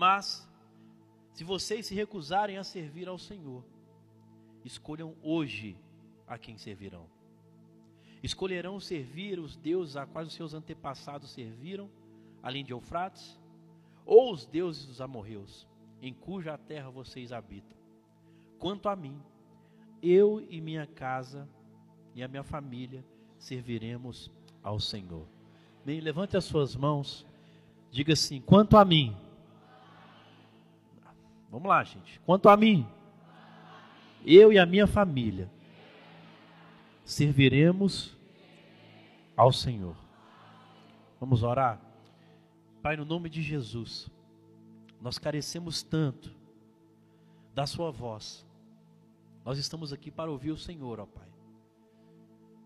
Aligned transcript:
Mas, 0.00 0.48
se 1.34 1.44
vocês 1.44 1.84
se 1.84 1.94
recusarem 1.94 2.56
a 2.56 2.64
servir 2.64 3.06
ao 3.06 3.18
Senhor, 3.18 3.62
escolham 4.64 5.14
hoje 5.22 5.76
a 6.26 6.38
quem 6.38 6.56
servirão. 6.56 7.06
Escolherão 8.22 8.80
servir 8.80 9.38
os 9.38 9.56
deuses 9.56 9.98
a 9.98 10.06
quais 10.06 10.28
os 10.28 10.32
seus 10.32 10.54
antepassados 10.54 11.32
serviram, 11.32 11.90
além 12.42 12.64
de 12.64 12.72
Eufrates, 12.72 13.38
ou 14.06 14.32
os 14.32 14.46
deuses 14.46 14.86
dos 14.86 15.02
amorreus, 15.02 15.66
em 16.00 16.14
cuja 16.14 16.56
terra 16.56 16.88
vocês 16.88 17.30
habitam. 17.30 17.76
Quanto 18.58 18.88
a 18.88 18.96
mim, 18.96 19.20
eu 20.02 20.42
e 20.48 20.62
minha 20.62 20.86
casa 20.86 21.46
e 22.14 22.22
a 22.22 22.28
minha 22.28 22.42
família 22.42 23.04
serviremos 23.38 24.30
ao 24.62 24.80
Senhor. 24.80 25.26
Bem, 25.84 26.00
levante 26.00 26.38
as 26.38 26.44
suas 26.46 26.74
mãos, 26.74 27.26
diga 27.90 28.14
assim: 28.14 28.40
quanto 28.40 28.78
a 28.78 28.84
mim. 28.86 29.14
Vamos 31.50 31.68
lá, 31.68 31.82
gente. 31.82 32.20
Quanto 32.20 32.48
a 32.48 32.56
mim, 32.56 32.86
eu 34.24 34.52
e 34.52 34.58
a 34.58 34.64
minha 34.64 34.86
família 34.86 35.50
serviremos 37.04 38.16
ao 39.36 39.52
Senhor. 39.52 39.96
Vamos 41.18 41.42
orar? 41.42 41.80
Pai, 42.80 42.96
no 42.96 43.04
nome 43.04 43.28
de 43.28 43.42
Jesus, 43.42 44.08
nós 45.00 45.18
carecemos 45.18 45.82
tanto 45.82 46.30
da 47.54 47.66
Sua 47.66 47.90
voz. 47.90 48.46
Nós 49.44 49.58
estamos 49.58 49.92
aqui 49.92 50.10
para 50.10 50.30
ouvir 50.30 50.52
o 50.52 50.56
Senhor, 50.56 51.00
ó 51.00 51.06
Pai. 51.06 51.28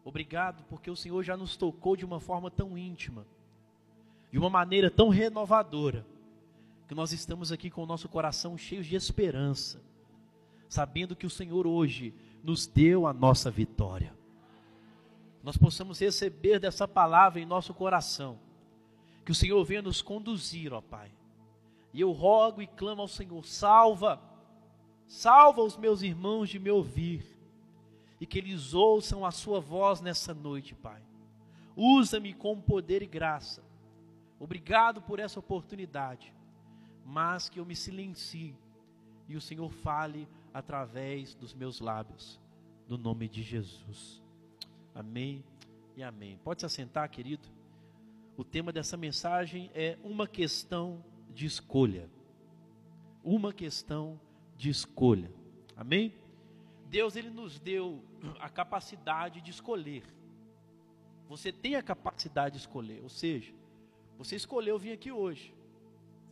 Obrigado 0.05 0.62
porque 0.64 0.91
o 0.91 0.97
Senhor 0.97 1.23
já 1.23 1.37
nos 1.37 1.56
tocou 1.56 1.97
de 1.97 2.05
uma 2.05 2.20
forma 2.20 2.51
tão 2.51 2.77
íntima, 2.77 3.27
de 4.30 4.39
uma 4.39 4.51
maneira 4.51 4.91
tão 4.91 5.09
renovadora, 5.09 6.05
que 6.87 6.95
nós 6.95 7.12
estamos 7.12 7.51
aqui 7.51 7.70
com 7.70 7.83
o 7.83 7.87
nosso 7.87 8.09
coração 8.09 8.56
cheio 8.59 8.83
de 8.83 8.95
esperança, 8.95 9.83
sabendo 10.69 11.17
que 11.17 11.27
o 11.27 11.31
Senhor 11.31 11.67
hoje 11.67 12.14
nos 12.42 12.67
deu 12.67 13.06
a 13.06 13.12
nossa 13.12 13.50
vitória. 13.50 14.14
Nós 15.42 15.56
possamos 15.56 15.98
receber 15.98 16.58
dessa 16.58 16.86
palavra 16.86 17.41
em 17.41 17.47
nosso 17.47 17.73
coração, 17.75 18.39
que 19.25 19.33
o 19.33 19.34
Senhor 19.34 19.62
venha 19.64 19.83
nos 19.83 20.03
conduzir, 20.03 20.73
ó 20.73 20.81
Pai. 20.81 21.11
E 21.92 22.00
eu 22.00 22.12
rogo 22.12 22.61
e 22.61 22.67
clamo 22.67 23.03
ao 23.03 23.08
Senhor: 23.08 23.45
salva, 23.45 24.20
salva 25.06 25.62
os 25.62 25.77
meus 25.77 26.03
irmãos 26.03 26.48
de 26.48 26.58
me 26.58 26.70
ouvir 26.70 27.25
e 28.20 28.27
que 28.27 28.39
eles 28.39 28.75
ouçam 28.75 29.25
a 29.25 29.30
Sua 29.30 29.61
voz 29.61 30.01
nessa 30.01 30.34
noite, 30.34 30.75
Pai. 30.75 31.03
Usa-me 31.77 32.33
com 32.33 32.61
poder 32.61 33.03
e 33.03 33.06
graça. 33.06 33.62
Obrigado 34.39 35.01
por 35.03 35.19
essa 35.19 35.39
oportunidade, 35.39 36.34
mas 37.05 37.48
que 37.48 37.60
eu 37.60 37.66
me 37.66 37.77
silencie 37.77 38.56
e 39.28 39.36
o 39.36 39.41
Senhor 39.41 39.70
fale 39.70 40.28
através 40.52 41.34
dos 41.34 41.52
meus 41.55 41.80
lábios, 41.80 42.41
no 42.88 42.96
nome 42.96 43.28
de 43.28 43.42
Jesus. 43.42 44.22
Amém 44.94 45.44
e 45.96 46.02
amém. 46.02 46.38
Pode 46.42 46.61
se 46.61 46.66
assentar, 46.66 47.08
querido. 47.11 47.48
O 48.36 48.44
tema 48.44 48.72
dessa 48.72 48.96
mensagem 48.96 49.70
é 49.74 49.98
uma 50.02 50.27
questão 50.27 51.05
de 51.33 51.46
escolha. 51.46 52.11
Uma 53.22 53.52
questão 53.52 54.20
de 54.56 54.70
escolha. 54.70 55.33
Amém? 55.77 56.14
Deus 56.89 57.16
ele 57.16 57.30
nos 57.30 57.58
deu 57.58 58.05
a 58.41 58.48
capacidade 58.48 59.41
de 59.41 59.50
escolher. 59.50 60.05
Você 61.28 61.50
tem 61.50 61.74
a 61.74 61.83
capacidade 61.83 62.55
de 62.55 62.61
escolher, 62.61 63.02
ou 63.02 63.08
seja, 63.08 63.52
você 64.18 64.36
escolheu 64.36 64.78
vir 64.78 64.92
aqui 64.92 65.11
hoje. 65.11 65.53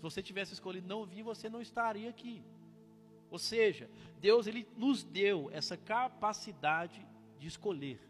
Se 0.02 0.10
você 0.10 0.20
tivesse 0.20 0.52
escolhido 0.52 0.88
não 0.88 1.06
vir, 1.06 1.22
você 1.22 1.48
não 1.48 1.62
estaria 1.62 2.10
aqui. 2.10 2.42
Ou 3.30 3.38
seja, 3.38 3.88
Deus 4.20 4.48
ele 4.48 4.66
nos 4.76 5.04
deu 5.04 5.48
essa 5.52 5.76
capacidade 5.76 7.06
de 7.38 7.46
escolher. 7.46 8.00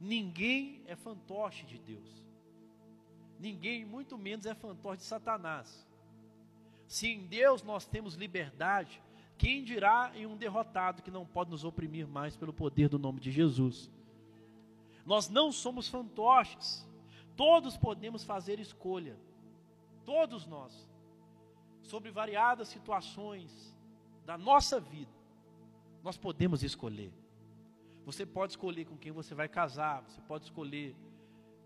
Ninguém 0.00 0.80
é 0.86 0.94
fantoche 0.94 1.66
de 1.66 1.78
Deus. 1.78 2.24
Ninguém, 3.40 3.84
muito 3.84 4.16
menos, 4.16 4.46
é 4.46 4.54
fantoche 4.54 4.98
de 4.98 5.02
Satanás. 5.02 5.84
Se 6.86 7.08
em 7.08 7.26
Deus 7.26 7.64
nós 7.64 7.84
temos 7.84 8.14
liberdade, 8.14 9.02
quem 9.36 9.64
dirá 9.64 10.12
em 10.14 10.26
um 10.26 10.36
derrotado 10.36 11.02
que 11.02 11.10
não 11.10 11.26
pode 11.26 11.50
nos 11.50 11.64
oprimir 11.64 12.06
mais 12.06 12.36
pelo 12.36 12.52
poder 12.52 12.88
do 12.88 13.00
nome 13.00 13.18
de 13.18 13.32
Jesus? 13.32 13.90
Nós 15.04 15.28
não 15.28 15.50
somos 15.50 15.88
fantoches. 15.88 16.86
Todos 17.34 17.76
podemos 17.76 18.22
fazer 18.22 18.60
escolha. 18.60 19.18
Todos 20.08 20.46
nós. 20.46 20.72
Sobre 21.82 22.10
variadas 22.10 22.68
situações 22.68 23.76
da 24.24 24.38
nossa 24.38 24.80
vida. 24.80 25.12
Nós 26.02 26.16
podemos 26.16 26.62
escolher. 26.62 27.12
Você 28.06 28.24
pode 28.24 28.52
escolher 28.52 28.86
com 28.86 28.96
quem 28.96 29.12
você 29.12 29.34
vai 29.34 29.50
casar, 29.50 30.02
você 30.02 30.18
pode 30.22 30.44
escolher 30.44 30.96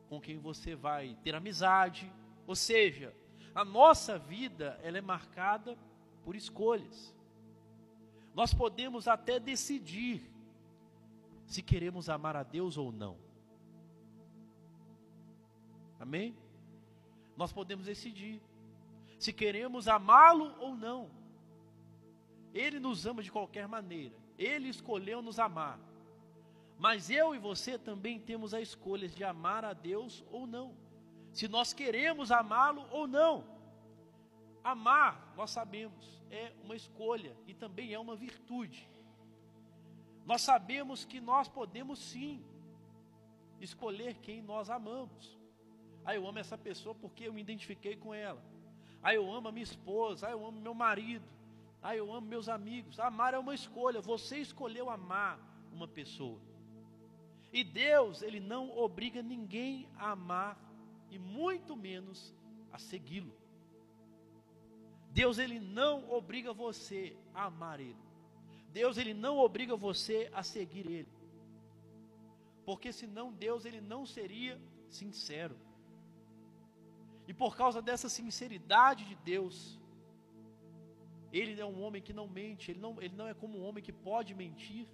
com 0.09 0.21
quem 0.21 0.39
você 0.41 0.75
vai 0.75 1.17
ter 1.23 1.37
amizade, 1.37 2.13
ou 2.45 2.57
seja, 2.57 3.15
a 3.55 3.65
nossa 3.65 4.19
vida 4.19 4.77
ela 4.83 4.99
é 4.99 5.01
marcada 5.01 5.79
por 6.25 6.35
escolhas. 6.35 7.15
Nós 8.35 8.53
podemos 8.53 9.07
até 9.07 9.39
decidir 9.39 10.29
se 11.47 11.63
queremos 11.63 12.09
amar 12.09 12.35
a 12.35 12.43
Deus 12.43 12.77
ou 12.77 12.91
não. 12.91 13.17
Amém? 16.01 16.37
Nós 17.37 17.53
podemos 17.53 17.87
decidir 17.87 18.41
se 19.19 19.33
queremos 19.33 19.89
amá-lo 19.89 20.55
ou 20.59 20.75
não. 20.75 21.11
Ele 22.53 22.79
nos 22.79 23.07
ama 23.07 23.23
de 23.23 23.31
qualquer 23.31 23.67
maneira. 23.69 24.15
Ele 24.37 24.69
escolheu 24.69 25.23
nos 25.23 25.39
amar. 25.39 25.79
Mas 26.79 27.09
eu 27.09 27.35
e 27.35 27.39
você 27.39 27.79
também 27.79 28.19
temos 28.19 28.53
a 28.53 28.61
escolha 28.61 29.09
de 29.09 29.23
amar 29.23 29.65
a 29.65 29.73
Deus 29.73 30.25
ou 30.31 30.47
não. 30.47 30.75
Se 31.33 31.49
nós 31.49 31.73
queremos 31.73 32.33
amá-lo 32.33 32.87
ou 32.91 33.07
não. 33.07 33.45
Amar, 34.65 35.33
nós 35.37 35.51
sabemos, 35.51 36.23
é 36.31 36.53
uma 36.63 36.75
escolha 36.75 37.37
e 37.47 37.55
também 37.55 37.93
é 37.93 37.99
uma 37.99 38.15
virtude. 38.15 38.89
Nós 40.25 40.43
sabemos 40.43 41.05
que 41.05 41.21
nós 41.21 41.49
podemos 41.49 41.99
sim 41.99 42.45
escolher 43.61 44.15
quem 44.17 44.43
nós 44.43 44.69
amamos. 44.69 45.42
Ah, 46.05 46.15
eu 46.15 46.27
amo 46.27 46.39
essa 46.39 46.59
pessoa 46.59 46.95
porque 46.95 47.25
eu 47.25 47.33
me 47.33 47.41
identifiquei 47.41 47.97
com 47.97 48.13
ela. 48.13 48.43
Ah, 49.03 49.15
eu 49.15 49.33
amo 49.33 49.49
a 49.49 49.53
minha 49.53 49.63
esposa. 49.63 50.29
Ah, 50.29 50.31
eu 50.31 50.45
amo 50.47 50.61
meu 50.61 50.75
marido. 50.75 51.25
Ah, 51.83 51.97
eu 51.97 52.13
amo 52.13 52.27
meus 52.27 52.49
amigos. 52.49 52.99
Amar 52.99 53.35
é 53.35 53.39
uma 53.39 53.55
escolha. 53.55 54.01
Você 54.01 54.39
escolheu 54.39 54.91
amar 54.91 55.39
uma 55.73 55.89
pessoa. 55.89 56.41
E 57.53 57.63
Deus, 57.63 58.23
Ele 58.23 58.41
não 58.41 58.77
obriga 58.77 59.23
ninguém 59.23 59.89
a 59.97 60.11
amar 60.13 60.59
e 61.11 61.19
muito 61.19 61.77
menos 61.77 62.35
a 62.73 62.79
segui-lo. 62.79 63.35
Deus 65.13 65.39
ele 65.39 65.61
não 65.61 66.11
obriga 66.11 66.55
você 66.55 67.15
a 67.35 67.45
amar 67.45 67.79
ele. 67.81 68.03
Deus 68.73 68.97
ele 68.97 69.13
não 69.13 69.37
obriga 69.39 69.77
você 69.77 70.31
a 70.33 70.43
seguir 70.43 70.91
ele. 70.91 71.09
Porque 72.65 72.93
senão 72.93 73.31
Deus 73.31 73.67
ele 73.67 73.81
não 73.81 74.07
seria 74.07 74.59
sincero. 74.89 75.55
E 77.33 77.35
por 77.43 77.53
causa 77.61 77.81
dessa 77.89 78.09
sinceridade 78.17 79.03
de 79.11 79.15
Deus, 79.15 79.57
ele 81.33 81.59
é 81.59 81.65
um 81.65 81.79
homem 81.83 82.03
que 82.07 82.13
não 82.19 82.27
mente, 82.41 82.71
ele 82.71 82.83
não, 82.87 82.93
ele 83.05 83.17
não 83.21 83.27
é 83.27 83.33
como 83.43 83.55
um 83.59 83.65
homem 83.67 83.83
que 83.87 83.95
pode 84.09 84.35
mentir. 84.35 84.87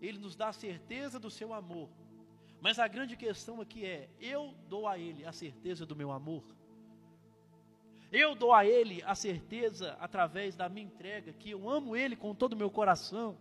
Ele 0.00 0.18
nos 0.24 0.34
dá 0.34 0.48
a 0.48 0.58
certeza 0.64 1.20
do 1.20 1.30
seu 1.30 1.54
amor. 1.54 1.88
Mas 2.60 2.80
a 2.80 2.88
grande 2.88 3.16
questão 3.16 3.60
aqui 3.60 3.80
é: 3.86 4.10
eu 4.20 4.42
dou 4.68 4.88
a 4.88 4.98
ele 4.98 5.24
a 5.24 5.32
certeza 5.42 5.86
do 5.86 5.94
meu 5.94 6.10
amor? 6.10 6.42
Eu 8.12 8.34
dou 8.34 8.52
a 8.52 8.62
Ele 8.66 9.02
a 9.04 9.14
certeza, 9.14 9.96
através 9.98 10.54
da 10.54 10.68
minha 10.68 10.84
entrega, 10.84 11.32
que 11.32 11.48
eu 11.48 11.70
amo 11.76 11.96
Ele 11.96 12.14
com 12.14 12.34
todo 12.34 12.52
o 12.52 12.56
meu 12.62 12.70
coração, 12.70 13.38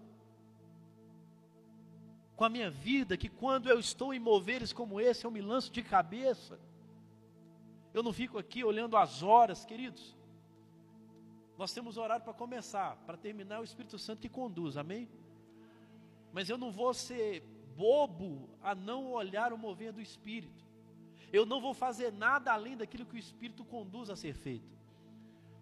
com 2.38 2.46
a 2.46 2.50
minha 2.50 2.72
vida, 2.72 3.18
que 3.18 3.28
quando 3.28 3.68
eu 3.68 3.78
estou 3.78 4.14
em 4.14 4.20
moveres 4.20 4.72
como 4.72 5.02
esse, 5.02 5.26
eu 5.26 5.32
me 5.38 5.42
lanço 5.42 5.70
de 5.74 5.84
cabeça. 5.84 6.58
Eu 7.94 8.02
não 8.02 8.14
fico 8.14 8.38
aqui 8.38 8.64
olhando 8.64 8.96
as 8.96 9.22
horas, 9.22 9.66
queridos. 9.66 10.16
Nós 11.58 11.74
temos 11.74 11.98
horário 11.98 12.24
para 12.24 12.34
começar, 12.34 12.96
para 13.06 13.18
terminar, 13.18 13.60
o 13.60 13.64
Espírito 13.64 14.00
Santo 14.00 14.22
que 14.22 14.30
conduz, 14.30 14.78
amém? 14.78 15.10
Mas 16.32 16.50
eu 16.50 16.58
não 16.58 16.72
vou 16.72 16.94
ser 16.94 17.44
bobo 17.76 18.50
a 18.62 18.74
não 18.74 19.12
olhar 19.12 19.52
o 19.54 19.58
mover 19.58 19.92
do 19.92 20.02
Espírito. 20.02 20.66
Eu 21.32 21.46
não 21.46 21.62
vou 21.62 21.74
fazer 21.74 22.12
nada 22.12 22.52
além 22.52 22.76
daquilo 22.78 23.06
que 23.06 23.16
o 23.16 23.20
Espírito 23.20 23.64
conduz 23.66 24.10
a 24.10 24.16
ser 24.16 24.34
feito. 24.34 24.72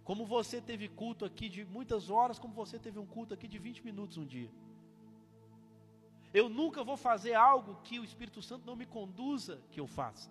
Como 0.04 0.26
você 0.26 0.60
teve 0.60 0.88
culto 0.88 1.26
aqui 1.26 1.50
de 1.50 1.66
muitas 1.66 2.10
horas, 2.10 2.40
como 2.40 2.54
você 2.54 2.80
teve 2.80 2.98
um 2.98 3.06
culto 3.06 3.34
aqui 3.34 3.48
de 3.48 3.60
20 3.60 3.86
minutos 3.86 4.18
um 4.18 4.26
dia. 4.26 4.50
Eu 6.34 6.48
nunca 6.50 6.84
vou 6.84 6.98
fazer 6.98 7.34
algo 7.34 7.82
que 7.84 8.00
o 8.00 8.04
Espírito 8.04 8.42
Santo 8.42 8.66
não 8.66 8.76
me 8.76 8.86
conduza 8.86 9.62
que 9.72 9.80
eu 9.80 9.88
faça. 9.88 10.30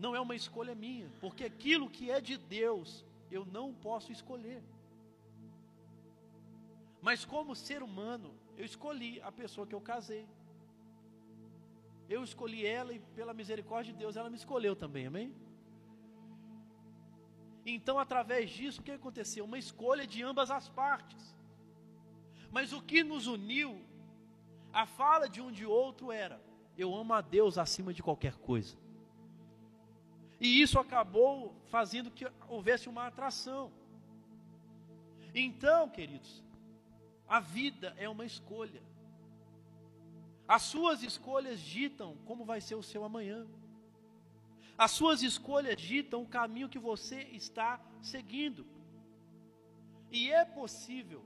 Não 0.00 0.14
é 0.16 0.20
uma 0.20 0.34
escolha 0.34 0.74
minha, 0.74 1.08
porque 1.20 1.44
aquilo 1.44 1.90
que 1.96 2.10
é 2.10 2.20
de 2.20 2.36
Deus 2.38 3.04
eu 3.30 3.44
não 3.44 3.66
posso 3.86 4.10
escolher. 4.10 4.62
Mas 7.02 7.24
como 7.24 7.54
ser 7.54 7.82
humano, 7.82 8.34
eu 8.56 8.64
escolhi 8.64 9.20
a 9.20 9.30
pessoa 9.30 9.66
que 9.66 9.74
eu 9.74 9.80
casei. 9.80 10.26
Eu 12.08 12.24
escolhi 12.24 12.66
ela 12.66 12.92
e 12.94 12.98
pela 13.18 13.34
misericórdia 13.34 13.92
de 13.92 13.98
Deus 13.98 14.16
ela 14.16 14.30
me 14.30 14.36
escolheu 14.36 14.74
também, 14.74 15.06
amém? 15.06 15.34
Então, 17.64 17.98
através 17.98 18.50
disso, 18.50 18.80
o 18.80 18.84
que 18.84 18.90
aconteceu? 18.90 19.44
Uma 19.44 19.58
escolha 19.58 20.06
de 20.06 20.22
ambas 20.22 20.50
as 20.50 20.68
partes. 20.68 21.36
Mas 22.50 22.72
o 22.72 22.82
que 22.82 23.04
nos 23.04 23.26
uniu, 23.26 23.70
a 24.72 24.86
fala 24.86 25.28
de 25.28 25.40
um 25.40 25.52
de 25.52 25.66
outro 25.66 26.10
era: 26.10 26.42
eu 26.76 26.94
amo 26.94 27.12
a 27.12 27.20
Deus 27.20 27.58
acima 27.58 27.92
de 27.92 28.02
qualquer 28.02 28.36
coisa. 28.36 28.76
E 30.40 30.62
isso 30.62 30.78
acabou 30.78 31.54
fazendo 31.68 32.10
que 32.10 32.26
houvesse 32.48 32.88
uma 32.88 33.06
atração. 33.06 33.70
Então, 35.34 35.88
queridos, 35.88 36.42
a 37.28 37.38
vida 37.38 37.94
é 37.98 38.08
uma 38.08 38.24
escolha. 38.24 38.82
As 40.48 40.62
suas 40.62 41.02
escolhas 41.02 41.60
ditam 41.60 42.16
como 42.24 42.44
vai 42.44 42.60
ser 42.60 42.74
o 42.74 42.82
seu 42.82 43.04
amanhã. 43.04 43.46
As 44.76 44.92
suas 44.92 45.22
escolhas 45.22 45.76
ditam 45.80 46.22
o 46.22 46.26
caminho 46.26 46.68
que 46.68 46.78
você 46.78 47.20
está 47.40 47.78
seguindo. 48.02 48.66
E 50.10 50.32
é 50.32 50.44
possível 50.44 51.22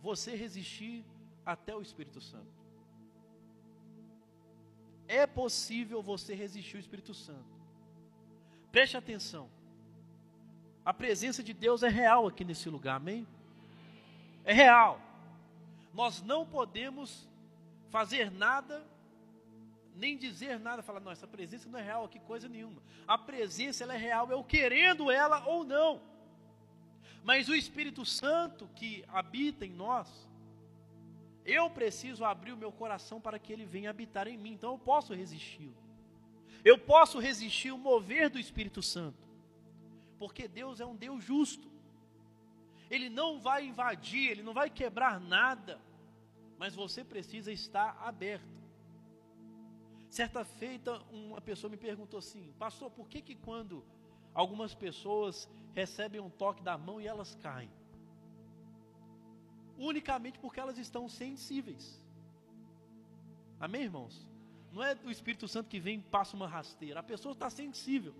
você 0.00 0.34
resistir 0.34 1.04
até 1.44 1.74
o 1.74 1.82
Espírito 1.82 2.20
Santo. 2.20 2.54
É 5.08 5.26
possível 5.26 6.00
você 6.00 6.34
resistir 6.34 6.76
ao 6.76 6.80
Espírito 6.80 7.12
Santo. 7.12 7.59
Preste 8.72 8.96
atenção. 8.96 9.48
A 10.84 10.94
presença 10.94 11.42
de 11.42 11.52
Deus 11.52 11.82
é 11.82 11.88
real 11.88 12.26
aqui 12.26 12.44
nesse 12.44 12.68
lugar, 12.68 12.96
amém? 12.96 13.26
É 14.44 14.52
real. 14.52 15.00
Nós 15.92 16.22
não 16.22 16.46
podemos 16.46 17.28
fazer 17.90 18.30
nada, 18.30 18.84
nem 19.94 20.16
dizer 20.16 20.58
nada, 20.58 20.82
falar, 20.82 21.00
não, 21.00 21.10
essa 21.10 21.26
presença 21.26 21.68
não 21.68 21.78
é 21.78 21.82
real 21.82 22.04
aqui, 22.04 22.18
coisa 22.20 22.48
nenhuma. 22.48 22.80
A 23.06 23.18
presença 23.18 23.82
ela 23.82 23.94
é 23.94 23.98
real, 23.98 24.30
eu 24.30 24.42
querendo 24.44 25.10
ela 25.10 25.44
ou 25.46 25.64
não. 25.64 26.00
Mas 27.22 27.48
o 27.48 27.54
Espírito 27.54 28.06
Santo 28.06 28.68
que 28.74 29.04
habita 29.08 29.66
em 29.66 29.72
nós, 29.72 30.08
eu 31.44 31.68
preciso 31.68 32.24
abrir 32.24 32.52
o 32.52 32.56
meu 32.56 32.72
coração 32.72 33.20
para 33.20 33.38
que 33.38 33.52
ele 33.52 33.64
venha 33.64 33.90
habitar 33.90 34.28
em 34.28 34.38
mim, 34.38 34.52
então 34.52 34.72
eu 34.72 34.78
posso 34.78 35.12
resistir. 35.12 35.72
Eu 36.64 36.78
posso 36.78 37.18
resistir 37.18 37.72
o 37.72 37.78
mover 37.78 38.28
do 38.28 38.38
Espírito 38.38 38.82
Santo, 38.82 39.26
porque 40.18 40.46
Deus 40.46 40.80
é 40.80 40.86
um 40.86 40.94
Deus 40.94 41.24
justo. 41.24 41.70
Ele 42.90 43.08
não 43.08 43.40
vai 43.40 43.66
invadir, 43.66 44.30
ele 44.30 44.42
não 44.42 44.52
vai 44.52 44.68
quebrar 44.68 45.20
nada, 45.20 45.80
mas 46.58 46.74
você 46.74 47.02
precisa 47.02 47.50
estar 47.52 47.96
aberto. 48.02 48.60
Certa 50.10 50.44
feita, 50.44 51.00
uma 51.10 51.40
pessoa 51.40 51.70
me 51.70 51.76
perguntou 51.76 52.18
assim: 52.18 52.52
Pastor, 52.58 52.90
por 52.90 53.08
que 53.08 53.22
que 53.22 53.36
quando 53.36 53.84
algumas 54.34 54.74
pessoas 54.74 55.48
recebem 55.72 56.20
um 56.20 56.28
toque 56.28 56.62
da 56.62 56.76
mão 56.76 57.00
e 57.00 57.06
elas 57.06 57.34
caem? 57.36 57.70
Unicamente 59.78 60.38
porque 60.38 60.60
elas 60.60 60.76
estão 60.76 61.08
sensíveis. 61.08 62.04
Amém, 63.58 63.82
irmãos? 63.82 64.29
Não 64.72 64.82
é 64.82 64.96
o 65.04 65.10
Espírito 65.10 65.48
Santo 65.48 65.68
que 65.68 65.80
vem 65.80 65.98
e 65.98 66.02
passa 66.02 66.36
uma 66.36 66.46
rasteira. 66.46 67.00
A 67.00 67.02
pessoa 67.02 67.32
está 67.32 67.50
sensível. 67.50 68.14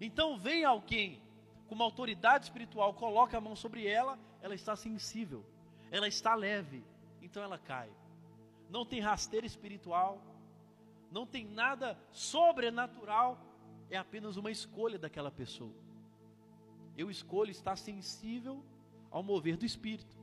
Então 0.00 0.38
vem 0.38 0.64
alguém 0.64 1.22
com 1.68 1.74
uma 1.74 1.84
autoridade 1.84 2.44
espiritual, 2.44 2.94
coloca 2.94 3.36
a 3.36 3.40
mão 3.40 3.56
sobre 3.56 3.86
ela, 3.86 4.18
ela 4.40 4.54
está 4.54 4.76
sensível, 4.76 5.44
ela 5.90 6.06
está 6.06 6.34
leve, 6.34 6.84
então 7.20 7.42
ela 7.42 7.58
cai. 7.58 7.90
Não 8.70 8.84
tem 8.84 9.00
rasteira 9.00 9.46
espiritual, 9.46 10.20
não 11.10 11.26
tem 11.26 11.44
nada 11.44 11.98
sobrenatural, 12.12 13.38
é 13.90 13.96
apenas 13.96 14.36
uma 14.36 14.50
escolha 14.50 14.98
daquela 14.98 15.30
pessoa. 15.30 15.74
Eu 16.96 17.10
escolho 17.10 17.50
estar 17.50 17.76
sensível 17.76 18.64
ao 19.10 19.22
mover 19.22 19.56
do 19.56 19.66
Espírito. 19.66 20.16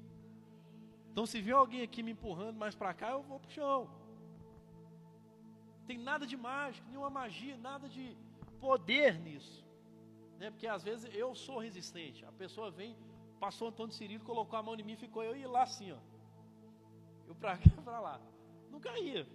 Então, 1.12 1.26
se 1.26 1.40
vier 1.42 1.56
alguém 1.56 1.82
aqui 1.84 2.02
me 2.02 2.12
empurrando 2.12 2.58
mais 2.58 2.74
para 2.74 2.94
cá, 2.94 3.12
eu 3.12 3.22
vou 3.22 3.40
para 3.40 3.48
o 3.48 3.52
chão. 3.52 4.03
Tem 5.88 5.98
nada 5.98 6.26
de 6.26 6.38
mágico, 6.38 6.88
nenhuma 6.90 7.10
magia, 7.10 7.58
nada 7.58 7.88
de 7.90 8.16
poder 8.60 9.20
nisso. 9.20 9.64
Né? 10.40 10.50
Porque 10.52 10.68
às 10.68 10.84
vezes 10.84 11.10
eu 11.14 11.36
sou 11.36 11.60
resistente. 11.60 12.26
A 12.26 12.32
pessoa 12.32 12.72
vem, 12.72 12.96
passou 13.40 13.68
Antônio 13.68 13.94
Cirilo, 13.94 14.24
colocou 14.24 14.58
a 14.58 14.64
mão 14.64 14.76
em 14.76 14.84
mim, 14.84 14.96
ficou 14.96 15.24
eu 15.24 15.36
e 15.36 15.46
lá 15.46 15.64
assim, 15.64 15.92
ó. 15.92 16.00
Eu 17.28 17.36
para 17.36 17.58
cá, 17.58 17.82
para 17.84 18.00
lá. 18.00 18.22
Não 18.72 18.80
caía. 18.80 19.26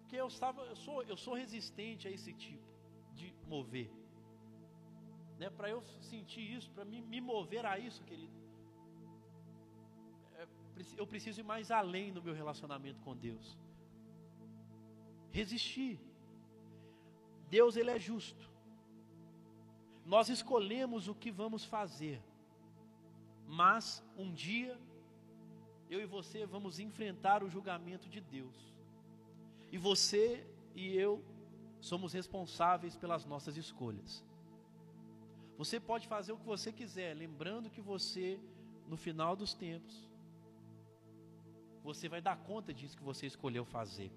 Porque 0.00 0.16
eu 0.16 0.28
estava, 0.28 0.62
eu 0.62 0.76
sou, 0.76 1.02
eu 1.02 1.16
sou 1.18 1.34
resistente 1.34 2.08
a 2.08 2.10
esse 2.10 2.32
tipo 2.32 2.66
de 3.14 3.34
mover. 3.46 3.90
Né? 5.38 5.50
Para 5.50 5.68
eu 5.68 5.82
sentir 6.00 6.40
isso, 6.56 6.70
para 6.70 6.84
me, 6.84 7.02
me 7.02 7.20
mover 7.20 7.66
a 7.66 7.78
isso, 7.78 8.02
querido. 8.04 8.37
Eu 10.96 11.06
preciso 11.06 11.40
ir 11.40 11.44
mais 11.44 11.70
além 11.70 12.12
no 12.12 12.22
meu 12.22 12.34
relacionamento 12.34 13.00
com 13.00 13.16
Deus. 13.16 13.56
Resistir. 15.30 15.98
Deus 17.50 17.76
ele 17.76 17.90
é 17.90 17.98
justo. 17.98 18.48
Nós 20.04 20.28
escolhemos 20.28 21.08
o 21.08 21.14
que 21.14 21.30
vamos 21.30 21.64
fazer. 21.64 22.22
Mas 23.46 24.04
um 24.16 24.32
dia 24.32 24.78
eu 25.90 26.00
e 26.00 26.06
você 26.06 26.44
vamos 26.44 26.78
enfrentar 26.78 27.42
o 27.42 27.48
julgamento 27.48 28.08
de 28.08 28.20
Deus. 28.20 28.56
E 29.72 29.78
você 29.78 30.46
e 30.74 30.94
eu 30.96 31.24
somos 31.80 32.12
responsáveis 32.12 32.96
pelas 32.96 33.24
nossas 33.24 33.56
escolhas. 33.56 34.24
Você 35.56 35.80
pode 35.80 36.06
fazer 36.06 36.32
o 36.32 36.36
que 36.36 36.44
você 36.44 36.72
quiser, 36.72 37.14
lembrando 37.14 37.70
que 37.70 37.80
você, 37.80 38.38
no 38.86 38.96
final 38.96 39.34
dos 39.34 39.54
tempos, 39.54 40.07
você 41.88 42.06
vai 42.06 42.20
dar 42.20 42.36
conta 42.36 42.72
disso 42.74 42.96
que 42.98 43.02
você 43.02 43.26
escolheu 43.26 43.64
fazer. 43.64 44.12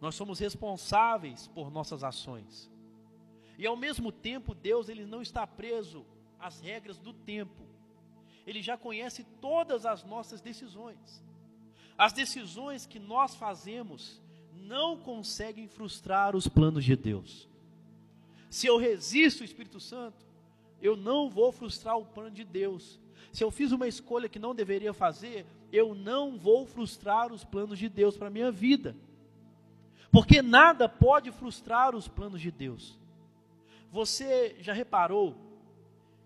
Nós 0.00 0.14
somos 0.14 0.38
responsáveis 0.38 1.46
por 1.48 1.70
nossas 1.70 2.02
ações. 2.02 2.70
E 3.58 3.66
ao 3.66 3.76
mesmo 3.76 4.10
tempo, 4.10 4.54
Deus 4.54 4.88
ele 4.88 5.04
não 5.04 5.20
está 5.20 5.46
preso 5.46 6.06
às 6.40 6.58
regras 6.60 6.98
do 6.98 7.12
tempo. 7.12 7.62
Ele 8.46 8.62
já 8.62 8.78
conhece 8.78 9.24
todas 9.42 9.84
as 9.84 10.02
nossas 10.04 10.40
decisões. 10.40 11.22
As 11.98 12.14
decisões 12.14 12.86
que 12.86 12.98
nós 12.98 13.34
fazemos 13.34 14.22
não 14.54 14.96
conseguem 14.96 15.68
frustrar 15.68 16.34
os 16.34 16.48
planos 16.48 16.82
de 16.82 16.96
Deus. 16.96 17.46
Se 18.48 18.66
eu 18.66 18.78
resisto 18.78 19.42
ao 19.42 19.44
Espírito 19.44 19.78
Santo, 19.78 20.24
eu 20.80 20.96
não 20.96 21.28
vou 21.28 21.52
frustrar 21.52 21.98
o 21.98 22.06
plano 22.06 22.30
de 22.30 22.42
Deus. 22.42 22.98
Se 23.30 23.44
eu 23.44 23.50
fiz 23.50 23.70
uma 23.70 23.86
escolha 23.86 24.30
que 24.30 24.38
não 24.38 24.54
deveria 24.54 24.94
fazer, 24.94 25.44
eu 25.72 25.94
não 25.94 26.36
vou 26.38 26.66
frustrar 26.66 27.32
os 27.32 27.42
planos 27.42 27.78
de 27.78 27.88
Deus 27.88 28.16
para 28.16 28.28
a 28.28 28.30
minha 28.30 28.52
vida. 28.52 28.94
Porque 30.10 30.42
nada 30.42 30.86
pode 30.88 31.32
frustrar 31.32 31.96
os 31.96 32.06
planos 32.06 32.40
de 32.40 32.50
Deus. 32.50 32.98
Você 33.90 34.56
já 34.60 34.74
reparou 34.74 35.34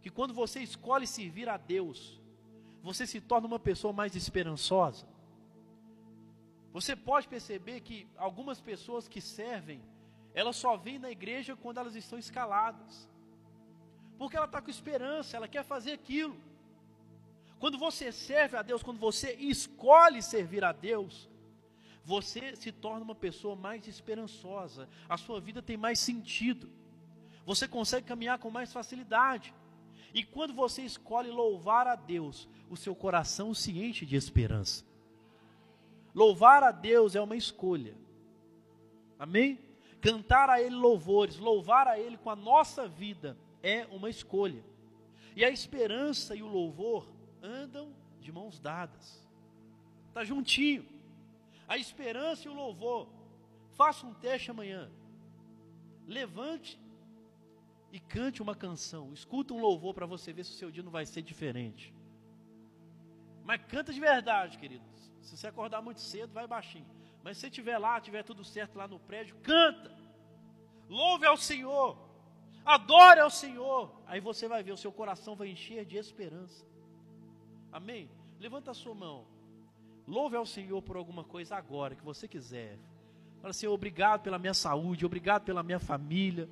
que 0.02 0.10
quando 0.10 0.34
você 0.34 0.60
escolhe 0.60 1.06
servir 1.06 1.48
a 1.48 1.56
Deus, 1.56 2.20
você 2.82 3.06
se 3.06 3.20
torna 3.20 3.46
uma 3.46 3.58
pessoa 3.58 3.92
mais 3.92 4.16
esperançosa? 4.16 5.06
Você 6.72 6.94
pode 6.94 7.28
perceber 7.28 7.80
que 7.80 8.06
algumas 8.16 8.60
pessoas 8.60 9.08
que 9.08 9.20
servem, 9.20 9.80
elas 10.34 10.56
só 10.56 10.76
vêm 10.76 10.98
na 10.98 11.10
igreja 11.10 11.56
quando 11.56 11.78
elas 11.78 11.94
estão 11.94 12.18
escaladas. 12.18 13.08
Porque 14.18 14.36
ela 14.36 14.46
está 14.46 14.60
com 14.60 14.70
esperança, 14.70 15.36
ela 15.36 15.48
quer 15.48 15.64
fazer 15.64 15.92
aquilo. 15.92 16.36
Quando 17.58 17.78
você 17.78 18.12
serve 18.12 18.56
a 18.56 18.62
Deus, 18.62 18.82
quando 18.82 18.98
você 18.98 19.32
escolhe 19.34 20.22
servir 20.22 20.64
a 20.64 20.72
Deus, 20.72 21.28
você 22.04 22.54
se 22.54 22.70
torna 22.70 23.04
uma 23.04 23.14
pessoa 23.14 23.56
mais 23.56 23.88
esperançosa, 23.88 24.88
a 25.08 25.16
sua 25.16 25.40
vida 25.40 25.62
tem 25.62 25.76
mais 25.76 25.98
sentido, 25.98 26.70
você 27.44 27.66
consegue 27.66 28.06
caminhar 28.06 28.38
com 28.38 28.50
mais 28.50 28.72
facilidade. 28.72 29.54
E 30.12 30.22
quando 30.22 30.54
você 30.54 30.82
escolhe 30.82 31.30
louvar 31.30 31.86
a 31.86 31.94
Deus, 31.94 32.48
o 32.70 32.76
seu 32.76 32.94
coração 32.94 33.52
se 33.54 33.70
enche 33.78 34.06
de 34.06 34.16
esperança. 34.16 34.84
Louvar 36.14 36.62
a 36.62 36.72
Deus 36.72 37.14
é 37.14 37.20
uma 37.20 37.36
escolha. 37.36 37.94
Amém? 39.18 39.58
Cantar 40.00 40.48
a 40.48 40.60
Ele 40.60 40.74
louvores, 40.74 41.38
louvar 41.38 41.86
a 41.86 41.98
Ele 41.98 42.16
com 42.16 42.30
a 42.30 42.36
nossa 42.36 42.88
vida 42.88 43.36
é 43.62 43.86
uma 43.90 44.08
escolha. 44.08 44.64
E 45.34 45.44
a 45.44 45.50
esperança 45.50 46.34
e 46.34 46.42
o 46.42 46.46
louvor 46.46 47.06
andam 47.46 47.94
de 48.20 48.32
mãos 48.32 48.58
dadas. 48.58 49.26
Está 50.08 50.24
juntinho. 50.24 50.84
A 51.68 51.78
esperança 51.78 52.46
e 52.46 52.50
o 52.50 52.54
louvor 52.54 53.08
Faça 53.76 54.06
um 54.06 54.14
teste 54.14 54.50
amanhã. 54.50 54.90
Levante 56.06 56.80
e 57.92 58.00
cante 58.00 58.40
uma 58.40 58.54
canção. 58.54 59.12
Escuta 59.12 59.52
um 59.52 59.60
louvor 59.60 59.92
para 59.92 60.06
você 60.06 60.32
ver 60.32 60.44
se 60.44 60.52
o 60.52 60.54
seu 60.54 60.70
dia 60.70 60.82
não 60.82 60.90
vai 60.90 61.04
ser 61.04 61.22
diferente. 61.22 61.94
Mas 63.44 63.60
canta 63.68 63.92
de 63.92 64.00
verdade, 64.00 64.56
querido. 64.58 64.84
Se 65.20 65.36
você 65.36 65.46
acordar 65.46 65.82
muito 65.82 66.00
cedo, 66.00 66.32
vai 66.32 66.46
baixinho. 66.46 66.86
Mas 67.22 67.36
se 67.36 67.42
você 67.42 67.46
estiver 67.48 67.76
lá, 67.76 68.00
tiver 68.00 68.22
tudo 68.22 68.42
certo 68.44 68.76
lá 68.76 68.88
no 68.88 68.98
prédio, 68.98 69.36
canta. 69.42 69.94
Louve 70.88 71.26
ao 71.26 71.36
Senhor. 71.36 71.98
Adore 72.64 73.20
ao 73.20 73.30
Senhor. 73.30 74.02
Aí 74.06 74.20
você 74.20 74.48
vai 74.48 74.62
ver, 74.62 74.72
o 74.72 74.76
seu 74.76 74.90
coração 74.90 75.36
vai 75.36 75.48
encher 75.48 75.84
de 75.84 75.98
esperança. 75.98 76.64
Amém? 77.76 78.08
Levanta 78.40 78.70
a 78.70 78.74
sua 78.74 78.94
mão. 78.94 79.26
Louve 80.08 80.34
ao 80.34 80.46
Senhor 80.46 80.80
por 80.80 80.96
alguma 80.96 81.22
coisa 81.22 81.56
agora 81.56 81.94
que 81.94 82.02
você 82.02 82.26
quiser. 82.26 82.78
Fala 83.42 83.50
assim, 83.50 83.66
obrigado 83.66 84.22
pela 84.22 84.38
minha 84.38 84.54
saúde, 84.54 85.04
obrigado 85.04 85.44
pela 85.44 85.62
minha 85.62 85.78
família. 85.78 86.48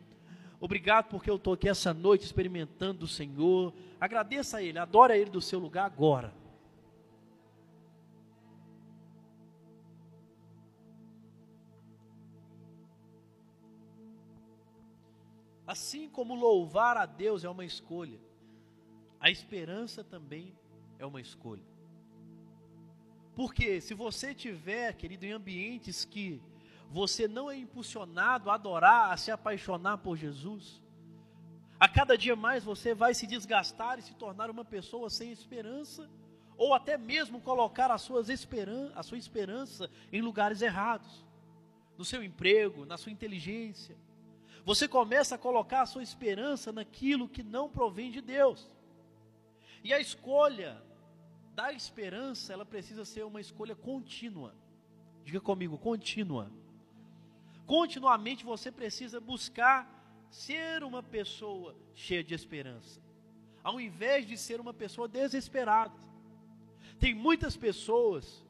Obrigado 0.61 1.07
porque 1.07 1.31
eu 1.31 1.37
estou 1.37 1.55
aqui 1.55 1.67
essa 1.67 1.95
noite 1.95 2.27
experimentando 2.27 3.07
o 3.07 3.09
Senhor. 3.09 3.73
Agradeça 3.99 4.59
a 4.59 4.63
Ele, 4.63 4.79
adore 4.79 5.15
a 5.15 5.17
Ele 5.17 5.31
do 5.31 5.41
seu 5.41 5.59
lugar 5.59 5.87
agora. 5.87 6.31
Assim 15.67 16.07
como 16.07 16.35
louvar 16.35 16.99
a 16.99 17.07
Deus 17.07 17.45
é 17.45 17.49
uma 17.49 17.65
escolha, 17.65 18.21
a 19.19 19.31
esperança 19.31 20.05
também 20.05 20.53
é 21.05 21.07
uma 21.07 21.21
escolha. 21.21 21.63
Porque 23.35 23.81
se 23.81 23.95
você 23.95 24.35
tiver, 24.35 24.95
querido, 24.95 25.27
em 25.27 25.33
ambientes 25.33 26.05
que 26.05 26.43
você 26.91 27.27
não 27.27 27.51
é 27.51 27.57
impulsionado 27.57 28.51
a 28.51 28.55
adorar, 28.55 29.13
a 29.13 29.17
se 29.17 29.31
apaixonar 29.31 29.99
por 29.99 30.17
Jesus, 30.17 30.81
a 31.79 31.89
cada 31.89 32.17
dia 32.17 32.37
mais 32.37 32.63
você 32.63 32.95
vai 32.95 33.13
se 33.15 33.27
desgastar 33.27 33.99
e 33.99 34.03
se 34.03 34.15
tornar 34.15 34.51
uma 34.51 34.65
pessoa 34.65 35.11
sem 35.11 35.33
esperança, 35.33 36.09
ou 36.57 36.73
até 36.73 36.97
mesmo 36.97 37.41
colocar 37.41 37.91
as 37.91 38.03
suas 38.03 38.29
esperan 38.29 38.93
a 38.95 39.03
sua 39.03 39.19
esperança 39.19 39.91
em 40.13 40.23
lugares 40.23 40.63
errados, 40.63 41.25
no 41.99 42.05
seu 42.05 42.23
emprego, 42.23 42.87
na 42.87 42.97
sua 42.97 43.11
inteligência. 43.11 43.97
Você 44.65 44.87
começa 44.87 45.35
a 45.35 45.39
colocar 45.39 45.83
a 45.83 45.87
sua 45.87 46.03
esperança 46.03 46.73
naquilo 46.73 47.29
que 47.29 47.43
não 47.43 47.69
provém 47.69 48.11
de 48.11 48.21
Deus. 48.21 48.71
E 49.83 49.93
a 49.93 50.01
escolha 50.01 50.81
da 51.55 51.73
esperança, 51.73 52.53
ela 52.53 52.67
precisa 52.67 53.05
ser 53.05 53.25
uma 53.25 53.41
escolha 53.41 53.77
contínua. 53.77 54.55
Diga 55.25 55.41
comigo, 55.41 55.79
contínua. 55.79 56.51
Continuamente 57.67 58.45
você 58.45 58.71
precisa 58.71 59.21
buscar 59.21 59.79
ser 60.31 60.83
uma 60.83 61.03
pessoa 61.03 61.77
cheia 61.95 62.25
de 62.25 62.35
esperança, 62.35 63.01
ao 63.63 63.81
invés 63.81 64.27
de 64.27 64.37
ser 64.37 64.61
uma 64.61 64.75
pessoa 64.75 65.07
desesperada. 65.09 65.95
Tem 66.99 67.15
muitas 67.15 67.57
pessoas 67.57 68.45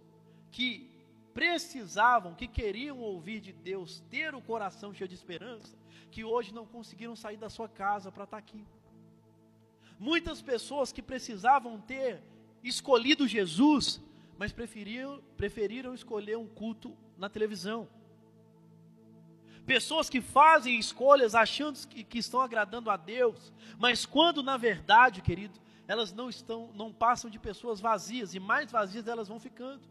que 0.50 0.90
precisavam, 1.32 2.34
que 2.34 2.48
queriam 2.48 2.98
ouvir 2.98 3.40
de 3.40 3.52
Deus, 3.52 4.00
ter 4.08 4.34
o 4.34 4.40
coração 4.40 4.94
cheio 4.94 5.08
de 5.08 5.14
esperança, 5.14 5.76
que 6.10 6.24
hoje 6.24 6.54
não 6.54 6.66
conseguiram 6.66 7.14
sair 7.14 7.36
da 7.36 7.50
sua 7.50 7.68
casa 7.68 8.10
para 8.10 8.24
estar 8.24 8.38
aqui. 8.38 8.64
Muitas 9.98 10.40
pessoas 10.40 10.92
que 10.92 11.02
precisavam 11.02 11.80
ter 11.80 12.22
escolhido 12.68 13.28
Jesus, 13.28 14.02
mas 14.38 14.52
preferiram, 14.52 15.22
preferiram 15.36 15.94
escolher 15.94 16.36
um 16.36 16.46
culto 16.46 16.96
na 17.16 17.28
televisão. 17.28 17.88
Pessoas 19.66 20.10
que 20.10 20.20
fazem 20.20 20.78
escolhas 20.78 21.34
achando 21.34 21.78
que, 21.86 22.04
que 22.04 22.18
estão 22.18 22.40
agradando 22.40 22.90
a 22.90 22.96
Deus, 22.96 23.52
mas 23.78 24.04
quando 24.04 24.42
na 24.42 24.56
verdade, 24.56 25.22
querido, 25.22 25.58
elas 25.86 26.12
não 26.12 26.28
estão, 26.28 26.70
não 26.74 26.92
passam 26.92 27.30
de 27.30 27.38
pessoas 27.38 27.80
vazias 27.80 28.34
e 28.34 28.40
mais 28.40 28.70
vazias 28.70 29.06
elas 29.06 29.28
vão 29.28 29.38
ficando. 29.38 29.82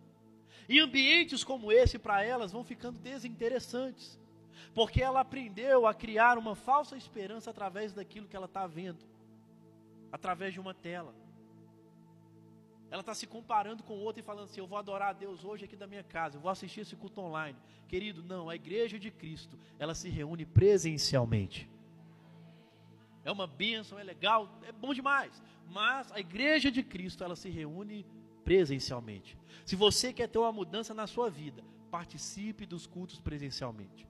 E 0.68 0.80
ambientes 0.80 1.44
como 1.44 1.72
esse 1.72 2.00
para 2.00 2.24
elas 2.24 2.52
vão 2.52 2.64
ficando 2.64 3.00
desinteressantes, 3.00 4.20
porque 4.74 5.02
ela 5.02 5.20
aprendeu 5.20 5.86
a 5.86 5.94
criar 5.94 6.38
uma 6.38 6.56
falsa 6.56 6.96
esperança 6.96 7.50
através 7.50 7.94
daquilo 7.94 8.28
que 8.28 8.36
ela 8.36 8.46
está 8.46 8.66
vendo, 8.66 9.04
através 10.12 10.54
de 10.54 10.60
uma 10.60 10.74
tela. 10.74 11.14
Ela 12.94 13.00
está 13.00 13.16
se 13.16 13.26
comparando 13.26 13.82
com 13.82 13.96
o 13.96 14.02
outro 14.02 14.20
e 14.20 14.24
falando 14.24 14.44
assim: 14.44 14.60
Eu 14.60 14.68
vou 14.68 14.78
adorar 14.78 15.10
a 15.10 15.14
Deus 15.14 15.44
hoje 15.44 15.66
aqui 15.66 15.76
da 15.76 15.88
minha 15.88 16.04
casa, 16.04 16.38
eu 16.38 16.42
vou 16.42 16.52
assistir 16.52 16.82
esse 16.82 16.96
culto 16.96 17.22
online. 17.22 17.58
Querido, 17.88 18.22
não, 18.22 18.52
a 18.52 18.56
igreja 18.56 19.00
de 19.00 19.10
Cristo, 19.10 19.58
ela 19.80 19.96
se 19.96 20.10
reúne 20.10 20.46
presencialmente. 20.46 21.68
É 23.26 23.32
uma 23.32 23.48
bênção, 23.48 23.98
é 23.98 24.04
legal, 24.04 24.48
é 24.62 24.72
bom 24.72 24.94
demais. 24.94 25.42
Mas 25.72 26.12
a 26.12 26.20
igreja 26.20 26.70
de 26.70 26.84
Cristo, 26.84 27.24
ela 27.24 27.36
se 27.36 27.50
reúne 27.50 28.06
presencialmente. 28.46 29.36
Se 29.66 29.76
você 29.76 30.14
quer 30.14 30.30
ter 30.30 30.38
uma 30.38 30.52
mudança 30.52 30.94
na 30.94 31.08
sua 31.08 31.32
vida, 31.32 31.64
participe 31.90 32.64
dos 32.64 32.86
cultos 32.86 33.20
presencialmente. 33.20 34.08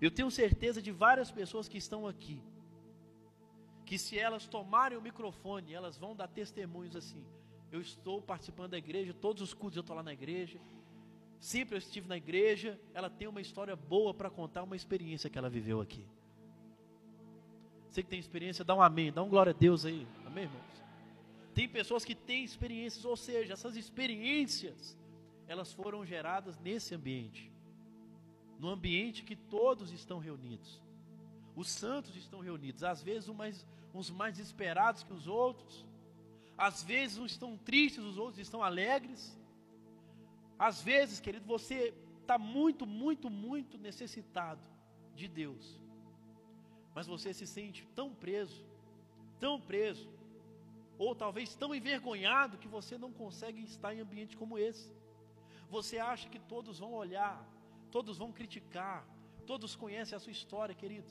Eu 0.00 0.12
tenho 0.12 0.30
certeza 0.30 0.80
de 0.80 0.92
várias 0.92 1.32
pessoas 1.32 1.66
que 1.66 1.76
estão 1.76 2.06
aqui, 2.06 2.40
que 3.84 3.98
se 3.98 4.16
elas 4.16 4.46
tomarem 4.46 4.96
o 4.96 5.02
microfone, 5.02 5.74
elas 5.74 5.98
vão 5.98 6.14
dar 6.14 6.28
testemunhos 6.28 6.94
assim 6.94 7.26
eu 7.72 7.80
estou 7.80 8.20
participando 8.20 8.72
da 8.72 8.78
igreja, 8.78 9.14
todos 9.14 9.42
os 9.42 9.54
cultos 9.54 9.78
eu 9.78 9.80
estou 9.80 9.96
lá 9.96 10.02
na 10.02 10.12
igreja. 10.12 10.60
Sempre 11.40 11.74
eu 11.74 11.78
estive 11.78 12.06
na 12.06 12.18
igreja. 12.18 12.78
Ela 12.92 13.08
tem 13.08 13.26
uma 13.26 13.40
história 13.40 13.74
boa 13.74 14.12
para 14.12 14.28
contar, 14.28 14.62
uma 14.62 14.76
experiência 14.76 15.30
que 15.30 15.38
ela 15.38 15.48
viveu 15.48 15.80
aqui. 15.80 16.06
Você 17.90 18.02
que 18.02 18.10
tem 18.10 18.20
experiência, 18.20 18.62
dá 18.62 18.74
um 18.74 18.82
amém, 18.82 19.10
dá 19.10 19.22
um 19.22 19.28
glória 19.28 19.50
a 19.50 19.54
Deus 19.54 19.86
aí. 19.86 20.06
Amém, 20.26 20.44
irmãos? 20.44 20.84
Tem 21.54 21.66
pessoas 21.66 22.04
que 22.04 22.14
têm 22.14 22.44
experiências, 22.44 23.04
ou 23.06 23.16
seja, 23.16 23.54
essas 23.54 23.74
experiências, 23.74 24.96
elas 25.46 25.72
foram 25.72 26.04
geradas 26.04 26.58
nesse 26.58 26.94
ambiente. 26.94 27.50
No 28.58 28.68
ambiente 28.68 29.24
que 29.24 29.34
todos 29.34 29.92
estão 29.92 30.18
reunidos. 30.18 30.80
Os 31.56 31.70
santos 31.70 32.14
estão 32.16 32.40
reunidos, 32.40 32.84
às 32.84 33.02
vezes 33.02 33.28
uns 33.28 33.36
mais, 33.36 33.66
uns 33.94 34.10
mais 34.10 34.38
esperados 34.38 35.02
que 35.02 35.12
os 35.12 35.26
outros, 35.26 35.86
às 36.66 36.80
vezes 36.80 37.18
uns 37.18 37.32
estão 37.32 37.56
tristes, 37.56 38.04
os 38.04 38.16
outros 38.16 38.38
estão 38.38 38.62
alegres. 38.62 39.36
Às 40.56 40.80
vezes, 40.80 41.18
querido, 41.18 41.44
você 41.44 41.92
está 42.20 42.38
muito, 42.38 42.86
muito, 42.86 43.28
muito 43.28 43.76
necessitado 43.76 44.62
de 45.12 45.26
Deus. 45.26 45.80
Mas 46.94 47.08
você 47.08 47.34
se 47.34 47.48
sente 47.48 47.84
tão 47.96 48.14
preso, 48.14 48.64
tão 49.40 49.60
preso, 49.60 50.08
ou 50.96 51.16
talvez 51.16 51.52
tão 51.56 51.74
envergonhado 51.74 52.58
que 52.58 52.68
você 52.68 52.96
não 52.96 53.12
consegue 53.12 53.60
estar 53.64 53.92
em 53.92 53.98
ambiente 53.98 54.36
como 54.36 54.56
esse. 54.56 54.88
Você 55.68 55.98
acha 55.98 56.28
que 56.28 56.38
todos 56.38 56.78
vão 56.78 56.92
olhar, 56.92 57.44
todos 57.90 58.18
vão 58.18 58.30
criticar, 58.30 59.04
todos 59.48 59.74
conhecem 59.74 60.14
a 60.14 60.20
sua 60.20 60.30
história, 60.30 60.76
querido. 60.76 61.10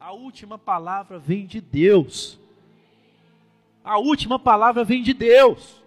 A 0.00 0.12
última 0.12 0.56
palavra 0.56 1.18
vem 1.18 1.44
de 1.44 1.60
Deus. 1.60 2.40
A 3.86 3.98
última 3.98 4.36
palavra 4.36 4.82
vem 4.82 5.00
de 5.00 5.14
Deus. 5.14 5.80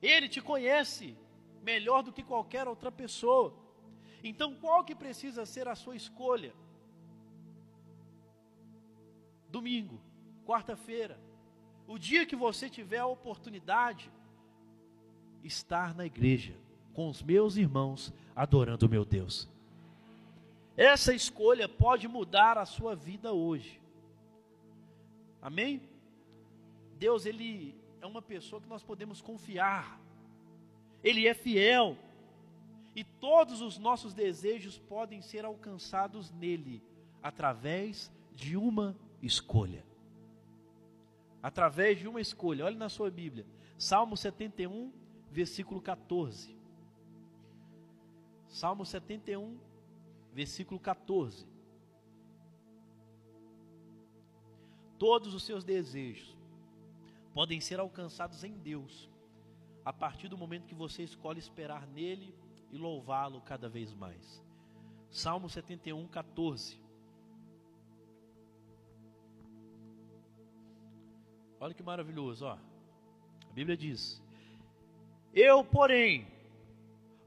Ele 0.00 0.30
te 0.30 0.40
conhece 0.40 1.14
melhor 1.62 2.02
do 2.02 2.10
que 2.10 2.22
qualquer 2.22 2.66
outra 2.66 2.90
pessoa. 2.90 3.52
Então, 4.24 4.54
qual 4.54 4.82
que 4.82 4.94
precisa 4.94 5.44
ser 5.44 5.68
a 5.68 5.74
sua 5.74 5.94
escolha? 5.94 6.54
Domingo, 9.50 10.00
quarta-feira, 10.46 11.20
o 11.86 11.98
dia 11.98 12.24
que 12.24 12.34
você 12.34 12.70
tiver 12.70 13.00
a 13.00 13.06
oportunidade, 13.06 14.10
estar 15.44 15.94
na 15.94 16.06
igreja 16.06 16.54
com 16.94 17.10
os 17.10 17.22
meus 17.22 17.58
irmãos 17.58 18.10
adorando 18.34 18.86
o 18.86 18.88
meu 18.88 19.04
Deus. 19.04 19.46
Essa 20.78 21.12
escolha 21.12 21.68
pode 21.68 22.08
mudar 22.08 22.56
a 22.56 22.64
sua 22.64 22.96
vida 22.96 23.34
hoje. 23.34 23.78
Amém? 25.42 25.91
Deus, 27.02 27.26
Ele 27.26 27.74
é 28.00 28.06
uma 28.06 28.22
pessoa 28.22 28.62
que 28.62 28.68
nós 28.68 28.84
podemos 28.84 29.20
confiar, 29.20 30.00
Ele 31.02 31.26
é 31.26 31.34
fiel, 31.34 31.98
e 32.94 33.02
todos 33.02 33.60
os 33.60 33.76
nossos 33.76 34.14
desejos 34.14 34.78
podem 34.78 35.20
ser 35.20 35.44
alcançados 35.44 36.30
nele, 36.30 36.80
através 37.20 38.12
de 38.30 38.56
uma 38.56 38.96
escolha. 39.20 39.84
Através 41.42 41.98
de 41.98 42.06
uma 42.06 42.20
escolha, 42.20 42.64
olhe 42.64 42.76
na 42.76 42.88
sua 42.88 43.10
Bíblia, 43.10 43.44
Salmo 43.76 44.16
71, 44.16 44.92
versículo 45.28 45.80
14. 45.80 46.56
Salmo 48.46 48.86
71, 48.86 49.58
versículo 50.32 50.78
14. 50.78 51.48
Todos 55.00 55.34
os 55.34 55.42
seus 55.42 55.64
desejos 55.64 56.40
podem 57.32 57.60
ser 57.60 57.80
alcançados 57.80 58.44
em 58.44 58.52
Deus, 58.52 59.10
a 59.84 59.92
partir 59.92 60.28
do 60.28 60.38
momento 60.38 60.66
que 60.66 60.74
você 60.74 61.02
escolhe 61.02 61.38
esperar 61.38 61.86
nele 61.86 62.34
e 62.70 62.78
louvá-lo 62.78 63.40
cada 63.40 63.68
vez 63.68 63.92
mais. 63.94 64.42
Salmo 65.10 65.48
71, 65.48 66.06
14. 66.08 66.80
Olha 71.60 71.74
que 71.74 71.82
maravilhoso, 71.82 72.46
ó. 72.46 72.52
A 72.52 73.52
Bíblia 73.52 73.76
diz: 73.76 74.22
Eu, 75.32 75.64
porém, 75.64 76.26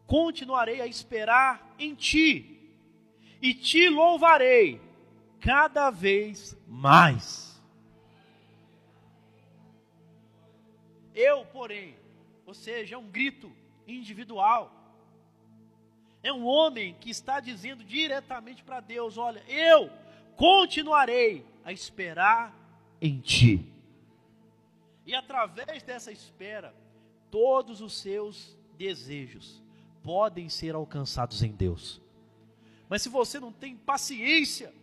continuarei 0.06 0.82
a 0.82 0.88
esperar 0.88 1.76
em 1.80 1.94
ti, 1.96 2.74
e 3.42 3.54
te 3.54 3.88
louvarei 3.90 4.82
cada 5.40 5.90
vez 5.90 6.58
mais. 6.68 7.55
Eu, 11.15 11.45
porém, 11.45 11.95
ou 12.45 12.53
seja, 12.53 12.95
é 12.95 12.98
um 12.98 13.07
grito 13.07 13.51
individual. 13.88 14.72
É 16.22 16.34
um 16.34 16.45
homem 16.45 16.95
que 17.00 17.10
está 17.10 17.39
dizendo 17.39 17.84
diretamente 17.84 18.63
para 18.63 18.79
Deus: 18.81 19.17
Olha, 19.17 19.43
eu 19.48 19.89
continuarei 20.36 21.45
a 21.63 21.72
esperar 21.72 22.53
em 23.00 23.19
Ti. 23.19 23.65
E 25.05 25.15
através 25.15 25.84
dessa 25.84 26.12
espera, 26.12 26.75
todos 27.31 27.79
os 27.79 27.98
seus 27.98 28.57
desejos 28.77 29.62
podem 30.03 30.50
ser 30.50 30.75
alcançados 30.75 31.41
em 31.43 31.51
Deus. 31.51 32.01
Mas 32.89 33.01
se 33.01 33.10
você 33.10 33.39
não 33.39 33.51
tem 33.51 33.75
paciência 33.75 34.74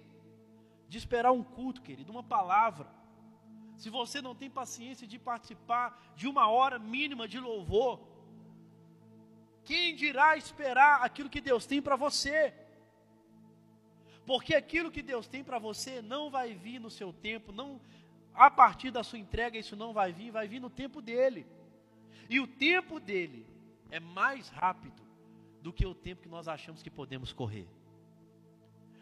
de 0.89 0.99
esperar 0.99 1.33
um 1.33 1.43
culto, 1.43 1.83
querido, 1.83 2.11
uma 2.11 2.23
palavra, 2.23 2.87
se 3.83 3.91
você 3.91 4.23
não 4.23 4.33
tem 4.41 4.49
paciência 4.49 5.09
de 5.13 5.19
participar 5.19 5.87
de 6.15 6.29
uma 6.29 6.47
hora 6.49 6.79
mínima 6.79 7.27
de 7.27 7.41
louvor, 7.41 7.99
quem 9.65 9.97
dirá 9.97 10.37
esperar 10.37 11.03
aquilo 11.03 11.29
que 11.29 11.41
Deus 11.41 11.67
tem 11.67 11.83
para 11.83 11.97
você? 11.97 12.55
Porque 14.25 14.55
aquilo 14.55 14.89
que 14.89 15.03
Deus 15.03 15.27
tem 15.27 15.43
para 15.43 15.59
você 15.59 16.01
não 16.01 16.31
vai 16.31 16.55
vir 16.55 16.79
no 16.79 16.89
seu 16.89 17.13
tempo, 17.13 17.51
não 17.51 17.81
a 18.33 18.49
partir 18.49 18.93
da 18.93 19.03
sua 19.03 19.19
entrega 19.19 19.59
isso 19.59 19.75
não 19.75 19.93
vai 19.93 20.13
vir, 20.13 20.31
vai 20.31 20.47
vir 20.47 20.61
no 20.61 20.71
tempo 20.71 21.03
dele. 21.03 21.45
E 22.31 22.39
o 22.39 22.47
tempo 22.47 23.01
dele 23.01 23.45
é 23.91 23.99
mais 23.99 24.49
rápido 24.49 25.03
do 25.61 25.73
que 25.73 25.85
o 25.85 25.95
tempo 26.07 26.23
que 26.23 26.29
nós 26.29 26.47
achamos 26.47 26.85
que 26.85 26.91
podemos 27.01 27.33
correr. 27.33 27.67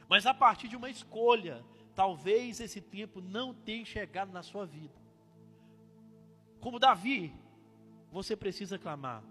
Mas 0.09 0.25
a 0.25 0.33
partir 0.33 0.69
de 0.69 0.77
uma 0.77 0.89
escolha, 0.89 1.63
talvez 1.95 2.61
esse 2.61 2.81
tempo 2.81 3.21
não 3.21 3.55
tenha 3.55 3.85
chegado 3.85 4.33
na 4.33 4.43
sua 4.43 4.67
vida. 4.67 4.95
Como 6.61 6.79
Davi, 6.79 7.33
você 8.11 8.37
precisa 8.37 8.79
clamar: 8.79 9.23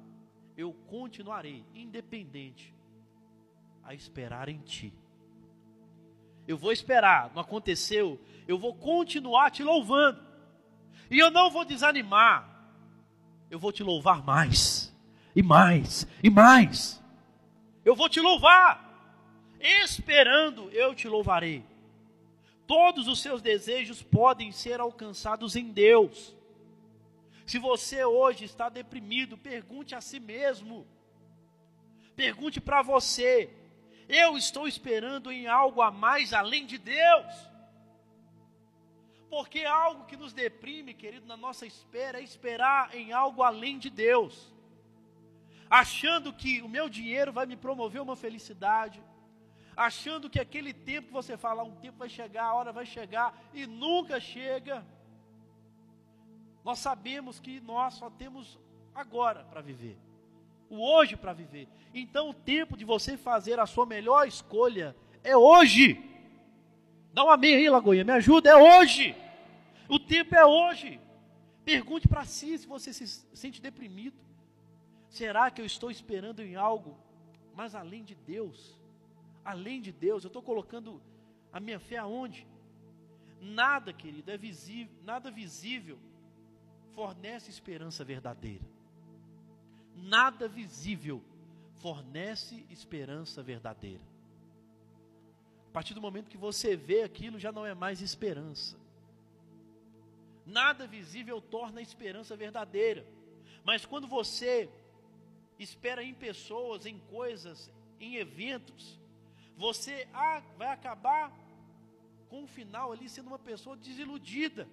eu 0.57 0.73
continuarei, 0.87 1.65
independente, 1.73 2.73
a 3.83 3.93
esperar 3.93 4.49
em 4.49 4.59
Ti. 4.59 4.93
Eu 6.47 6.57
vou 6.57 6.71
esperar, 6.71 7.31
não 7.33 7.41
aconteceu, 7.41 8.19
eu 8.47 8.57
vou 8.57 8.73
continuar 8.73 9.51
te 9.51 9.63
louvando, 9.63 10.19
e 11.09 11.19
eu 11.19 11.29
não 11.29 11.51
vou 11.51 11.63
desanimar, 11.63 12.67
eu 13.51 13.59
vou 13.59 13.71
te 13.71 13.83
louvar 13.83 14.23
mais, 14.23 14.91
e 15.35 15.43
mais, 15.43 16.07
e 16.23 16.29
mais. 16.29 16.99
Eu 17.85 17.95
vou 17.95 18.09
te 18.09 18.19
louvar, 18.19 18.89
esperando 19.59 20.69
eu 20.71 20.95
te 20.95 21.07
louvarei. 21.07 21.63
Todos 22.69 23.07
os 23.07 23.19
seus 23.19 23.41
desejos 23.41 24.03
podem 24.03 24.51
ser 24.51 24.79
alcançados 24.79 25.55
em 25.55 25.71
Deus. 25.71 26.35
Se 27.43 27.57
você 27.57 28.05
hoje 28.05 28.45
está 28.45 28.69
deprimido, 28.69 29.35
pergunte 29.35 29.95
a 29.95 30.01
si 30.01 30.19
mesmo. 30.19 30.85
Pergunte 32.15 32.61
para 32.61 32.83
você: 32.83 33.51
eu 34.07 34.37
estou 34.37 34.67
esperando 34.67 35.31
em 35.31 35.47
algo 35.47 35.81
a 35.81 35.89
mais 35.89 36.31
além 36.31 36.67
de 36.67 36.77
Deus? 36.77 37.33
Porque 39.31 39.65
algo 39.65 40.05
que 40.05 40.15
nos 40.15 40.31
deprime, 40.31 40.93
querido, 40.93 41.25
na 41.25 41.37
nossa 41.37 41.65
espera, 41.65 42.19
é 42.19 42.23
esperar 42.23 42.93
em 42.93 43.11
algo 43.11 43.41
além 43.41 43.79
de 43.79 43.89
Deus. 43.89 44.53
Achando 45.67 46.31
que 46.31 46.61
o 46.61 46.69
meu 46.69 46.87
dinheiro 46.87 47.33
vai 47.33 47.47
me 47.47 47.57
promover 47.57 47.99
uma 47.99 48.15
felicidade, 48.15 49.01
achando 49.79 50.29
que 50.29 50.41
aquele 50.41 50.73
tempo 50.73 51.07
que 51.07 51.13
você 51.13 51.37
fala, 51.37 51.63
um 51.63 51.75
tempo 51.75 51.99
vai 51.99 52.09
chegar, 52.09 52.43
a 52.43 52.53
hora 52.53 52.73
vai 52.73 52.85
chegar, 52.85 53.33
e 53.53 53.65
nunca 53.65 54.19
chega. 54.19 54.85
Nós 56.65 56.79
sabemos 56.79 57.39
que 57.39 57.61
nós 57.61 57.93
só 57.93 58.09
temos 58.09 58.59
agora 58.93 59.45
para 59.45 59.61
viver, 59.61 59.97
o 60.69 60.81
hoje 60.81 61.15
para 61.15 61.31
viver. 61.31 61.69
Então 61.93 62.31
o 62.31 62.33
tempo 62.33 62.75
de 62.75 62.83
você 62.83 63.15
fazer 63.15 63.57
a 63.57 63.65
sua 63.65 63.85
melhor 63.85 64.27
escolha 64.27 64.93
é 65.23 65.37
hoje. 65.37 66.03
Dá 67.13 67.23
um 67.23 67.29
amém 67.29 67.55
aí, 67.55 67.69
Lagoinha, 67.69 68.03
me 68.03 68.11
ajuda, 68.11 68.49
é 68.49 68.57
hoje. 68.57 69.15
O 69.87 69.97
tempo 69.97 70.35
é 70.35 70.45
hoje. 70.45 70.99
Pergunte 71.63 72.05
para 72.05 72.25
si 72.25 72.57
se 72.57 72.67
você 72.67 72.91
se 72.91 73.07
sente 73.33 73.61
deprimido. 73.61 74.19
Será 75.07 75.49
que 75.49 75.61
eu 75.61 75.65
estou 75.65 75.89
esperando 75.89 76.41
em 76.41 76.57
algo 76.57 76.97
mais 77.55 77.73
além 77.73 78.03
de 78.03 78.13
Deus? 78.13 78.78
Além 79.49 79.81
de 79.81 79.91
Deus, 79.91 80.23
eu 80.23 80.27
estou 80.27 80.43
colocando 80.43 81.01
a 81.51 81.59
minha 81.59 81.79
fé 81.79 81.97
aonde? 81.97 82.45
Nada, 83.41 83.91
querido, 83.91 84.29
é 84.29 84.37
visível, 84.37 84.95
nada 85.03 85.31
visível 85.31 85.97
fornece 86.93 87.49
esperança 87.49 88.03
verdadeira. 88.03 88.63
Nada 89.95 90.47
visível 90.47 91.19
fornece 91.81 92.63
esperança 92.69 93.41
verdadeira. 93.41 94.03
A 95.69 95.71
partir 95.71 95.95
do 95.95 96.01
momento 96.01 96.29
que 96.29 96.37
você 96.37 96.75
vê 96.75 97.01
aquilo, 97.01 97.39
já 97.39 97.51
não 97.51 97.65
é 97.65 97.73
mais 97.73 98.01
esperança. 98.01 98.77
Nada 100.45 100.85
visível 100.85 101.41
torna 101.41 101.79
a 101.79 101.87
esperança 101.89 102.37
verdadeira. 102.37 103.03
Mas 103.63 103.83
quando 103.83 104.07
você 104.07 104.69
espera 105.57 106.03
em 106.03 106.13
pessoas, 106.13 106.85
em 106.85 106.99
coisas, 106.99 107.71
em 107.99 108.17
eventos, 108.17 108.98
você 109.63 110.07
vai 110.57 110.69
acabar 110.69 111.31
com 112.29 112.39
o 112.45 112.47
final 112.47 112.91
ali 112.93 113.07
sendo 113.07 113.27
uma 113.27 113.39
pessoa 113.51 113.75
desiludida 113.77 114.67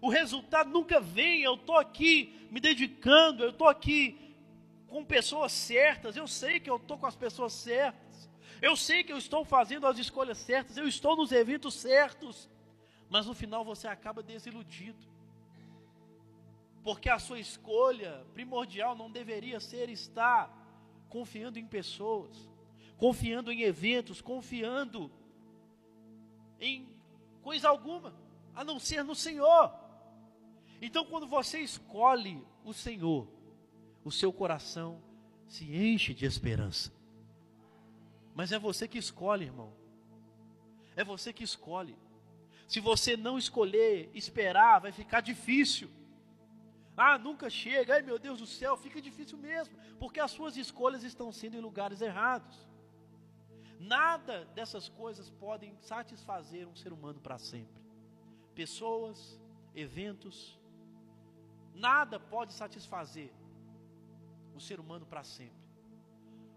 o 0.00 0.08
resultado 0.08 0.70
nunca 0.70 1.00
vem. 1.00 1.42
Eu 1.42 1.54
estou 1.54 1.76
aqui 1.76 2.48
me 2.50 2.58
dedicando, 2.58 3.44
eu 3.44 3.50
estou 3.50 3.68
aqui 3.68 4.34
com 4.88 5.04
pessoas 5.04 5.52
certas, 5.52 6.16
eu 6.16 6.26
sei 6.26 6.58
que 6.58 6.70
eu 6.70 6.76
estou 6.76 6.98
com 6.98 7.06
as 7.06 7.14
pessoas 7.14 7.52
certas, 7.52 8.28
eu 8.60 8.76
sei 8.76 9.04
que 9.04 9.12
eu 9.12 9.18
estou 9.18 9.44
fazendo 9.44 9.86
as 9.86 9.98
escolhas 9.98 10.38
certas, 10.38 10.76
eu 10.76 10.88
estou 10.88 11.14
nos 11.14 11.30
eventos 11.30 11.74
certos, 11.74 12.48
mas 13.08 13.26
no 13.26 13.34
final 13.34 13.64
você 13.64 13.86
acaba 13.86 14.22
desiludido. 14.22 15.08
Porque 16.82 17.08
a 17.08 17.18
sua 17.18 17.38
escolha 17.38 18.24
primordial 18.32 18.96
não 18.96 19.10
deveria 19.10 19.60
ser 19.60 19.88
estar 19.90 20.50
confiando 21.08 21.58
em 21.58 21.66
pessoas, 21.66 22.49
confiando 23.00 23.50
em 23.50 23.62
eventos, 23.62 24.20
confiando 24.20 25.10
em 26.60 26.86
coisa 27.42 27.66
alguma, 27.66 28.14
a 28.54 28.62
não 28.62 28.78
ser 28.78 29.02
no 29.02 29.14
Senhor. 29.14 29.74
Então, 30.82 31.06
quando 31.06 31.26
você 31.26 31.60
escolhe 31.60 32.46
o 32.62 32.74
Senhor, 32.74 33.26
o 34.04 34.12
seu 34.12 34.30
coração 34.30 35.02
se 35.48 35.64
enche 35.64 36.12
de 36.12 36.26
esperança. 36.26 36.92
Mas 38.34 38.52
é 38.52 38.58
você 38.58 38.86
que 38.86 38.98
escolhe, 38.98 39.46
irmão. 39.46 39.72
É 40.94 41.02
você 41.02 41.32
que 41.32 41.42
escolhe. 41.42 41.96
Se 42.68 42.80
você 42.80 43.16
não 43.16 43.38
escolher 43.38 44.10
esperar, 44.14 44.78
vai 44.78 44.92
ficar 44.92 45.22
difícil. 45.22 45.88
Ah, 46.94 47.16
nunca 47.16 47.48
chega. 47.48 47.94
Ai, 47.94 48.02
meu 48.02 48.18
Deus 48.18 48.40
do 48.40 48.46
céu, 48.46 48.76
fica 48.76 49.00
difícil 49.00 49.38
mesmo, 49.38 49.74
porque 49.98 50.20
as 50.20 50.30
suas 50.30 50.54
escolhas 50.58 51.02
estão 51.02 51.32
sendo 51.32 51.56
em 51.56 51.60
lugares 51.60 52.02
errados. 52.02 52.69
Nada 53.80 54.44
dessas 54.54 54.88
coisas 54.88 55.28
podem 55.30 55.74
satisfazer 55.80 56.68
um 56.68 56.76
ser 56.76 56.92
humano 56.92 57.18
para 57.20 57.38
sempre. 57.38 57.82
Pessoas, 58.54 59.40
eventos, 59.74 60.60
Nada 61.80 62.20
pode 62.20 62.52
satisfazer 62.52 63.30
o 64.54 64.60
ser 64.60 64.78
humano 64.78 65.06
para 65.06 65.24
sempre. 65.24 65.58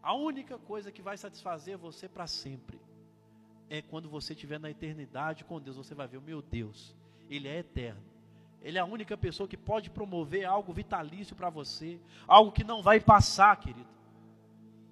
A 0.01 0.13
única 0.13 0.57
coisa 0.57 0.91
que 0.91 1.01
vai 1.01 1.17
satisfazer 1.17 1.77
você 1.77 2.09
para 2.09 2.27
sempre 2.27 2.77
é 3.69 3.81
quando 3.81 4.09
você 4.09 4.33
estiver 4.33 4.59
na 4.59 4.69
eternidade 4.69 5.45
com 5.45 5.61
Deus. 5.61 5.77
Você 5.77 5.95
vai 5.95 6.09
ver, 6.09 6.19
meu 6.19 6.41
Deus, 6.41 6.93
Ele 7.29 7.47
é 7.47 7.59
eterno. 7.59 8.03
Ele 8.61 8.77
é 8.77 8.81
a 8.81 8.85
única 8.85 9.17
pessoa 9.17 9.47
que 9.47 9.55
pode 9.55 9.89
promover 9.89 10.45
algo 10.45 10.73
vitalício 10.73 11.37
para 11.37 11.49
você, 11.49 11.99
algo 12.27 12.51
que 12.51 12.65
não 12.65 12.81
vai 12.81 12.99
passar, 12.99 13.55
querido. 13.57 13.87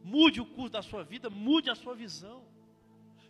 Mude 0.04 0.42
o 0.42 0.46
curso 0.46 0.72
da 0.72 0.82
sua 0.82 1.04
vida, 1.04 1.30
mude 1.30 1.70
a 1.70 1.76
sua 1.76 1.96
visão. 1.96 2.44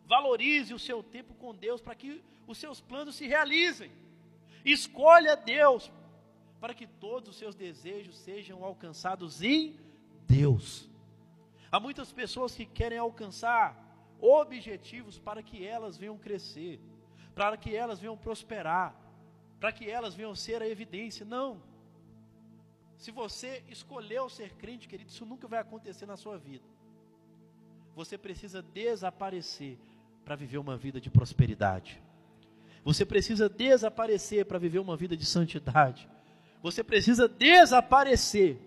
Valorize 0.05 0.73
o 0.73 0.79
seu 0.79 1.01
tempo 1.01 1.33
com 1.35 1.53
Deus 1.53 1.81
para 1.81 1.95
que 1.95 2.23
os 2.47 2.57
seus 2.57 2.81
planos 2.81 3.15
se 3.15 3.27
realizem. 3.27 3.91
Escolha 4.63 5.35
Deus 5.35 5.91
para 6.59 6.73
que 6.73 6.85
todos 6.85 7.29
os 7.29 7.35
seus 7.37 7.55
desejos 7.55 8.17
sejam 8.17 8.63
alcançados 8.63 9.41
em 9.41 9.79
Deus. 10.27 10.89
Há 11.71 11.79
muitas 11.79 12.11
pessoas 12.11 12.53
que 12.53 12.65
querem 12.65 12.97
alcançar 12.97 13.75
objetivos 14.19 15.17
para 15.17 15.41
que 15.41 15.65
elas 15.65 15.97
venham 15.97 16.17
crescer, 16.17 16.79
para 17.33 17.57
que 17.57 17.75
elas 17.75 17.99
venham 17.99 18.15
prosperar, 18.15 18.95
para 19.59 19.71
que 19.71 19.89
elas 19.89 20.13
venham 20.13 20.35
ser 20.35 20.61
a 20.61 20.67
evidência. 20.67 21.25
Não. 21.25 21.61
Se 23.01 23.09
você 23.09 23.63
escolheu 23.67 24.29
ser 24.29 24.53
crente, 24.53 24.87
querido, 24.87 25.09
isso 25.09 25.25
nunca 25.25 25.47
vai 25.47 25.59
acontecer 25.59 26.05
na 26.05 26.15
sua 26.15 26.37
vida. 26.37 26.63
Você 27.95 28.15
precisa 28.15 28.61
desaparecer 28.61 29.79
para 30.23 30.35
viver 30.35 30.59
uma 30.59 30.77
vida 30.77 31.01
de 31.01 31.09
prosperidade. 31.09 31.99
Você 32.85 33.03
precisa 33.03 33.49
desaparecer 33.49 34.45
para 34.45 34.59
viver 34.59 34.77
uma 34.77 34.95
vida 34.95 35.17
de 35.17 35.25
santidade. 35.25 36.07
Você 36.61 36.83
precisa 36.83 37.27
desaparecer 37.27 38.59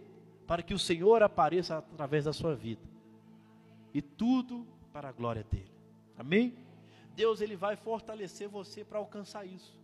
para 0.48 0.64
que 0.64 0.74
o 0.74 0.80
Senhor 0.80 1.22
apareça 1.22 1.78
através 1.78 2.24
da 2.24 2.32
sua 2.32 2.56
vida. 2.56 2.82
E 3.94 4.02
tudo 4.02 4.66
para 4.92 5.10
a 5.10 5.12
glória 5.12 5.44
dele. 5.44 5.70
Amém? 6.18 6.56
Deus 7.14 7.40
ele 7.40 7.54
vai 7.54 7.76
fortalecer 7.76 8.48
você 8.48 8.84
para 8.84 8.98
alcançar 8.98 9.46
isso. 9.46 9.78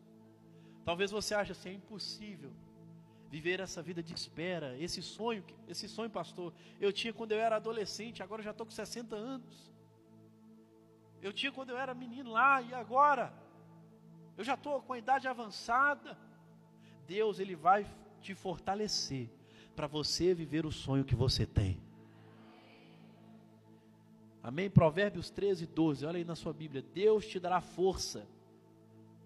Talvez 0.84 1.12
você 1.12 1.36
ache 1.36 1.52
assim, 1.52 1.68
é 1.68 1.74
impossível 1.74 2.50
viver 3.30 3.60
essa 3.60 3.80
vida 3.80 4.02
de 4.02 4.12
espera, 4.12 4.76
esse 4.78 5.00
sonho, 5.00 5.44
esse 5.68 5.88
sonho, 5.88 6.10
pastor, 6.10 6.52
eu 6.80 6.92
tinha 6.92 7.12
quando 7.12 7.32
eu 7.32 7.38
era 7.38 7.56
adolescente, 7.56 8.22
agora 8.22 8.42
já 8.42 8.50
estou 8.50 8.66
com 8.66 8.72
60 8.72 9.14
anos. 9.14 9.70
Eu 11.22 11.32
tinha 11.32 11.52
quando 11.52 11.70
eu 11.70 11.78
era 11.78 11.94
menino 11.94 12.32
lá 12.32 12.60
e 12.60 12.74
agora 12.74 13.32
eu 14.36 14.42
já 14.42 14.54
estou 14.54 14.82
com 14.82 14.94
a 14.94 14.98
idade 14.98 15.28
avançada. 15.28 16.18
Deus 17.06 17.38
ele 17.38 17.54
vai 17.54 17.86
te 18.20 18.34
fortalecer 18.34 19.30
para 19.76 19.86
você 19.86 20.34
viver 20.34 20.66
o 20.66 20.72
sonho 20.72 21.04
que 21.04 21.14
você 21.14 21.46
tem. 21.46 21.80
Amém? 24.42 24.68
Provérbios 24.68 25.30
13, 25.30 25.66
12. 25.66 26.04
Olha 26.04 26.16
aí 26.16 26.24
na 26.24 26.34
sua 26.34 26.52
Bíblia. 26.52 26.82
Deus 26.82 27.26
te 27.26 27.38
dará 27.38 27.60
força 27.60 28.26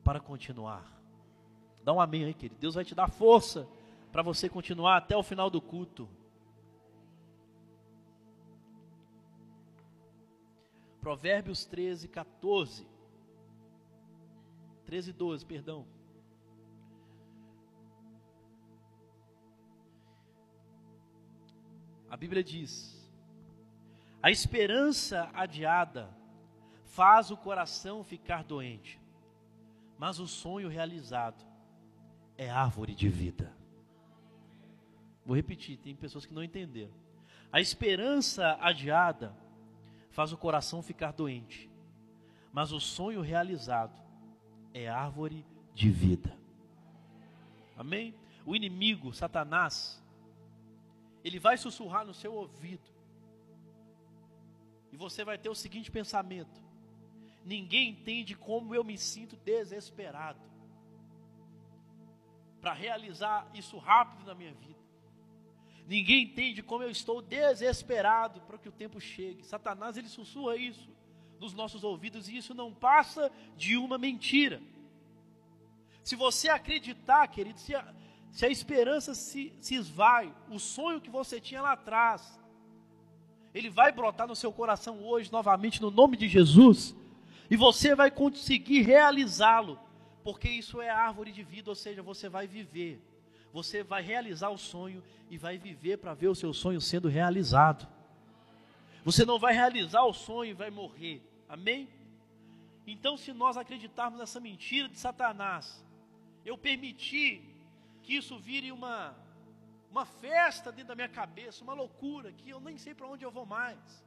para 0.03 0.21
continuar. 0.21 0.93
Dá 1.83 1.93
um 1.93 2.01
amém 2.01 2.25
aí, 2.25 2.35
querido. 2.35 2.61
Deus 2.61 2.75
vai 2.75 2.85
te 2.85 2.95
dar 2.95 3.09
força 3.09 3.67
para 4.15 4.23
você 4.23 4.49
continuar 4.49 4.97
até 4.97 5.17
o 5.17 5.25
final 5.25 5.51
do 5.51 5.61
culto. 5.61 6.09
Provérbios 11.01 11.65
13, 11.65 12.07
14. 12.07 12.87
13, 14.87 15.13
12, 15.13 15.45
perdão. 15.45 15.85
A 22.09 22.17
Bíblia 22.17 22.45
diz: 22.45 23.11
A 24.23 24.31
esperança 24.31 25.29
adiada 25.35 26.17
faz 26.85 27.33
o 27.33 27.37
coração 27.37 28.05
ficar 28.05 28.45
doente, 28.45 29.01
mas 29.99 30.21
o 30.21 30.29
sonho 30.29 30.69
realizado 30.69 31.45
é 32.39 32.49
árvore 32.49 32.95
de 32.95 33.09
vida. 33.09 33.53
Vou 35.25 35.35
repetir, 35.35 35.79
tem 35.79 35.95
pessoas 35.95 36.27
que 36.27 36.35
não 36.35 36.43
entenderam. 36.43 36.93
A 37.51 37.61
esperança 37.61 38.59
adiada 38.61 39.35
faz 40.11 40.33
o 40.33 40.37
coração 40.37 40.83
ficar 40.83 41.13
doente, 41.13 41.71
mas 42.53 42.73
o 42.73 42.81
sonho 42.81 43.21
realizado 43.21 43.99
é 44.73 44.89
árvore 44.89 45.45
de 45.73 45.91
vida. 45.91 46.37
Amém? 47.77 48.15
O 48.45 48.55
inimigo, 48.55 49.13
Satanás, 49.15 50.03
ele 51.25 51.39
vai 51.39 51.57
sussurrar 51.57 52.05
no 52.05 52.13
seu 52.13 52.35
ouvido, 52.35 52.93
e 54.93 54.97
você 54.97 55.25
vai 55.25 55.39
ter 55.39 55.49
o 55.49 55.55
seguinte 55.55 55.91
pensamento: 55.91 56.63
ninguém 57.45 57.91
entende 57.91 58.37
como 58.37 58.75
eu 58.75 58.85
me 58.85 58.99
sinto 58.99 59.37
desesperado 59.37 60.41
para 62.61 62.73
realizar 62.73 63.51
isso 63.53 63.77
rápido 63.79 64.27
na 64.27 64.35
minha 64.35 64.55
vida. 64.55 64.74
Ninguém 65.87 66.25
entende 66.25 66.63
como 66.63 66.83
eu 66.83 66.91
estou 66.91 67.21
desesperado 67.21 68.41
para 68.43 68.59
que 68.59 68.69
o 68.69 68.73
tempo 68.73 69.01
chegue. 69.01 69.45
Satanás 69.45 69.97
ele 69.97 70.09
sussurra 70.09 70.57
isso 70.57 70.89
nos 71.39 71.53
nossos 71.53 71.85
ouvidos 71.85 72.29
e 72.29 72.37
isso 72.37 72.55
não 72.55 72.73
passa 72.73 73.31
de 73.57 73.77
uma 73.77 73.99
mentira. 73.99 74.63
Se 76.03 76.17
você 76.17 76.49
acreditar, 76.49 77.27
querido, 77.29 77.59
se 77.59 77.75
a, 77.75 77.95
se 78.31 78.47
a 78.47 78.49
esperança 78.49 79.15
se, 79.15 79.53
se 79.61 79.75
esvai, 79.75 80.35
o 80.51 80.59
sonho 80.59 81.01
que 81.01 81.11
você 81.11 81.41
tinha 81.41 81.61
lá 81.61 81.73
atrás, 81.73 82.39
ele 83.55 83.71
vai 83.71 83.93
brotar 83.93 84.27
no 84.27 84.35
seu 84.35 84.53
coração 84.53 85.05
hoje 85.05 85.31
novamente 85.31 85.81
no 85.81 85.91
nome 85.91 86.17
de 86.17 86.29
Jesus, 86.29 86.95
e 87.51 87.57
você 87.57 87.95
vai 87.95 88.11
conseguir 88.11 88.83
realizá-lo, 88.83 89.79
porque 90.23 90.49
isso 90.49 90.81
é 90.81 90.89
árvore 90.89 91.31
de 91.31 91.43
vida, 91.43 91.71
ou 91.71 91.75
seja, 91.75 92.03
você 92.03 92.29
vai 92.29 92.47
viver 92.47 93.03
você 93.55 93.85
vai 93.85 94.03
realizar 94.03 94.51
o 94.51 94.59
sonho 94.59 95.01
e 95.31 95.39
vai 95.39 95.57
viver 95.57 95.99
para 95.99 96.13
ver 96.13 96.27
o 96.27 96.35
seu 96.35 96.53
sonho 96.53 96.81
sendo 96.81 97.07
realizado. 97.09 97.87
Você 99.05 99.25
não 99.25 99.39
vai 99.39 99.55
realizar 99.55 100.03
o 100.03 100.13
sonho 100.13 100.51
e 100.51 100.55
vai 100.55 100.71
morrer. 100.71 101.23
Amém? 101.49 101.89
Então, 102.85 103.17
se 103.17 103.33
nós 103.33 103.57
acreditarmos 103.57 104.19
nessa 104.19 104.41
mentira 104.41 104.89
de 104.89 104.99
Satanás, 104.99 105.81
eu 106.45 106.59
permitir 106.59 107.49
que 108.03 108.17
isso 108.17 108.37
vire 108.41 108.73
uma 108.73 109.15
uma 109.89 110.05
festa 110.05 110.73
dentro 110.73 110.89
da 110.89 110.97
minha 110.97 111.09
cabeça, 111.09 111.63
uma 111.63 111.75
loucura 111.75 112.33
que 112.33 112.51
eu 112.51 112.59
nem 112.59 112.77
sei 112.77 112.93
para 112.93 113.07
onde 113.07 113.25
eu 113.25 113.31
vou 113.31 113.47
mais. 113.47 114.05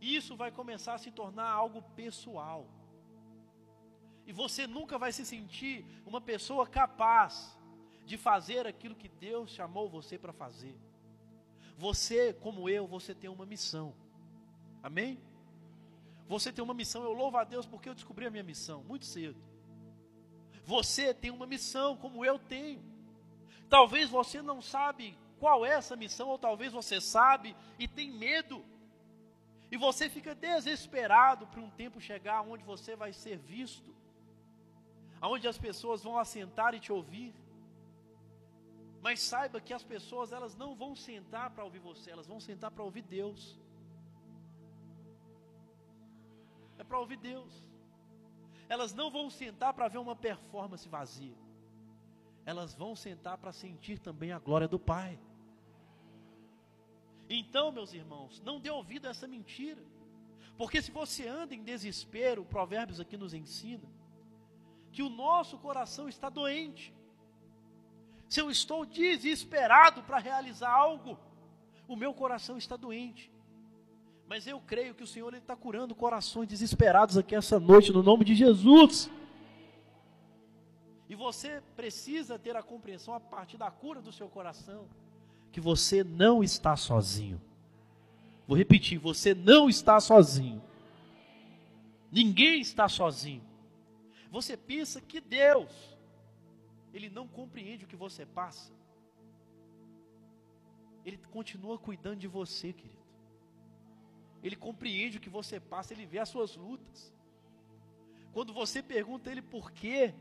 Isso 0.00 0.36
vai 0.36 0.52
começar 0.52 0.94
a 0.94 0.98
se 0.98 1.10
tornar 1.10 1.50
algo 1.50 1.82
pessoal. 1.96 2.64
E 4.26 4.32
você 4.32 4.66
nunca 4.66 4.98
vai 4.98 5.12
se 5.12 5.24
sentir 5.24 5.84
uma 6.04 6.20
pessoa 6.20 6.66
capaz 6.66 7.56
de 8.04 8.16
fazer 8.16 8.66
aquilo 8.66 8.94
que 8.94 9.08
Deus 9.08 9.50
chamou 9.50 9.88
você 9.88 10.18
para 10.18 10.32
fazer. 10.32 10.76
Você, 11.76 12.32
como 12.32 12.68
eu, 12.68 12.86
você 12.86 13.14
tem 13.14 13.30
uma 13.30 13.46
missão. 13.46 13.94
Amém? 14.82 15.20
Você 16.28 16.52
tem 16.52 16.64
uma 16.64 16.74
missão. 16.74 17.02
Eu 17.04 17.12
louvo 17.12 17.36
a 17.36 17.44
Deus 17.44 17.66
porque 17.66 17.88
eu 17.88 17.94
descobri 17.94 18.26
a 18.26 18.30
minha 18.30 18.42
missão 18.42 18.82
muito 18.84 19.04
cedo. 19.04 19.40
Você 20.64 21.14
tem 21.14 21.30
uma 21.30 21.46
missão, 21.46 21.96
como 21.96 22.24
eu 22.24 22.38
tenho. 22.38 22.82
Talvez 23.68 24.10
você 24.10 24.42
não 24.42 24.60
sabe 24.60 25.16
qual 25.38 25.64
é 25.64 25.70
essa 25.70 25.94
missão, 25.94 26.28
ou 26.28 26.38
talvez 26.38 26.72
você 26.72 27.00
sabe 27.00 27.56
e 27.78 27.86
tem 27.86 28.10
medo. 28.10 28.64
E 29.70 29.76
você 29.76 30.08
fica 30.08 30.34
desesperado 30.34 31.46
para 31.46 31.60
um 31.60 31.70
tempo 31.70 32.00
chegar 32.00 32.42
onde 32.42 32.64
você 32.64 32.96
vai 32.96 33.12
ser 33.12 33.38
visto, 33.38 33.94
aonde 35.20 35.48
as 35.48 35.58
pessoas 35.58 36.02
vão 36.02 36.18
assentar 36.18 36.74
e 36.74 36.80
te 36.80 36.92
ouvir. 36.92 37.34
Mas 39.02 39.20
saiba 39.20 39.60
que 39.60 39.72
as 39.72 39.84
pessoas 39.84 40.32
elas 40.32 40.56
não 40.56 40.74
vão 40.74 40.94
sentar 40.96 41.50
para 41.50 41.64
ouvir 41.64 41.78
você, 41.78 42.10
elas 42.10 42.26
vão 42.26 42.40
sentar 42.40 42.70
para 42.70 42.82
ouvir 42.82 43.02
Deus. 43.02 43.58
É 46.78 46.84
para 46.84 46.98
ouvir 46.98 47.16
Deus. 47.16 47.64
Elas 48.68 48.92
não 48.92 49.10
vão 49.10 49.30
sentar 49.30 49.72
para 49.72 49.88
ver 49.88 49.98
uma 49.98 50.16
performance 50.16 50.88
vazia. 50.88 51.36
Elas 52.44 52.74
vão 52.74 52.94
sentar 52.94 53.38
para 53.38 53.52
sentir 53.52 53.98
também 53.98 54.32
a 54.32 54.38
glória 54.38 54.68
do 54.68 54.78
Pai. 54.78 55.18
Então, 57.28 57.72
meus 57.72 57.92
irmãos, 57.92 58.40
não 58.40 58.60
dê 58.60 58.70
ouvido 58.70 59.06
a 59.06 59.10
essa 59.10 59.26
mentira. 59.26 59.82
Porque 60.56 60.80
se 60.80 60.90
você 60.90 61.26
anda 61.26 61.54
em 61.54 61.62
desespero, 61.62 62.44
Provérbios 62.44 63.00
aqui 63.00 63.16
nos 63.16 63.34
ensina 63.34 63.95
que 64.96 65.04
o 65.08 65.14
nosso 65.24 65.56
coração 65.66 66.06
está 66.14 66.28
doente 66.40 66.84
se 68.28 68.40
eu 68.40 68.50
estou 68.50 68.84
desesperado 68.84 70.02
para 70.02 70.18
realizar 70.18 70.70
algo, 70.70 71.18
o 71.86 71.96
meu 71.96 72.12
coração 72.12 72.58
está 72.58 72.76
doente. 72.76 73.30
Mas 74.28 74.46
eu 74.46 74.60
creio 74.60 74.94
que 74.94 75.04
o 75.04 75.06
Senhor 75.06 75.32
está 75.34 75.54
curando 75.54 75.94
corações 75.94 76.48
desesperados 76.48 77.16
aqui 77.16 77.34
essa 77.36 77.60
noite, 77.60 77.92
no 77.92 78.02
nome 78.02 78.24
de 78.24 78.34
Jesus. 78.34 79.08
E 81.08 81.14
você 81.14 81.62
precisa 81.76 82.36
ter 82.36 82.56
a 82.56 82.62
compreensão 82.62 83.14
a 83.14 83.20
partir 83.20 83.56
da 83.56 83.70
cura 83.70 84.02
do 84.02 84.12
seu 84.12 84.28
coração, 84.28 84.88
que 85.52 85.60
você 85.60 86.02
não 86.02 86.42
está 86.42 86.76
sozinho. 86.76 87.40
Vou 88.48 88.58
repetir: 88.58 88.98
você 88.98 89.32
não 89.32 89.68
está 89.68 90.00
sozinho. 90.00 90.60
Ninguém 92.10 92.60
está 92.60 92.88
sozinho. 92.88 93.45
Você 94.30 94.56
pensa 94.56 95.00
que 95.00 95.20
Deus 95.20 95.96
ele 96.92 97.10
não 97.10 97.26
compreende 97.28 97.84
o 97.84 97.88
que 97.88 97.96
você 97.96 98.24
passa. 98.24 98.72
Ele 101.04 101.18
continua 101.18 101.78
cuidando 101.78 102.18
de 102.18 102.26
você, 102.26 102.72
querido. 102.72 102.96
Ele 104.42 104.56
compreende 104.56 105.18
o 105.18 105.20
que 105.20 105.28
você 105.28 105.58
passa, 105.60 105.92
ele 105.92 106.06
vê 106.06 106.18
as 106.18 106.28
suas 106.28 106.56
lutas. 106.56 107.12
Quando 108.32 108.52
você 108.52 108.82
pergunta 108.82 109.30
ele 109.30 109.42
por 109.42 109.70
quê, 109.72 110.14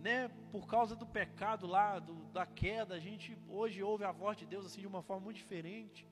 né, 0.00 0.28
por 0.50 0.66
causa 0.66 0.94
do 0.94 1.06
pecado 1.06 1.66
lá, 1.66 1.98
do, 1.98 2.14
da 2.26 2.46
queda, 2.46 2.94
a 2.94 3.00
gente 3.00 3.36
hoje 3.48 3.82
ouve 3.82 4.04
a 4.04 4.12
voz 4.12 4.36
de 4.36 4.46
Deus 4.46 4.66
assim 4.66 4.80
de 4.80 4.86
uma 4.86 5.02
forma 5.02 5.24
muito 5.24 5.36
diferente. 5.36 6.06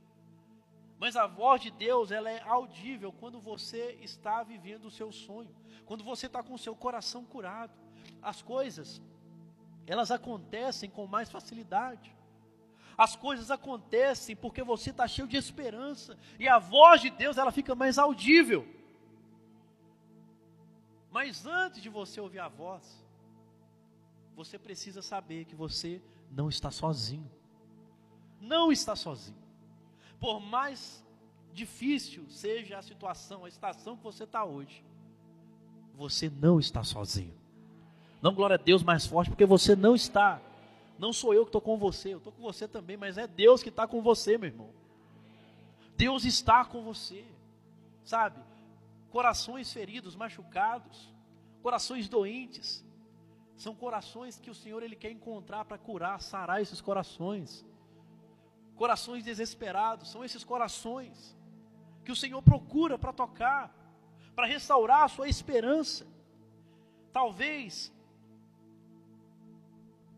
Mas 0.99 1.17
a 1.17 1.27
voz 1.27 1.61
de 1.61 1.71
Deus, 1.71 2.11
ela 2.11 2.31
é 2.31 2.41
audível 2.43 3.13
quando 3.13 3.41
você 3.41 3.99
está 4.01 4.43
vivendo 4.43 4.87
o 4.87 4.91
seu 4.91 5.11
sonho, 5.13 5.55
quando 5.85 6.05
você 6.05 6.27
está 6.27 6.43
com 6.43 6.55
o 6.55 6.59
seu 6.59 6.75
coração 6.75 7.25
curado. 7.25 7.73
As 8.23 8.43
coisas, 8.43 9.03
elas 9.87 10.11
acontecem 10.11 10.89
com 10.89 11.07
mais 11.07 11.31
facilidade. 11.31 12.15
As 12.97 13.17
coisas 13.17 13.51
acontecem 13.51 14.37
porque 14.37 14.63
você 14.63 14.91
está 14.91 15.07
cheio 15.09 15.27
de 15.27 15.37
esperança. 15.37 16.17
E 16.39 16.49
a 16.49 16.59
voz 16.59 17.01
de 17.01 17.11
Deus, 17.11 17.37
ela 17.37 17.51
fica 17.51 17.75
mais 17.75 17.99
audível. 17.99 18.67
Mas 21.11 21.45
antes 21.47 21.83
de 21.83 21.89
você 21.89 22.21
ouvir 22.21 22.39
a 22.39 22.49
voz, 22.49 23.05
você 24.35 24.59
precisa 24.59 25.03
saber 25.03 25.45
que 25.45 25.55
você 25.55 26.01
não 26.31 26.49
está 26.49 26.71
sozinho. 26.71 27.31
Não 28.41 28.71
está 28.71 28.95
sozinho. 28.97 29.44
Por 30.21 30.41
mais 30.41 31.05
difícil 31.53 32.25
seja 32.29 32.79
a 32.79 32.83
situação, 32.83 33.45
a 33.45 33.49
estação 33.49 33.97
que 33.97 34.03
você 34.03 34.25
está 34.25 34.45
hoje, 34.45 34.85
você 35.95 36.29
não 36.29 36.59
está 36.59 36.83
sozinho. 36.83 37.35
Não 38.21 38.35
glória 38.35 38.55
a 38.55 38.59
Deus 38.59 38.83
mais 38.83 39.07
forte, 39.07 39.31
porque 39.31 39.47
você 39.47 39.77
não 39.77 39.95
está. 39.95 40.41
Não 40.99 41.13
sou 41.13 41.35
eu 41.35 41.45
que 41.45 41.51
estou 41.51 41.61
com 41.61 41.77
você, 41.77 42.15
eu 42.15 42.19
estou 42.19 42.33
com 42.33 42.43
você 42.43 42.67
também, 42.67 42.97
mas 42.97 43.19
é 43.19 43.27
Deus 43.27 43.63
que 43.63 43.69
está 43.69 43.87
com 43.87 44.01
você, 44.01 44.39
meu 44.39 44.49
irmão. 44.49 44.71
Deus 45.97 46.25
está 46.25 46.65
com 46.65 46.83
você, 46.83 47.25
sabe? 48.05 48.41
Corações 49.11 49.73
feridos, 49.73 50.17
machucados, 50.17 51.13
corações 51.63 52.09
doentes, 52.09 52.85
são 53.57 53.75
corações 53.75 54.41
que 54.41 54.51
o 54.51 54.55
Senhor 54.55 54.83
ele 54.83 54.97
quer 54.97 55.11
encontrar 55.11 55.65
para 55.65 55.79
curar, 55.79 56.21
sarar 56.21 56.61
esses 56.61 56.81
corações. 56.81 57.65
Corações 58.77 59.25
desesperados, 59.25 60.11
são 60.11 60.25
esses 60.25 60.43
corações 60.43 61.37
que 62.05 62.13
o 62.13 62.17
Senhor 62.17 62.43
procura 62.43 62.99
para 62.99 63.13
tocar, 63.13 63.75
para 64.35 64.47
restaurar 64.47 65.05
a 65.05 65.09
sua 65.09 65.29
esperança. 65.29 66.07
Talvez 67.13 67.93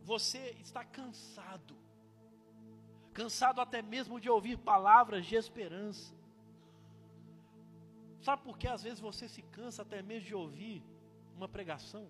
você 0.03 0.57
está 0.61 0.85
cansado, 0.85 1.77
cansado 3.12 3.61
até 3.61 3.83
mesmo 3.83 4.21
de 4.21 4.31
ouvir 4.31 4.57
palavras 4.57 5.27
de 5.27 5.37
esperança. 5.37 6.14
Sabe 8.21 8.42
por 8.42 8.59
que 8.59 8.66
às 8.66 8.83
vezes 8.83 8.99
você 8.99 9.29
se 9.29 9.42
cansa 9.42 9.83
até 9.83 10.03
mesmo 10.03 10.27
de 10.27 10.35
ouvir 10.35 10.83
uma 11.37 11.49
pregação? 11.49 12.09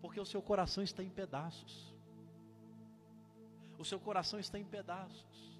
Porque 0.00 0.18
o 0.18 0.24
seu 0.24 0.40
coração 0.40 0.82
está 0.82 1.02
em 1.04 1.10
pedaços. 1.10 1.94
O 3.80 3.84
seu 3.84 3.98
coração 3.98 4.38
está 4.38 4.58
em 4.58 4.64
pedaços. 4.64 5.58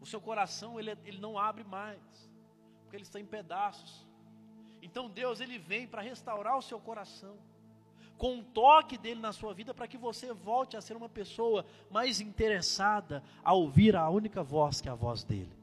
O 0.00 0.06
seu 0.06 0.20
coração 0.20 0.78
ele, 0.78 0.96
ele 1.04 1.18
não 1.18 1.36
abre 1.36 1.64
mais, 1.64 2.30
porque 2.82 2.94
ele 2.94 3.02
está 3.02 3.18
em 3.18 3.26
pedaços. 3.26 4.06
Então 4.80 5.10
Deus 5.10 5.40
ele 5.40 5.58
vem 5.58 5.84
para 5.88 6.00
restaurar 6.00 6.56
o 6.56 6.62
seu 6.62 6.78
coração 6.78 7.36
com 8.16 8.34
um 8.34 8.44
toque 8.44 8.96
dele 8.96 9.20
na 9.20 9.32
sua 9.32 9.52
vida 9.52 9.74
para 9.74 9.88
que 9.88 9.98
você 9.98 10.32
volte 10.32 10.76
a 10.76 10.80
ser 10.80 10.96
uma 10.96 11.08
pessoa 11.08 11.66
mais 11.90 12.20
interessada 12.20 13.20
a 13.42 13.52
ouvir 13.52 13.96
a 13.96 14.08
única 14.08 14.40
voz 14.40 14.80
que 14.80 14.88
é 14.88 14.92
a 14.92 14.94
voz 14.94 15.24
dele. 15.24 15.58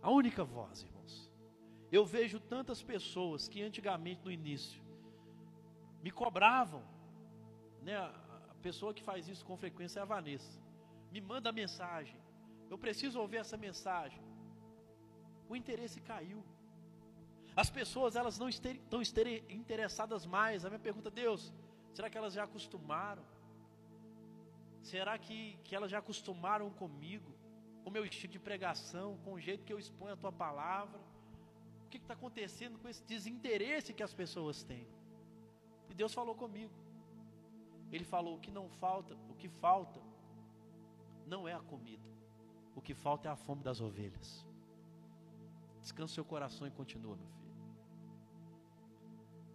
A 0.00 0.12
única 0.12 0.44
voz, 0.44 0.82
irmãos. 0.82 1.28
Eu 1.90 2.06
vejo 2.06 2.38
tantas 2.38 2.80
pessoas 2.80 3.48
que 3.48 3.62
antigamente 3.62 4.24
no 4.24 4.30
início 4.30 4.80
me 6.04 6.12
cobravam, 6.12 6.84
né? 7.82 7.96
Pessoa 8.62 8.94
que 8.94 9.02
faz 9.02 9.28
isso 9.28 9.44
com 9.44 9.56
frequência 9.56 10.00
é 10.00 10.02
a 10.02 10.06
Vanessa. 10.14 10.60
Me 11.10 11.20
manda 11.20 11.50
mensagem. 11.52 12.18
Eu 12.68 12.78
preciso 12.78 13.20
ouvir 13.20 13.38
essa 13.38 13.56
mensagem. 13.56 14.22
O 15.48 15.56
interesse 15.56 16.00
caiu. 16.00 16.44
As 17.56 17.68
pessoas 17.68 18.14
elas 18.16 18.38
não 18.38 18.48
estão 18.48 19.02
interessadas 19.48 20.24
mais. 20.24 20.64
A 20.64 20.68
minha 20.68 20.78
pergunta, 20.78 21.10
Deus, 21.10 21.52
será 21.92 22.08
que 22.08 22.16
elas 22.16 22.34
já 22.34 22.44
acostumaram? 22.44 23.24
Será 24.82 25.18
que, 25.18 25.58
que 25.64 25.74
elas 25.74 25.90
já 25.90 25.98
acostumaram 25.98 26.70
comigo, 26.70 27.34
com 27.82 27.90
o 27.90 27.92
meu 27.92 28.04
estilo 28.04 28.32
de 28.32 28.38
pregação, 28.38 29.18
com 29.24 29.32
o 29.34 29.40
jeito 29.40 29.64
que 29.64 29.72
eu 29.72 29.78
exponho 29.78 30.14
a 30.14 30.16
tua 30.16 30.32
palavra? 30.32 31.00
O 31.86 31.88
que 31.90 31.98
está 31.98 32.14
acontecendo 32.14 32.78
com 32.78 32.88
esse 32.88 33.02
desinteresse 33.04 33.92
que 33.92 34.02
as 34.02 34.14
pessoas 34.14 34.62
têm? 34.62 34.86
E 35.90 35.94
Deus 35.94 36.14
falou 36.14 36.34
comigo. 36.34 36.72
Ele 37.92 38.04
falou: 38.04 38.36
o 38.36 38.40
que 38.40 38.50
não 38.50 38.68
falta, 38.68 39.16
o 39.28 39.34
que 39.34 39.48
falta 39.48 40.00
não 41.26 41.46
é 41.46 41.54
a 41.54 41.60
comida, 41.60 42.08
o 42.74 42.80
que 42.80 42.94
falta 42.94 43.28
é 43.28 43.30
a 43.30 43.36
fome 43.36 43.62
das 43.62 43.80
ovelhas. 43.80 44.46
Descansa 45.80 46.14
seu 46.14 46.24
coração 46.24 46.66
e 46.66 46.70
continua, 46.70 47.16
meu 47.16 47.26
filho. 47.26 47.40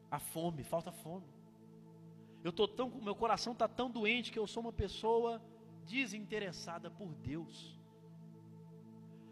A 0.10 0.20
fome, 0.20 0.64
falta 0.64 0.92
fome. 0.92 1.28
Eu 2.44 2.52
tô 2.52 2.68
tão, 2.68 2.90
meu 2.90 3.16
coração 3.16 3.54
está 3.54 3.68
tão 3.68 3.90
doente 3.90 4.32
que 4.32 4.40
eu 4.40 4.48
sou 4.48 4.62
uma 4.62 4.74
pessoa 4.74 5.42
desinteressada 5.86 6.90
por 6.90 7.14
Deus. 7.16 7.76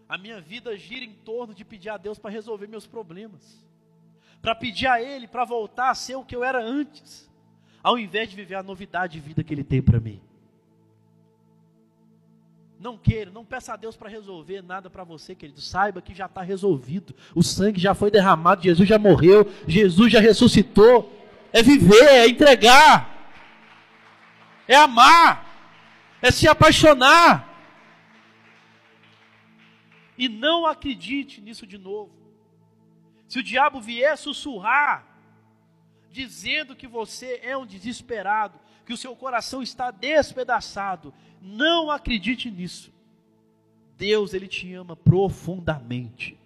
A 0.07 0.17
minha 0.17 0.39
vida 0.39 0.75
gira 0.77 1.05
em 1.05 1.13
torno 1.13 1.53
de 1.53 1.63
pedir 1.65 1.89
a 1.89 1.97
Deus 1.97 2.19
para 2.19 2.31
resolver 2.31 2.67
meus 2.67 2.85
problemas, 2.85 3.65
para 4.41 4.55
pedir 4.55 4.87
a 4.87 5.01
Ele 5.01 5.27
para 5.27 5.45
voltar 5.45 5.89
a 5.89 5.95
ser 5.95 6.15
o 6.15 6.25
que 6.25 6.35
eu 6.35 6.43
era 6.43 6.63
antes, 6.63 7.31
ao 7.83 7.99
invés 7.99 8.29
de 8.29 8.35
viver 8.35 8.55
a 8.55 8.63
novidade 8.63 9.13
de 9.13 9.19
vida 9.19 9.43
que 9.43 9.53
Ele 9.53 9.63
tem 9.63 9.81
para 9.81 9.99
mim. 9.99 10.21
Não 12.79 12.97
queira, 12.97 13.31
não 13.31 13.45
peça 13.45 13.73
a 13.73 13.77
Deus 13.77 13.95
para 13.95 14.09
resolver 14.09 14.61
nada 14.61 14.89
para 14.89 15.03
você, 15.03 15.35
querido. 15.35 15.61
Saiba 15.61 16.01
que 16.01 16.13
já 16.13 16.25
está 16.25 16.41
resolvido. 16.41 17.15
O 17.35 17.43
sangue 17.43 17.79
já 17.79 17.93
foi 17.93 18.09
derramado, 18.09 18.63
Jesus 18.63 18.87
já 18.87 18.97
morreu, 18.97 19.49
Jesus 19.67 20.11
já 20.11 20.19
ressuscitou. 20.19 21.11
É 21.51 21.61
viver, 21.61 22.03
é 22.03 22.27
entregar, 22.27 23.31
é 24.67 24.75
amar, 24.75 25.45
é 26.21 26.31
se 26.31 26.47
apaixonar. 26.47 27.47
E 30.17 30.27
não 30.27 30.65
acredite 30.65 31.39
nisso 31.41 31.67
de 31.67 31.77
novo. 31.77 32.11
Se 33.27 33.39
o 33.39 33.43
diabo 33.43 33.79
vier 33.79 34.17
sussurrar, 34.17 35.12
dizendo 36.13 36.75
que 36.75 36.87
você 36.87 37.39
é 37.41 37.57
um 37.57 37.65
desesperado, 37.65 38.59
que 38.85 38.93
o 38.93 38.97
seu 38.97 39.15
coração 39.15 39.63
está 39.63 39.89
despedaçado, 39.89 41.11
não 41.41 41.89
acredite 41.89 42.51
nisso. 42.51 42.93
Deus, 43.97 44.33
Ele 44.33 44.47
te 44.47 44.71
ama 44.73 44.95
profundamente. 44.95 46.37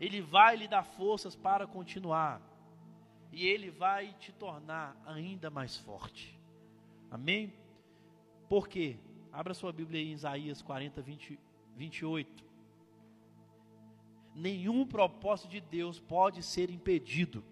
Ele 0.00 0.20
vai 0.20 0.56
lhe 0.56 0.68
dar 0.68 0.84
forças 0.84 1.34
para 1.34 1.66
continuar. 1.66 2.40
E 3.32 3.44
Ele 3.44 3.70
vai 3.70 4.14
te 4.20 4.30
tornar 4.32 4.96
ainda 5.04 5.50
mais 5.50 5.76
forte. 5.76 6.38
Amém? 7.10 7.52
Por 8.48 8.68
quê? 8.68 8.96
Abra 9.32 9.52
sua 9.52 9.72
Bíblia 9.72 10.00
aí 10.00 10.10
em 10.10 10.12
Isaías 10.12 10.62
40, 10.62 11.02
20, 11.02 11.38
28. 11.74 12.44
Nenhum 14.34 14.86
propósito 14.86 15.48
de 15.48 15.60
Deus 15.60 15.98
pode 15.98 16.42
ser 16.42 16.70
impedido 16.70 17.42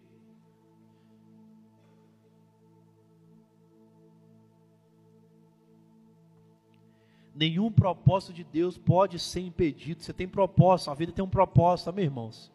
Nenhum 7.35 7.71
propósito 7.71 8.33
de 8.33 8.45
Deus 8.45 8.79
pode 8.79 9.19
ser 9.19 9.41
impedido. 9.41 10.03
Você 10.03 10.13
tem 10.13 10.29
propósito, 10.29 10.91
a 10.91 10.95
vida 10.95 11.11
tem 11.11 11.25
um 11.25 11.29
propósito, 11.29 11.91
amém, 11.91 12.05
irmãos? 12.05 12.53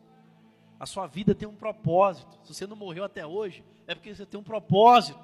A 0.80 0.86
sua 0.86 1.06
vida 1.06 1.36
tem 1.36 1.48
um 1.48 1.56
propósito. 1.56 2.40
Se 2.44 2.54
você 2.54 2.66
não 2.66 2.78
morreu 2.78 3.04
até 3.04 3.28
hoje, 3.28 3.62
é 3.86 3.94
porque 3.94 4.16
você 4.16 4.26
tem 4.26 4.40
um 4.40 4.44
propósito. 4.44 5.20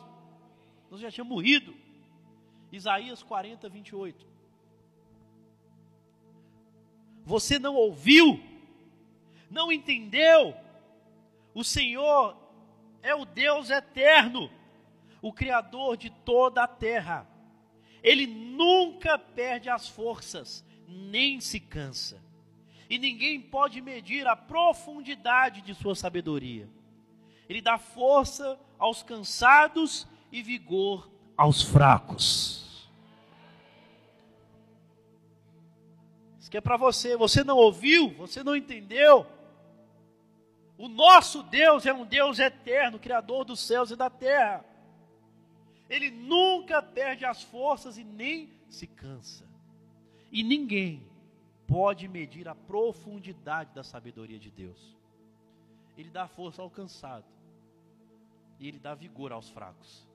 Você 0.92 1.04
já 1.04 1.12
tinha 1.12 1.24
morrido. 1.24 1.74
Isaías 2.70 3.24
40, 3.24 3.70
28. 3.70 4.26
Você 7.24 7.58
não 7.58 7.76
ouviu, 7.76 8.44
não 9.50 9.72
entendeu. 9.72 10.54
O 11.54 11.64
Senhor 11.64 12.36
é 13.02 13.16
o 13.16 13.24
Deus 13.24 13.70
eterno, 13.70 14.52
o 15.22 15.32
Criador 15.32 15.96
de 15.96 16.10
toda 16.10 16.64
a 16.64 16.68
terra 16.68 17.26
ele 18.06 18.28
nunca 18.28 19.18
perde 19.18 19.68
as 19.68 19.90
forças, 19.90 20.64
nem 20.88 21.42
se 21.42 21.60
cansa. 21.60 22.24
E 22.88 23.00
ninguém 23.00 23.42
pode 23.42 23.82
medir 23.82 24.28
a 24.28 24.36
profundidade 24.36 25.62
de 25.62 25.74
sua 25.74 25.96
sabedoria. 25.96 26.70
Ele 27.50 27.62
dá 27.62 27.80
força 27.80 28.60
aos 28.78 29.02
cansados 29.02 30.08
e 30.32 30.44
vigor 30.44 31.10
aos 31.36 31.64
fracos. 31.64 32.88
Isso 36.40 36.52
que 36.52 36.58
é 36.58 36.62
para 36.62 36.78
você. 36.78 37.18
Você 37.18 37.44
não 37.44 37.58
ouviu, 37.58 38.14
você 38.14 38.44
não 38.44 38.56
entendeu. 38.56 39.26
O 40.78 40.88
nosso 40.88 41.42
Deus 41.42 41.88
é 41.88 41.94
um 41.94 42.06
Deus 42.06 42.38
eterno, 42.38 43.00
Criador 43.00 43.46
dos 43.46 43.62
céus 43.62 43.90
e 43.90 43.96
da 43.96 44.12
terra. 44.12 44.64
Ele 45.90 46.10
nunca 46.10 46.82
perde 46.82 47.26
as 47.26 47.44
forças 47.44 47.98
e 47.98 48.04
nem 48.04 48.50
se 48.70 48.88
cansa. 48.88 49.48
E 50.32 50.44
ninguém 50.44 51.08
pode 51.68 52.08
medir 52.08 52.48
a 52.48 52.56
profundidade 52.56 53.74
da 53.74 53.84
sabedoria 53.84 54.40
de 54.40 54.52
Deus. 54.52 54.96
Ele 55.98 56.10
dá 56.10 56.28
força 56.28 56.62
ao 56.62 56.70
cansado 56.70 57.26
e 58.60 58.68
ele 58.68 58.80
dá 58.80 58.94
vigor 58.96 59.32
aos 59.32 59.50
fracos. 59.50 60.08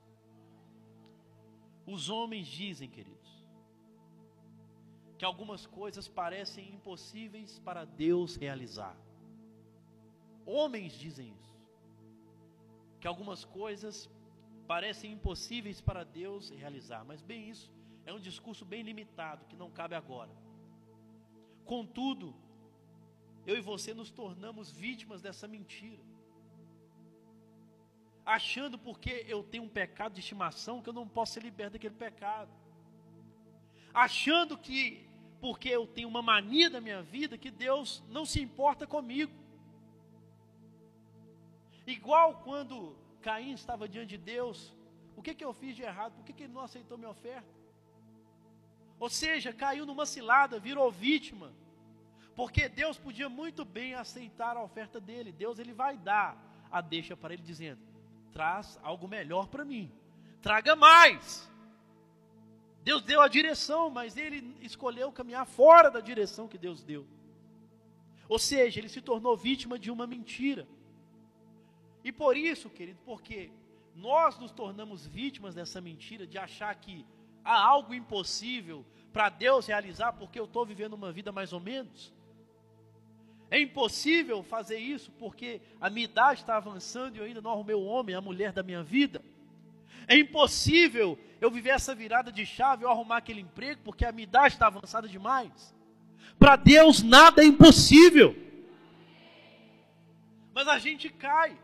Os 1.87 2.09
homens 2.09 2.47
dizem, 2.47 2.89
queridos, 2.89 3.31
que 5.19 5.25
algumas 5.25 5.67
coisas 5.67 6.09
parecem 6.09 6.69
impossíveis 6.73 7.59
para 7.59 7.85
Deus 7.85 8.37
realizar. 8.37 8.97
Homens 10.47 10.93
dizem 10.93 11.35
isso. 11.41 11.59
Que 13.01 13.07
algumas 13.07 13.45
coisas 13.45 14.09
parecem 14.71 15.11
impossíveis 15.11 15.81
para 15.81 16.05
Deus 16.05 16.51
realizar. 16.51 17.05
Mas 17.05 17.21
bem 17.21 17.51
isso 17.53 17.69
é 18.07 18.13
um 18.17 18.21
discurso 18.21 18.65
bem 18.65 18.83
limitado 18.89 19.45
que 19.47 19.57
não 19.63 19.69
cabe 19.69 19.97
agora. 19.97 20.31
Contudo, 21.65 22.29
eu 23.45 23.57
e 23.57 23.61
você 23.61 23.93
nos 23.93 24.13
tornamos 24.13 24.71
vítimas 24.71 25.21
dessa 25.21 25.49
mentira. 25.49 26.05
Achando 28.25 28.79
porque 28.79 29.15
eu 29.35 29.43
tenho 29.43 29.65
um 29.65 29.69
pecado 29.81 30.15
de 30.15 30.21
estimação 30.21 30.81
que 30.81 30.89
eu 30.89 30.99
não 31.01 31.09
posso 31.17 31.33
ser 31.33 31.43
liberto 31.43 31.73
daquele 31.73 31.97
pecado. 32.07 32.53
Achando 33.93 34.57
que 34.57 34.81
porque 35.41 35.69
eu 35.69 35.85
tenho 35.85 36.09
uma 36.09 36.23
mania 36.23 36.71
da 36.71 36.81
minha 36.81 37.03
vida 37.03 37.37
que 37.37 37.51
Deus 37.51 38.05
não 38.09 38.25
se 38.25 38.41
importa 38.41 38.87
comigo. 38.87 39.33
Igual 41.85 42.29
quando 42.45 43.01
Caim 43.21 43.53
estava 43.53 43.89
diante 43.89 44.11
de 44.11 44.19
Deus, 44.19 44.75
o 45.17 45.23
que, 45.23 45.35
que 45.35 45.45
eu 45.45 45.53
fiz 45.53 45.77
de 45.77 45.83
errado? 45.83 46.15
Por 46.15 46.25
que, 46.25 46.33
que 46.33 46.45
ele 46.45 46.53
não 46.53 46.63
aceitou 46.63 46.97
minha 46.97 47.11
oferta? 47.11 47.49
Ou 48.99 49.09
seja, 49.09 49.53
caiu 49.53 49.87
numa 49.87 50.07
cilada, 50.07 50.59
virou 50.59 50.91
vítima. 50.91 51.53
Porque 52.35 52.69
Deus 52.69 52.99
podia 52.99 53.29
muito 53.29 53.65
bem 53.65 53.95
aceitar 53.95 54.57
a 54.57 54.63
oferta 54.63 55.01
dele. 55.01 55.33
Deus 55.33 55.59
ele 55.59 55.73
vai 55.73 55.97
dar 55.97 56.37
a 56.71 56.81
deixa 56.81 57.17
para 57.17 57.35
ele 57.35 57.43
dizendo: 57.43 57.81
"Traz 58.33 58.79
algo 58.83 59.09
melhor 59.09 59.49
para 59.49 59.65
mim. 59.65 59.93
Traga 60.41 60.75
mais". 60.77 61.51
Deus 62.83 63.03
deu 63.03 63.21
a 63.21 63.29
direção, 63.29 63.91
mas 63.91 64.17
ele 64.17 64.57
escolheu 64.61 65.13
caminhar 65.13 65.47
fora 65.47 65.91
da 65.91 66.01
direção 66.01 66.49
que 66.49 66.57
Deus 66.57 66.83
deu. 66.83 67.07
Ou 68.29 68.39
seja, 68.39 68.81
ele 68.81 68.89
se 68.89 69.03
tornou 69.03 69.37
vítima 69.37 69.79
de 69.79 69.91
uma 69.91 70.07
mentira. 70.07 70.67
E 72.03 72.11
por 72.11 72.37
isso, 72.37 72.71
querido, 72.71 72.99
porque 73.05 73.51
nós 73.95 74.39
nos 74.39 74.51
tornamos 74.51 75.07
vítimas 75.07 75.55
dessa 75.55 75.81
mentira 75.81 76.27
de 76.27 76.39
achar 76.39 76.75
que 76.75 77.05
há 77.45 77.61
algo 77.63 77.95
impossível 77.95 78.85
para 79.13 79.29
Deus 79.29 79.67
realizar 79.67 80.13
porque 80.13 80.39
eu 80.39 80.45
estou 80.45 80.65
vivendo 80.65 80.95
uma 80.95 81.13
vida 81.13 81.33
mais 81.33 81.53
ou 81.53 81.61
menos. 81.61 82.13
É 83.51 83.61
impossível 83.61 84.43
fazer 84.43 84.79
isso 84.79 85.11
porque 85.13 85.61
a 85.81 85.91
minha 85.91 86.05
idade 86.05 86.41
está 86.41 86.57
avançando 86.57 87.17
e 87.17 87.19
eu 87.19 87.25
ainda 87.25 87.43
não 87.43 87.51
arrumei 87.51 87.75
o 87.75 87.85
homem, 87.85 88.15
a 88.15 88.21
mulher 88.21 88.53
da 88.53 88.63
minha 88.63 88.83
vida. 88.83 89.21
É 90.07 90.17
impossível 90.17 91.19
eu 91.41 91.51
viver 91.51 91.71
essa 91.71 91.95
virada 91.95 92.31
de 92.31 92.47
chave, 92.47 92.85
eu 92.85 92.91
arrumar 92.91 93.17
aquele 93.19 93.41
emprego 93.41 93.81
porque 93.85 94.05
a 94.05 94.13
minha 94.13 94.25
idade 94.25 94.55
está 94.55 94.69
avançada 94.69 95.09
demais. 95.09 95.75
Para 96.39 96.57
Deus 96.57 97.03
nada 97.03 97.43
é 97.43 97.47
impossível. 97.47 98.37
Mas 100.55 100.69
a 100.69 100.79
gente 100.79 101.09
cai. 101.09 101.59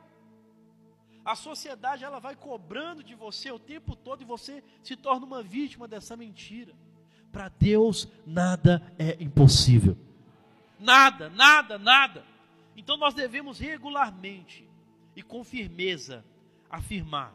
A 1.26 1.34
sociedade 1.34 2.04
ela 2.04 2.20
vai 2.20 2.36
cobrando 2.36 3.02
de 3.02 3.16
você 3.16 3.50
o 3.50 3.58
tempo 3.58 3.96
todo 3.96 4.22
e 4.22 4.24
você 4.24 4.62
se 4.80 4.94
torna 4.94 5.26
uma 5.26 5.42
vítima 5.42 5.88
dessa 5.88 6.16
mentira. 6.16 6.72
Para 7.32 7.48
Deus 7.48 8.06
nada 8.24 8.80
é 8.96 9.16
impossível. 9.20 9.98
Nada, 10.78 11.28
nada, 11.28 11.78
nada. 11.78 12.24
Então 12.76 12.96
nós 12.96 13.12
devemos 13.12 13.58
regularmente 13.58 14.68
e 15.16 15.22
com 15.22 15.42
firmeza 15.42 16.24
afirmar 16.70 17.34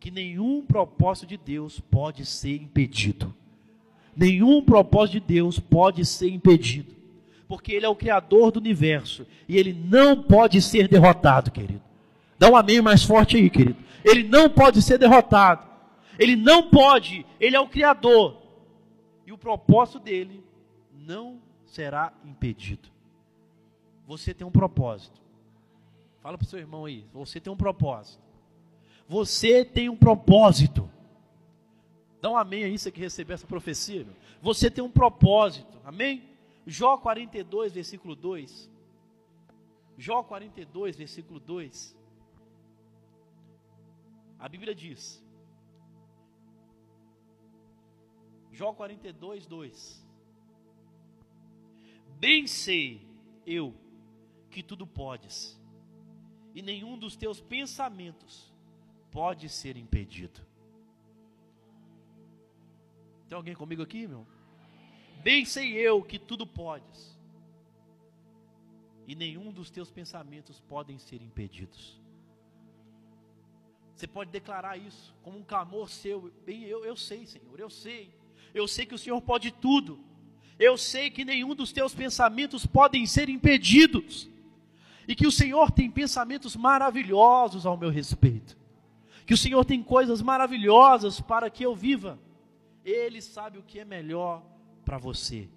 que 0.00 0.10
nenhum 0.10 0.64
propósito 0.64 1.26
de 1.26 1.36
Deus 1.36 1.78
pode 1.78 2.24
ser 2.24 2.56
impedido. 2.56 3.34
Nenhum 4.16 4.64
propósito 4.64 5.20
de 5.20 5.26
Deus 5.34 5.58
pode 5.60 6.06
ser 6.06 6.30
impedido. 6.30 6.96
Porque 7.46 7.72
Ele 7.72 7.84
é 7.84 7.88
o 7.88 7.94
Criador 7.94 8.50
do 8.50 8.60
universo 8.60 9.26
e 9.46 9.58
Ele 9.58 9.74
não 9.74 10.22
pode 10.22 10.62
ser 10.62 10.88
derrotado, 10.88 11.50
querido. 11.50 11.85
Dá 12.38 12.50
um 12.50 12.56
amém 12.56 12.80
mais 12.80 13.02
forte 13.02 13.36
aí, 13.36 13.48
querido. 13.48 13.78
Ele 14.04 14.22
não 14.22 14.48
pode 14.48 14.82
ser 14.82 14.98
derrotado. 14.98 15.66
Ele 16.18 16.36
não 16.36 16.70
pode. 16.70 17.26
Ele 17.40 17.56
é 17.56 17.60
o 17.60 17.68
Criador. 17.68 18.42
E 19.26 19.32
o 19.32 19.38
propósito 19.38 19.98
dele 19.98 20.44
não 20.92 21.40
será 21.66 22.12
impedido. 22.24 22.88
Você 24.06 24.32
tem 24.32 24.46
um 24.46 24.50
propósito. 24.50 25.20
Fala 26.20 26.38
para 26.38 26.44
o 26.44 26.48
seu 26.48 26.58
irmão 26.58 26.84
aí. 26.84 27.04
Você 27.12 27.40
tem 27.40 27.52
um 27.52 27.56
propósito. 27.56 28.22
Você 29.08 29.64
tem 29.64 29.88
um 29.88 29.96
propósito. 29.96 30.88
Dá 32.20 32.30
um 32.30 32.36
amém 32.36 32.64
aí, 32.64 32.78
você 32.78 32.90
que 32.90 33.00
recebeu 33.00 33.34
essa 33.34 33.46
profecia. 33.46 34.04
Meu. 34.04 34.14
Você 34.42 34.70
tem 34.70 34.82
um 34.82 34.90
propósito. 34.90 35.78
Amém? 35.84 36.24
Jó 36.66 36.96
42, 36.96 37.72
versículo 37.72 38.16
2. 38.16 38.70
Jó 39.96 40.22
42, 40.22 40.96
versículo 40.96 41.38
2. 41.40 41.96
A 44.38 44.48
Bíblia 44.48 44.74
diz, 44.74 45.24
Jó 48.52 48.72
42, 48.72 49.46
2: 49.46 50.06
Bem 52.18 52.46
sei 52.46 53.06
eu 53.46 53.74
que 54.50 54.62
tudo 54.62 54.86
podes, 54.86 55.60
e 56.54 56.62
nenhum 56.62 56.98
dos 56.98 57.16
teus 57.16 57.40
pensamentos 57.40 58.52
pode 59.10 59.48
ser 59.48 59.76
impedido. 59.76 60.40
Tem 63.28 63.36
alguém 63.36 63.54
comigo 63.54 63.82
aqui, 63.82 64.06
meu? 64.06 64.26
Bem 65.22 65.44
sei 65.44 65.74
eu 65.74 66.02
que 66.02 66.18
tudo 66.18 66.46
podes, 66.46 67.18
e 69.06 69.14
nenhum 69.14 69.52
dos 69.52 69.70
teus 69.70 69.90
pensamentos 69.90 70.60
podem 70.60 70.98
ser 70.98 71.20
impedidos. 71.20 72.00
Você 73.96 74.06
pode 74.06 74.30
declarar 74.30 74.76
isso 74.76 75.14
como 75.22 75.38
um 75.38 75.42
clamor 75.42 75.88
seu. 75.88 76.30
Bem, 76.44 76.64
eu, 76.64 76.84
eu 76.84 76.94
sei, 76.94 77.26
Senhor, 77.26 77.58
eu 77.58 77.70
sei. 77.70 78.10
Eu 78.52 78.68
sei 78.68 78.84
que 78.84 78.94
o 78.94 78.98
Senhor 78.98 79.20
pode 79.22 79.50
tudo. 79.50 79.98
Eu 80.58 80.76
sei 80.76 81.10
que 81.10 81.24
nenhum 81.24 81.54
dos 81.54 81.72
teus 81.72 81.94
pensamentos 81.94 82.66
podem 82.66 83.06
ser 83.06 83.30
impedidos. 83.30 84.28
E 85.08 85.14
que 85.14 85.26
o 85.26 85.32
Senhor 85.32 85.70
tem 85.70 85.90
pensamentos 85.90 86.54
maravilhosos 86.56 87.64
ao 87.64 87.78
meu 87.78 87.88
respeito. 87.88 88.54
Que 89.24 89.32
o 89.32 89.36
Senhor 89.36 89.64
tem 89.64 89.82
coisas 89.82 90.20
maravilhosas 90.20 91.18
para 91.18 91.48
que 91.48 91.64
eu 91.64 91.74
viva. 91.74 92.18
Ele 92.84 93.22
sabe 93.22 93.56
o 93.56 93.62
que 93.62 93.80
é 93.80 93.84
melhor 93.84 94.42
para 94.84 94.98
você. 94.98 95.48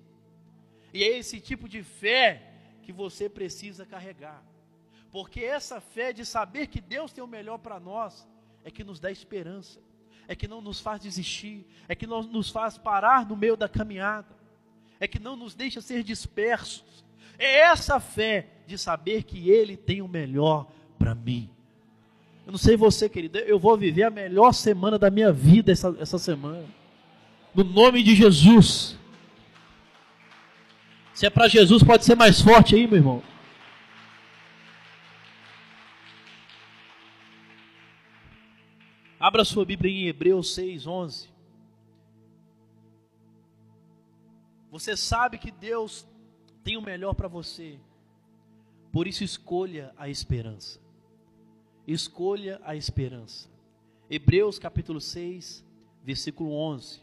E 0.93 1.04
é 1.04 1.17
esse 1.17 1.41
tipo 1.41 1.67
de 1.67 1.84
fé 1.84 2.54
que 2.84 2.93
você 2.93 3.28
precisa 3.28 3.86
carregar. 3.86 4.41
Porque 5.12 5.41
essa 5.41 5.82
fé 5.82 6.13
de 6.13 6.25
saber 6.25 6.67
que 6.67 6.80
Deus 6.80 7.12
tem 7.12 7.23
o 7.23 7.28
melhor 7.28 7.58
para 7.58 7.80
nós 7.80 8.28
é 8.63 8.72
que 8.72 8.84
nos 8.84 9.00
dá 9.00 9.12
esperança, 9.12 9.80
é 10.28 10.36
que 10.36 10.48
não 10.48 10.62
nos 10.62 10.80
faz 10.80 11.02
desistir, 11.02 11.65
é 11.88 11.95
que 11.95 12.06
não 12.06 12.22
nos 12.24 12.50
faz 12.50 12.78
parar 12.78 13.26
no 13.28 13.36
meio 13.36 13.58
da 13.58 13.67
caminhada, 13.67 14.28
é 15.00 15.08
que 15.08 15.19
não 15.19 15.36
nos 15.36 15.56
deixa 15.56 15.82
ser 15.82 16.04
dispersos. 16.04 17.04
É 17.38 17.60
essa 17.62 18.00
fé 18.00 18.48
de 18.67 18.78
saber 18.78 19.24
que 19.24 19.50
Ele 19.50 19.78
tem 19.78 20.02
o 20.02 20.08
melhor 20.08 20.67
para 20.98 21.15
mim. 21.15 21.50
Eu 22.45 22.52
não 22.52 22.58
sei 22.58 22.76
você, 22.76 23.08
querido, 23.08 23.38
eu 23.39 23.60
vou 23.60 23.78
viver 23.78 24.04
a 24.04 24.10
melhor 24.10 24.54
semana 24.54 25.00
da 25.00 25.10
minha 25.10 25.32
vida 25.32 25.72
essa, 25.72 25.95
essa 26.00 26.17
semana. 26.17 26.65
No 27.54 27.63
nome 27.63 28.04
de 28.04 28.15
Jesus. 28.15 28.98
Se 31.13 31.25
é 31.25 31.29
para 31.29 31.48
Jesus, 31.48 31.84
pode 31.84 32.06
ser 32.06 32.15
mais 32.15 32.42
forte 32.42 32.75
aí, 32.75 32.88
meu 32.88 32.98
irmão. 32.98 33.23
Abra 39.20 39.44
sua 39.44 39.65
Bíblia 39.65 39.92
em 39.92 40.08
Hebreus 40.08 40.54
6, 40.54 40.88
11. 40.88 41.30
Você 44.72 44.96
sabe 44.96 45.38
que 45.38 45.52
Deus 45.52 46.08
tem 46.63 46.78
o 46.78 46.82
melhor 46.82 47.13
para 47.13 47.28
você. 47.28 47.78
Por 48.94 49.08
isso 49.08 49.22
escolha 49.22 49.94
a 49.98 50.08
esperança. 50.08 50.80
Escolha 51.86 52.62
a 52.63 52.78
esperança. 52.78 53.50
Hebreus 54.10 54.58
capítulo 54.58 55.02
6, 55.02 55.65
versículo 56.02 56.54
11. 56.54 57.02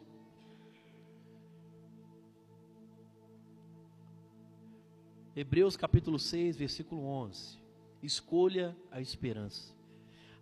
Hebreus 5.37 5.77
capítulo 5.77 6.19
6, 6.19 6.57
versículo 6.57 7.05
11. 7.05 7.59
Escolha 8.03 8.75
a 8.91 9.03
esperança. 9.03 9.75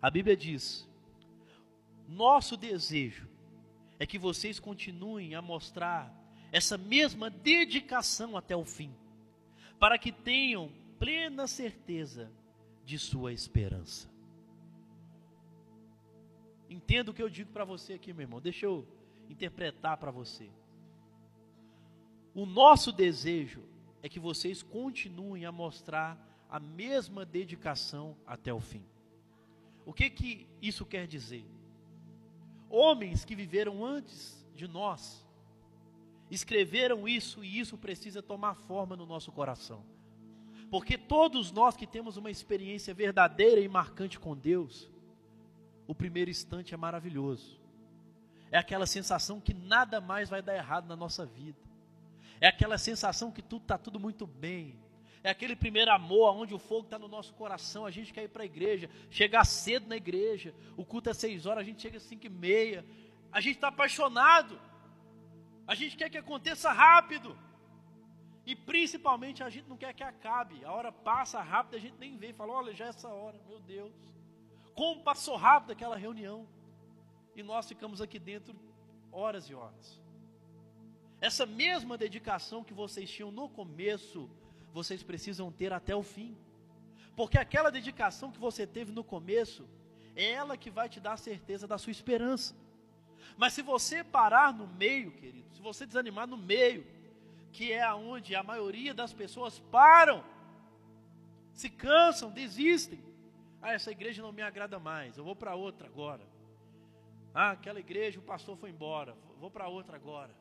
A 0.01 0.09
Bíblia 0.09 0.37
diz: 0.37 0.87
nosso 2.07 2.55
desejo 2.55 3.27
é 3.99 4.05
que 4.05 4.17
vocês 4.17 4.59
continuem 4.59 5.35
a 5.35 5.41
mostrar 5.41 6.13
essa 6.51 6.77
mesma 6.77 7.29
dedicação 7.29 8.37
até 8.37 8.55
o 8.55 8.65
fim, 8.65 8.93
para 9.79 9.97
que 9.97 10.11
tenham 10.11 10.71
plena 10.99 11.47
certeza 11.47 12.31
de 12.83 12.97
sua 12.97 13.33
esperança. 13.33 14.09
Entenda 16.69 17.11
o 17.11 17.13
que 17.13 17.21
eu 17.21 17.29
digo 17.29 17.51
para 17.51 17.65
você 17.65 17.93
aqui, 17.93 18.13
meu 18.13 18.23
irmão. 18.23 18.41
Deixa 18.41 18.65
eu 18.65 18.87
interpretar 19.29 19.97
para 19.97 20.11
você. 20.11 20.49
O 22.33 22.45
nosso 22.45 22.91
desejo 22.91 23.63
é 24.03 24.09
que 24.09 24.19
vocês 24.19 24.61
continuem 24.61 25.45
a 25.45 25.51
mostrar 25.51 26.17
a 26.49 26.59
mesma 26.59 27.25
dedicação 27.25 28.15
até 28.25 28.53
o 28.53 28.59
fim. 28.59 28.85
O 29.85 29.93
que 29.93 30.09
que 30.09 30.47
isso 30.61 30.85
quer 30.85 31.07
dizer? 31.07 31.45
Homens 32.77 33.23
que 33.23 33.37
viveram 33.37 33.85
antes 33.85 34.45
de 34.53 34.67
nós 34.67 35.25
escreveram 36.29 37.07
isso 37.07 37.41
e 37.41 37.57
isso 37.57 37.77
precisa 37.77 38.21
tomar 38.21 38.53
forma 38.53 38.97
no 38.97 39.05
nosso 39.05 39.31
coração. 39.31 39.81
Porque 40.69 40.97
todos 40.97 41.53
nós 41.53 41.77
que 41.77 41.87
temos 41.87 42.17
uma 42.17 42.29
experiência 42.29 42.93
verdadeira 42.93 43.61
e 43.61 43.69
marcante 43.69 44.19
com 44.19 44.35
Deus, 44.35 44.91
o 45.87 45.95
primeiro 45.95 46.29
instante 46.29 46.73
é 46.73 46.77
maravilhoso. 46.77 47.57
É 48.51 48.57
aquela 48.57 48.85
sensação 48.85 49.39
que 49.39 49.53
nada 49.53 50.01
mais 50.01 50.29
vai 50.29 50.41
dar 50.41 50.57
errado 50.57 50.85
na 50.85 50.97
nossa 50.97 51.25
vida. 51.25 51.57
É 52.41 52.47
aquela 52.47 52.77
sensação 52.77 53.31
que 53.31 53.41
tudo 53.41 53.61
está 53.61 53.77
tudo 53.77 53.97
muito 53.97 54.27
bem. 54.27 54.77
É 55.25 55.31
aquele 55.31 55.55
primeiro 55.55 55.91
amor, 55.91 56.35
onde 56.35 56.53
o 56.53 56.59
fogo 56.59 56.83
está 56.83 56.99
no 56.99 57.07
nosso 57.07 57.33
coração. 57.33 57.83
A 57.83 57.89
gente 57.89 58.13
quer 58.13 58.25
ir 58.25 58.27
para 58.27 58.43
a 58.43 58.45
igreja, 58.45 58.87
chegar 59.09 59.43
cedo 59.43 59.87
na 59.87 59.97
igreja. 59.97 60.53
O 60.77 60.85
culto 60.85 61.09
é 61.09 61.15
seis 61.15 61.47
horas, 61.47 61.61
a 61.63 61.65
gente 61.69 61.81
chega 61.81 61.97
às 61.97 62.03
cinco 62.03 62.27
e 62.27 62.29
meia. 62.29 62.85
A 63.31 63.41
gente 63.41 63.55
está 63.55 63.69
apaixonado. 63.69 64.61
A 65.65 65.73
gente 65.73 65.97
quer 65.97 66.11
que 66.11 66.19
aconteça 66.19 66.71
rápido. 66.71 67.35
E 68.45 68.55
principalmente 68.55 69.41
a 69.41 69.49
gente 69.49 69.67
não 69.67 69.75
quer 69.75 69.95
que 69.95 70.03
acabe. 70.03 70.63
A 70.63 70.71
hora 70.71 70.91
passa 70.91 71.41
rápido, 71.41 71.77
a 71.77 71.79
gente 71.79 71.97
nem 71.97 72.15
vê. 72.15 72.31
Fala, 72.31 72.53
olha, 72.53 72.75
já 72.75 72.85
é 72.85 72.89
essa 72.89 73.09
hora, 73.09 73.41
meu 73.47 73.59
Deus. 73.59 73.95
Como 74.75 75.01
passou 75.01 75.37
rápido 75.37 75.71
aquela 75.71 75.97
reunião. 75.97 76.47
E 77.35 77.41
nós 77.41 77.67
ficamos 77.67 77.99
aqui 77.99 78.19
dentro 78.19 78.55
horas 79.11 79.49
e 79.49 79.55
horas. 79.55 79.99
Essa 81.19 81.47
mesma 81.47 81.97
dedicação 81.97 82.63
que 82.63 82.75
vocês 82.75 83.09
tinham 83.09 83.31
no 83.31 83.49
começo, 83.49 84.29
vocês 84.77 85.01
precisam 85.01 85.49
ter 85.59 85.71
até 85.71 85.95
o 85.95 86.03
fim. 86.03 86.37
Porque 87.15 87.37
aquela 87.37 87.71
dedicação 87.71 88.29
que 88.29 88.45
você 88.47 88.67
teve 88.67 88.91
no 88.91 89.05
começo, 89.05 89.65
é 90.17 90.31
ela 90.31 90.57
que 90.57 90.69
vai 90.69 90.87
te 90.89 90.99
dar 90.99 91.13
a 91.13 91.25
certeza 91.29 91.65
da 91.65 91.77
sua 91.77 91.91
esperança. 91.91 92.53
Mas 93.37 93.53
se 93.53 93.61
você 93.61 94.03
parar 94.03 94.53
no 94.53 94.67
meio, 94.67 95.11
querido, 95.13 95.47
se 95.55 95.61
você 95.61 95.85
desanimar 95.85 96.27
no 96.27 96.37
meio, 96.37 96.85
que 97.53 97.71
é 97.71 97.83
aonde 97.83 98.35
a 98.35 98.43
maioria 98.43 98.93
das 98.93 99.13
pessoas 99.13 99.59
param, 99.71 100.21
se 101.53 101.69
cansam, 101.69 102.29
desistem. 102.29 103.01
Ah, 103.61 103.71
essa 103.71 103.91
igreja 103.91 104.21
não 104.21 104.33
me 104.33 104.41
agrada 104.41 104.77
mais, 104.77 105.17
eu 105.17 105.23
vou 105.23 105.37
para 105.37 105.55
outra 105.55 105.87
agora. 105.87 106.27
Ah, 107.33 107.51
aquela 107.51 107.79
igreja, 107.79 108.19
o 108.19 108.23
pastor 108.33 108.57
foi 108.57 108.71
embora, 108.71 109.15
vou 109.39 109.49
para 109.49 109.69
outra 109.69 109.95
agora. 109.95 110.35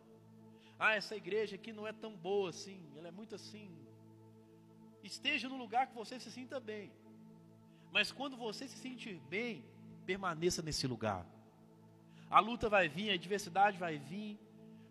Ah, 0.77 0.95
essa 0.97 1.15
igreja 1.15 1.55
aqui 1.55 1.73
não 1.73 1.87
é 1.87 1.93
tão 1.93 2.17
boa 2.17 2.51
assim, 2.51 2.85
ela 2.97 3.07
é 3.07 3.13
muito 3.13 3.37
assim. 3.37 3.84
Esteja 5.05 5.49
no 5.49 5.59
lugar 5.59 5.87
que 5.89 5.95
você 5.95 6.19
se 6.19 6.31
sinta 6.31 6.59
bem. 6.59 6.91
Mas 7.93 8.11
quando 8.11 8.37
você 8.37 8.67
se 8.67 8.79
sentir 8.79 9.21
bem, 9.29 9.65
permaneça 10.07 10.63
nesse 10.63 10.87
lugar. 10.87 11.27
A 12.31 12.41
luta 12.41 12.69
vai 12.69 12.89
vir, 12.89 13.11
a 13.11 13.15
adversidade 13.15 13.79
vai 13.79 13.99
vir. 13.99 14.39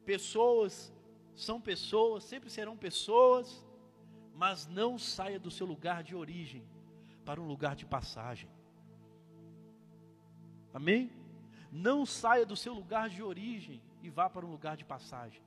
Pessoas 0.06 0.94
são 1.36 1.60
pessoas, 1.60 2.24
sempre 2.24 2.50
serão 2.50 2.78
pessoas, 2.78 3.66
mas 4.36 4.68
não 4.68 5.00
saia 5.00 5.40
do 5.40 5.50
seu 5.50 5.66
lugar 5.66 6.04
de 6.04 6.16
origem 6.16 6.64
para 7.26 7.42
um 7.42 7.48
lugar 7.48 7.76
de 7.76 7.86
passagem. 7.86 8.50
Amém? 10.74 11.12
Não 11.72 12.06
saia 12.06 12.46
do 12.46 12.56
seu 12.56 12.74
lugar 12.74 13.10
de 13.10 13.24
origem 13.24 13.82
e 14.04 14.10
vá 14.12 14.30
para 14.30 14.46
um 14.46 14.52
lugar 14.52 14.78
de 14.78 14.86
passagem. 14.86 15.42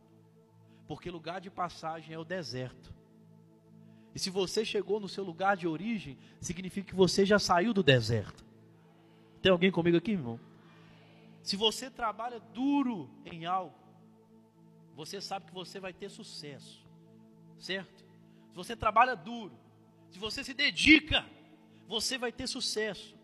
Porque 0.88 1.08
lugar 1.10 1.40
de 1.40 1.50
passagem 1.50 2.14
é 2.14 2.18
o 2.18 2.24
deserto. 2.24 2.92
E 4.16 4.18
se 4.18 4.30
você 4.30 4.64
chegou 4.64 4.98
no 4.98 5.10
seu 5.10 5.22
lugar 5.22 5.58
de 5.58 5.68
origem, 5.68 6.16
significa 6.40 6.88
que 6.88 6.94
você 6.94 7.26
já 7.26 7.38
saiu 7.38 7.74
do 7.74 7.82
deserto. 7.82 8.42
Tem 9.42 9.52
alguém 9.52 9.70
comigo 9.70 9.98
aqui, 9.98 10.12
irmão? 10.12 10.40
Se 11.42 11.54
você 11.54 11.90
trabalha 11.90 12.40
duro 12.54 13.10
em 13.26 13.44
algo, 13.44 13.74
você 14.94 15.20
sabe 15.20 15.44
que 15.44 15.52
você 15.52 15.78
vai 15.78 15.92
ter 15.92 16.08
sucesso. 16.08 16.82
Certo? 17.58 18.06
Se 18.48 18.56
você 18.56 18.74
trabalha 18.74 19.14
duro, 19.14 19.52
se 20.10 20.18
você 20.18 20.42
se 20.42 20.54
dedica, 20.54 21.22
você 21.86 22.16
vai 22.16 22.32
ter 22.32 22.46
sucesso. 22.46 23.14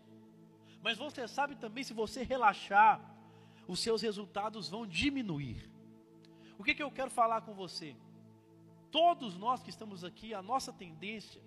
Mas 0.83 0.95
você 0.95 1.27
sabe 1.27 1.55
também, 1.55 1.83
se 1.83 1.91
você 1.95 2.21
relaxar, 2.21 3.01
os 3.67 3.79
seus 3.79 4.03
resultados 4.03 4.69
vão 4.69 4.85
diminuir. 4.85 5.67
O 6.55 6.63
que, 6.63 6.75
que 6.75 6.83
eu 6.83 6.91
quero 6.91 7.09
falar 7.09 7.41
com 7.41 7.55
você? 7.55 7.95
Todos 8.93 9.35
nós 9.35 9.63
que 9.63 9.71
estamos 9.71 10.03
aqui, 10.03 10.35
a 10.35 10.41
nossa 10.43 10.71
tendência 10.71 11.41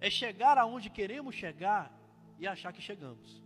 é 0.00 0.08
chegar 0.08 0.56
aonde 0.56 0.88
queremos 0.88 1.34
chegar 1.34 1.92
e 2.38 2.46
achar 2.46 2.72
que 2.72 2.80
chegamos. 2.80 3.42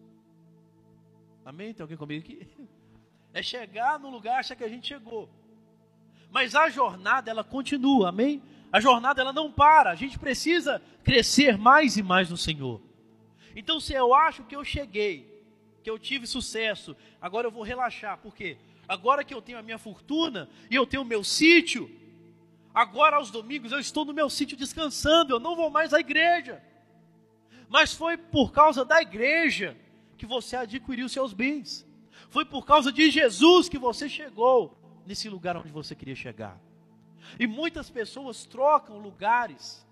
Amém? 1.42 1.72
Tem 1.72 1.82
alguém 1.82 1.96
comigo 1.96 2.22
aqui? 2.22 2.46
É 3.32 3.44
chegar 3.44 3.96
no 3.96 4.10
lugar 4.10 4.34
e 4.34 4.40
achar 4.40 4.56
que 4.56 4.64
a 4.64 4.68
gente 4.68 4.88
chegou. 4.88 5.30
Mas 6.32 6.56
a 6.56 6.68
jornada, 6.68 7.30
ela 7.30 7.44
continua, 7.44 8.08
amém? 8.08 8.42
A 8.72 8.80
jornada, 8.80 9.20
ela 9.20 9.32
não 9.32 9.52
para. 9.52 9.88
A 9.88 9.94
gente 9.94 10.18
precisa 10.18 10.82
crescer 11.04 11.56
mais 11.56 11.96
e 11.96 12.02
mais 12.02 12.28
no 12.28 12.36
Senhor. 12.36 12.82
Então, 13.54 13.78
se 13.78 13.92
eu 13.92 14.12
acho 14.12 14.42
que 14.42 14.56
eu 14.56 14.64
cheguei, 14.64 15.44
que 15.84 15.88
eu 15.88 15.96
tive 15.96 16.26
sucesso, 16.26 16.96
agora 17.20 17.46
eu 17.46 17.52
vou 17.52 17.62
relaxar. 17.62 18.18
Por 18.18 18.34
quê? 18.34 18.58
Agora 18.88 19.22
que 19.22 19.32
eu 19.32 19.40
tenho 19.40 19.58
a 19.58 19.62
minha 19.62 19.78
fortuna 19.78 20.50
e 20.68 20.74
eu 20.74 20.84
tenho 20.84 21.04
o 21.04 21.06
meu 21.06 21.22
sítio, 21.22 21.88
agora 22.74 23.16
aos 23.16 23.30
domingos 23.30 23.72
eu 23.72 23.78
estou 23.78 24.04
no 24.04 24.12
meu 24.12 24.28
sítio 24.30 24.56
descansando, 24.56 25.34
eu 25.34 25.40
não 25.40 25.56
vou 25.56 25.70
mais 25.70 25.92
à 25.92 26.00
igreja. 26.00 26.62
Mas 27.68 27.94
foi 27.94 28.16
por 28.16 28.52
causa 28.52 28.84
da 28.84 29.00
igreja 29.00 29.76
que 30.16 30.26
você 30.26 30.56
adquiriu 30.56 31.08
seus 31.08 31.32
bens. 31.32 31.86
Foi 32.28 32.44
por 32.44 32.66
causa 32.66 32.92
de 32.92 33.10
Jesus 33.10 33.68
que 33.68 33.78
você 33.78 34.08
chegou 34.08 34.76
nesse 35.06 35.28
lugar 35.28 35.56
onde 35.56 35.70
você 35.70 35.94
queria 35.94 36.16
chegar. 36.16 36.60
E 37.38 37.46
muitas 37.46 37.90
pessoas 37.90 38.44
trocam 38.44 38.98
lugares 38.98 39.86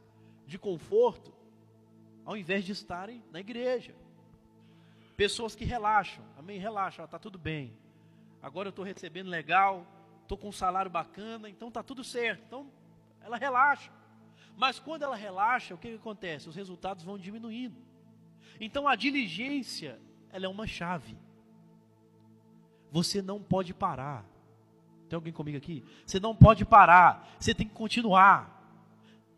de 0.47 0.59
conforto 0.59 1.33
ao 2.25 2.37
invés 2.37 2.65
de 2.65 2.73
estarem 2.73 3.23
na 3.31 3.41
igreja. 3.41 3.95
Pessoas 5.17 5.55
que 5.55 5.65
relaxam, 5.65 6.25
amém, 6.37 6.59
relaxam, 6.59 7.05
está 7.05 7.19
tudo 7.19 7.39
bem 7.39 7.77
agora 8.43 8.69
eu 8.69 8.71
estou 8.71 8.85
recebendo 8.85 9.29
legal, 9.29 9.87
estou 10.29 10.37
com 10.37 10.49
um 10.49 10.53
salário 10.53 10.91
bacana, 10.91 11.49
então 11.49 11.69
está 11.69 11.83
tudo 11.83 12.05
certo. 12.05 12.43
Então 12.47 12.71
ela 13.23 13.39
relaxa. 13.39 13.91
Mas 14.57 14.79
quando 14.79 15.03
ela 15.03 15.17
relaxa, 15.17 15.75
o 15.75 15.79
que, 15.79 15.89
que 15.89 15.95
acontece? 15.95 16.49
Os 16.49 16.55
resultados 16.55 17.03
vão 17.03 17.19
diminuindo. 17.19 17.77
Então 18.61 18.87
a 18.87 18.95
diligência, 18.95 19.99
ela 20.31 20.45
é 20.45 20.49
uma 20.49 20.67
chave. 20.67 21.17
Você 22.93 23.23
não 23.23 23.41
pode 23.43 23.73
parar. 23.73 24.25
Tem 25.09 25.17
alguém 25.17 25.33
comigo 25.33 25.57
aqui? 25.57 25.83
Você 26.05 26.21
não 26.21 26.37
pode 26.37 26.65
parar. 26.67 27.37
Você 27.41 27.55
tem 27.55 27.67
que 27.67 27.75
continuar. 27.75 28.55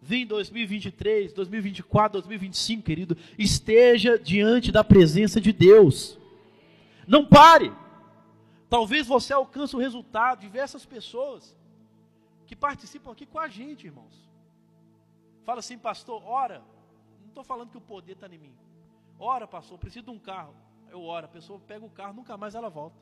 Vem 0.03 0.27
2023, 0.27 1.33
2024, 1.33 2.21
2025, 2.21 2.83
querido. 2.83 3.17
Esteja 3.39 4.19
diante 4.19 4.73
da 4.73 4.83
presença 4.83 5.41
de 5.41 5.53
Deus. 5.53 6.19
Não 7.07 7.25
pare. 7.25 7.73
Talvez 8.71 9.05
você 9.05 9.33
alcance 9.33 9.75
o 9.75 9.81
resultado, 9.81 10.41
diversas 10.41 10.87
pessoas 10.87 11.57
que 12.47 12.55
participam 12.55 13.11
aqui 13.11 13.27
com 13.27 13.41
a 13.41 13.49
gente, 13.49 13.89
irmãos. 13.89 14.31
Fala 15.45 15.59
assim, 15.59 15.77
pastor, 15.77 16.23
ora. 16.25 16.63
Não 17.21 17.29
estou 17.31 17.43
falando 17.43 17.71
que 17.71 17.77
o 17.77 17.81
poder 17.81 18.13
está 18.13 18.29
em 18.29 18.39
mim. 18.39 18.55
Ora, 19.19 19.49
pastor, 19.49 19.77
preciso 19.77 20.05
de 20.05 20.11
um 20.11 20.21
carro. 20.21 20.55
Eu 20.89 21.03
oro, 21.03 21.27
a 21.27 21.29
pessoa 21.29 21.59
pega 21.59 21.85
o 21.85 21.91
carro, 21.91 22.15
nunca 22.15 22.37
mais 22.37 22.55
ela 22.55 22.71
volta. 22.71 22.97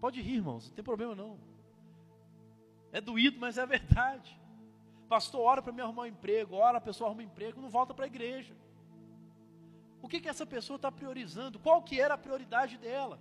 Pode 0.00 0.20
rir, 0.20 0.36
irmãos, 0.36 0.68
não 0.68 0.74
tem 0.74 0.84
problema 0.84 1.14
não. 1.14 1.38
É 2.92 3.00
doído, 3.00 3.40
mas 3.40 3.56
é 3.56 3.64
verdade. 3.64 4.38
Pastor, 5.08 5.40
ora 5.40 5.62
para 5.62 5.72
me 5.72 5.80
arrumar 5.80 6.02
um 6.02 6.06
emprego, 6.06 6.56
ora 6.56 6.76
a 6.76 6.80
pessoa 6.80 7.08
arruma 7.08 7.22
um 7.22 7.26
emprego, 7.26 7.60
não 7.60 7.70
volta 7.70 7.94
para 7.94 8.04
a 8.04 8.08
igreja. 8.08 8.54
O 10.02 10.08
que, 10.08 10.20
que 10.20 10.28
essa 10.28 10.44
pessoa 10.44 10.76
está 10.76 10.92
priorizando? 10.92 11.58
Qual 11.58 11.82
que 11.82 11.98
era 11.98 12.14
a 12.14 12.18
prioridade 12.18 12.76
dela? 12.76 13.18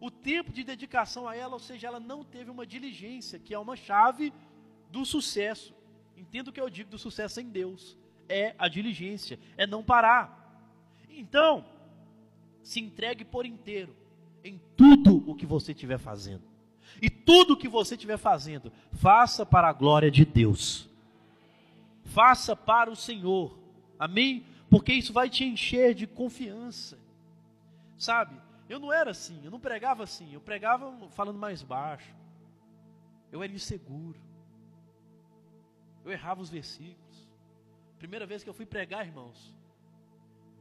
O 0.00 0.10
tempo 0.10 0.52
de 0.52 0.62
dedicação 0.62 1.26
a 1.26 1.34
ela, 1.34 1.54
ou 1.54 1.58
seja, 1.58 1.88
ela 1.88 2.00
não 2.00 2.22
teve 2.22 2.50
uma 2.50 2.66
diligência, 2.66 3.38
que 3.38 3.52
é 3.52 3.58
uma 3.58 3.76
chave 3.76 4.32
do 4.90 5.04
sucesso. 5.04 5.74
Entendo 6.16 6.48
o 6.48 6.52
que 6.52 6.60
eu 6.60 6.70
digo 6.70 6.90
do 6.90 6.98
sucesso 6.98 7.40
em 7.40 7.48
Deus. 7.48 7.96
É 8.28 8.54
a 8.58 8.68
diligência, 8.68 9.38
é 9.56 9.66
não 9.66 9.82
parar. 9.82 10.36
Então, 11.08 11.64
se 12.62 12.80
entregue 12.80 13.24
por 13.24 13.46
inteiro 13.46 13.96
em 14.44 14.60
tudo 14.76 15.24
o 15.28 15.34
que 15.34 15.46
você 15.46 15.72
estiver 15.72 15.98
fazendo. 15.98 16.42
E 17.00 17.10
tudo 17.10 17.56
que 17.56 17.68
você 17.68 17.94
estiver 17.94 18.16
fazendo, 18.16 18.72
faça 18.92 19.44
para 19.44 19.68
a 19.68 19.72
glória 19.72 20.10
de 20.10 20.24
Deus. 20.24 20.88
Faça 22.04 22.54
para 22.54 22.90
o 22.90 22.96
Senhor. 22.96 23.58
Amém? 23.98 24.44
Porque 24.70 24.92
isso 24.92 25.12
vai 25.12 25.28
te 25.28 25.44
encher 25.44 25.94
de 25.94 26.06
confiança. 26.06 26.98
Sabe? 27.96 28.36
Eu 28.68 28.78
não 28.78 28.92
era 28.92 29.10
assim, 29.10 29.42
eu 29.44 29.50
não 29.50 29.60
pregava 29.60 30.02
assim, 30.02 30.32
eu 30.32 30.40
pregava 30.40 31.08
falando 31.10 31.38
mais 31.38 31.62
baixo. 31.62 32.14
Eu 33.32 33.42
era 33.42 33.52
inseguro. 33.52 34.20
Eu 36.04 36.12
errava 36.12 36.40
os 36.40 36.50
versículos. 36.50 37.28
Primeira 37.98 38.26
vez 38.26 38.44
que 38.44 38.50
eu 38.50 38.54
fui 38.54 38.66
pregar, 38.66 39.06
irmãos, 39.06 39.54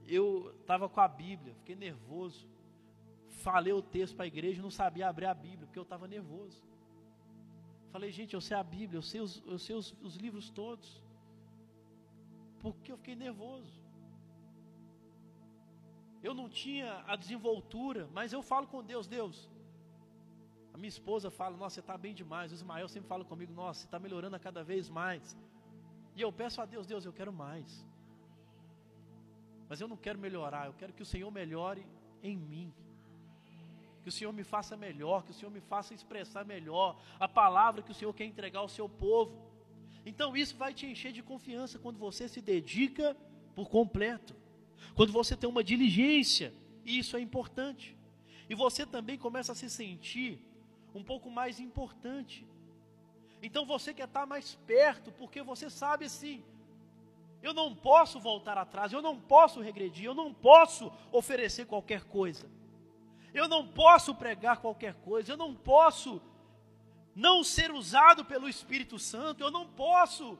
eu 0.07 0.55
estava 0.61 0.87
com 0.87 1.01
a 1.01 1.07
Bíblia, 1.07 1.53
fiquei 1.55 1.75
nervoso. 1.75 2.47
Falei 3.29 3.73
o 3.73 3.81
texto 3.81 4.15
para 4.15 4.25
a 4.25 4.27
igreja, 4.27 4.61
não 4.61 4.71
sabia 4.71 5.07
abrir 5.07 5.25
a 5.25 5.33
Bíblia, 5.33 5.67
porque 5.67 5.77
eu 5.77 5.83
estava 5.83 6.07
nervoso. 6.07 6.63
Falei, 7.91 8.11
gente, 8.11 8.33
eu 8.33 8.41
sei 8.41 8.57
a 8.57 8.63
Bíblia, 8.63 8.97
eu 8.97 9.01
sei 9.01 9.21
os, 9.21 9.43
eu 9.45 9.59
sei 9.59 9.75
os, 9.75 9.93
os 10.01 10.15
livros 10.15 10.49
todos. 10.49 11.01
Porque 12.59 12.91
eu 12.91 12.97
fiquei 12.97 13.15
nervoso. 13.15 13.86
Eu 16.27 16.33
não 16.39 16.47
tinha 16.61 16.89
a 17.11 17.15
desenvoltura, 17.15 18.01
mas 18.17 18.33
eu 18.35 18.41
falo 18.51 18.67
com 18.71 18.83
Deus, 18.93 19.05
Deus. 19.17 19.35
A 20.73 20.77
minha 20.77 20.93
esposa 20.95 21.27
fala, 21.31 21.55
nossa, 21.61 21.75
você 21.75 21.79
está 21.79 21.97
bem 22.05 22.13
demais. 22.21 22.51
O 22.51 22.55
Ismael 22.55 22.89
sempre 22.89 23.07
fala 23.07 23.23
comigo, 23.31 23.53
nossa, 23.53 23.79
você 23.79 23.87
está 23.87 23.99
melhorando 24.05 24.35
a 24.35 24.39
cada 24.47 24.61
vez 24.71 24.89
mais. 24.89 25.37
E 26.17 26.21
eu 26.21 26.31
peço 26.41 26.59
a 26.61 26.65
Deus, 26.65 26.85
Deus, 26.85 27.05
eu 27.05 27.13
quero 27.19 27.31
mais. 27.31 27.69
Mas 29.69 29.79
eu 29.79 29.87
não 29.87 29.95
quero 30.05 30.19
melhorar, 30.19 30.65
eu 30.67 30.73
quero 30.73 30.91
que 30.97 31.01
o 31.01 31.09
Senhor 31.13 31.31
melhore 31.31 31.85
em 32.21 32.35
mim. 32.35 32.73
Que 34.01 34.09
o 34.09 34.15
Senhor 34.17 34.33
me 34.33 34.43
faça 34.43 34.75
melhor, 34.75 35.23
que 35.23 35.31
o 35.31 35.37
Senhor 35.39 35.51
me 35.57 35.61
faça 35.61 35.93
expressar 35.93 36.43
melhor 36.43 36.89
a 37.25 37.27
palavra 37.41 37.81
que 37.81 37.91
o 37.91 37.99
Senhor 37.99 38.13
quer 38.13 38.25
entregar 38.25 38.59
ao 38.59 38.73
seu 38.77 38.89
povo. 38.89 39.33
Então 40.05 40.35
isso 40.35 40.57
vai 40.57 40.73
te 40.73 40.85
encher 40.85 41.13
de 41.13 41.23
confiança 41.31 41.79
quando 41.79 41.97
você 41.97 42.27
se 42.27 42.41
dedica 42.41 43.15
por 43.55 43.69
completo. 43.69 44.35
Quando 44.95 45.11
você 45.11 45.35
tem 45.35 45.49
uma 45.49 45.63
diligência, 45.63 46.53
isso 46.85 47.15
é 47.17 47.19
importante. 47.19 47.97
E 48.49 48.55
você 48.55 48.85
também 48.85 49.17
começa 49.17 49.51
a 49.51 49.55
se 49.55 49.69
sentir 49.69 50.39
um 50.93 51.03
pouco 51.03 51.29
mais 51.29 51.59
importante. 51.59 52.45
Então 53.41 53.65
você 53.65 53.93
quer 53.93 54.05
estar 54.05 54.25
mais 54.25 54.55
perto, 54.65 55.11
porque 55.11 55.43
você 55.43 55.69
sabe 55.69 56.05
assim, 56.05 56.43
eu 57.41 57.53
não 57.53 57.75
posso 57.75 58.19
voltar 58.19 58.57
atrás, 58.57 58.91
eu 58.91 59.01
não 59.01 59.19
posso 59.19 59.61
regredir, 59.61 60.05
eu 60.05 60.15
não 60.15 60.33
posso 60.33 60.91
oferecer 61.11 61.65
qualquer 61.65 62.03
coisa. 62.05 62.49
Eu 63.33 63.47
não 63.47 63.67
posso 63.67 64.15
pregar 64.15 64.57
qualquer 64.57 64.95
coisa, 64.95 65.33
eu 65.33 65.37
não 65.37 65.53
posso 65.53 66.21
não 67.15 67.43
ser 67.43 67.71
usado 67.71 68.25
pelo 68.25 68.49
Espírito 68.49 68.97
Santo, 68.97 69.43
eu 69.43 69.51
não 69.51 69.67
posso 69.67 70.37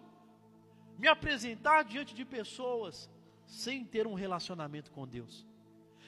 me 0.97 1.07
apresentar 1.07 1.83
diante 1.83 2.15
de 2.15 2.25
pessoas 2.25 3.09
sem 3.47 3.83
ter 3.83 4.05
um 4.05 4.13
relacionamento 4.13 4.91
com 4.91 5.07
Deus. 5.07 5.47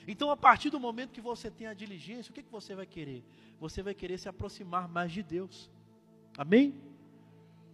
Então, 0.07 0.29
a 0.29 0.37
partir 0.37 0.69
do 0.69 0.79
momento 0.79 1.11
que 1.11 1.21
você 1.21 1.49
tem 1.49 1.67
a 1.67 1.73
diligência, 1.73 2.29
o 2.29 2.33
que, 2.33 2.43
que 2.43 2.51
você 2.51 2.75
vai 2.75 2.85
querer? 2.85 3.23
Você 3.59 3.81
vai 3.81 3.93
querer 3.93 4.17
se 4.17 4.29
aproximar 4.29 4.87
mais 4.87 5.11
de 5.11 5.23
Deus. 5.23 5.71
Amém? 6.37 6.75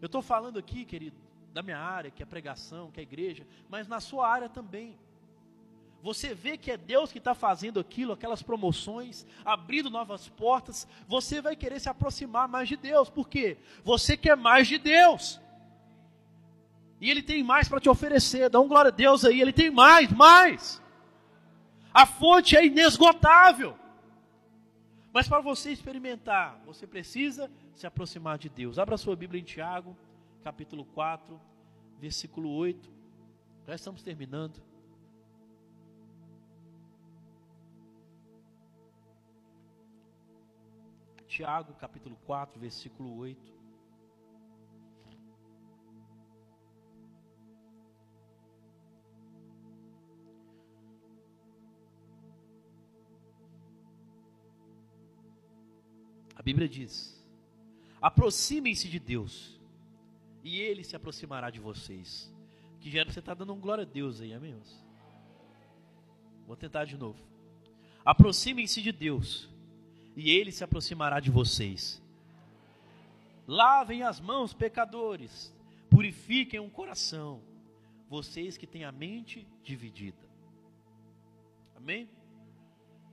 Eu 0.01 0.05
estou 0.05 0.21
falando 0.21 0.59
aqui, 0.59 0.85
querido, 0.85 1.17
da 1.53 1.63
minha 1.63 1.79
área, 1.79 2.11
que 2.11 2.21
é 2.21 2.25
pregação, 2.25 2.91
que 2.91 2.99
é 2.99 3.03
igreja, 3.03 3.45
mas 3.69 3.87
na 3.87 3.99
sua 3.99 4.29
área 4.29 4.49
também. 4.49 4.97
Você 6.01 6.35
vê 6.35 6.57
que 6.57 6.69
é 6.69 6.77
Deus 6.77 7.11
que 7.11 7.17
está 7.17 7.33
fazendo 7.33 7.79
aquilo, 7.79 8.13
aquelas 8.13 8.43
promoções, 8.43 9.25
abrindo 9.43 9.89
novas 9.89 10.29
portas, 10.29 10.87
você 11.07 11.41
vai 11.41 11.55
querer 11.55 11.79
se 11.79 11.89
aproximar 11.89 12.47
mais 12.47 12.69
de 12.69 12.75
Deus, 12.75 13.09
por 13.09 13.27
quê? 13.27 13.57
Você 13.83 14.15
quer 14.15 14.37
mais 14.37 14.67
de 14.67 14.77
Deus. 14.77 15.41
E 16.99 17.09
Ele 17.09 17.21
tem 17.21 17.43
mais 17.43 17.67
para 17.67 17.79
te 17.79 17.89
oferecer, 17.89 18.49
dá 18.49 18.59
um 18.59 18.67
glória 18.67 18.89
a 18.89 18.95
Deus 18.95 19.25
aí, 19.25 19.41
Ele 19.41 19.53
tem 19.53 19.69
mais, 19.69 20.11
mais. 20.11 20.81
A 21.93 22.05
fonte 22.05 22.55
é 22.55 22.65
inesgotável. 22.65 23.77
Mas 25.13 25.27
para 25.27 25.39
você 25.39 25.71
experimentar, 25.71 26.61
você 26.65 26.85
precisa 26.85 27.49
se 27.73 27.87
aproximar 27.87 28.37
de 28.37 28.49
Deus. 28.49 28.77
Abra 28.77 28.97
sua 28.97 29.15
Bíblia 29.15 29.39
em 29.39 29.45
Tiago, 29.45 29.95
capítulo 30.43 30.83
4, 30.85 31.39
versículo 31.99 32.49
8. 32.51 32.89
Já 33.65 33.75
estamos 33.75 34.03
terminando. 34.03 34.61
Tiago, 41.27 41.73
capítulo 41.75 42.17
4, 42.25 42.59
versículo 42.59 43.17
8. 43.17 43.54
Bíblia 56.45 56.69
diz: 56.69 57.19
aproximem-se 57.99 58.87
de 58.87 58.99
Deus 58.99 59.59
e 60.43 60.61
ele 60.61 60.83
se 60.83 60.95
aproximará 60.95 61.49
de 61.49 61.59
vocês. 61.59 62.31
Que 62.79 62.91
gera 62.91 63.11
você 63.11 63.17
está 63.17 63.33
dando 63.33 63.51
um 63.51 63.59
glória 63.59 63.81
a 63.81 63.87
Deus 63.87 64.21
aí, 64.21 64.31
amém? 64.31 64.55
Vou 66.45 66.55
tentar 66.55 66.85
de 66.85 66.95
novo. 66.95 67.17
Aproximem-se 68.05 68.79
de 68.79 68.91
Deus 68.91 69.49
e 70.15 70.29
ele 70.29 70.51
se 70.51 70.63
aproximará 70.63 71.19
de 71.19 71.31
vocês. 71.31 71.99
Lavem 73.47 74.03
as 74.03 74.19
mãos, 74.19 74.53
pecadores, 74.53 75.51
purifiquem 75.89 76.59
o 76.59 76.69
coração, 76.69 77.41
vocês 78.07 78.55
que 78.55 78.67
têm 78.67 78.83
a 78.83 78.91
mente 78.91 79.47
dividida. 79.63 80.29
Amém? 81.75 82.07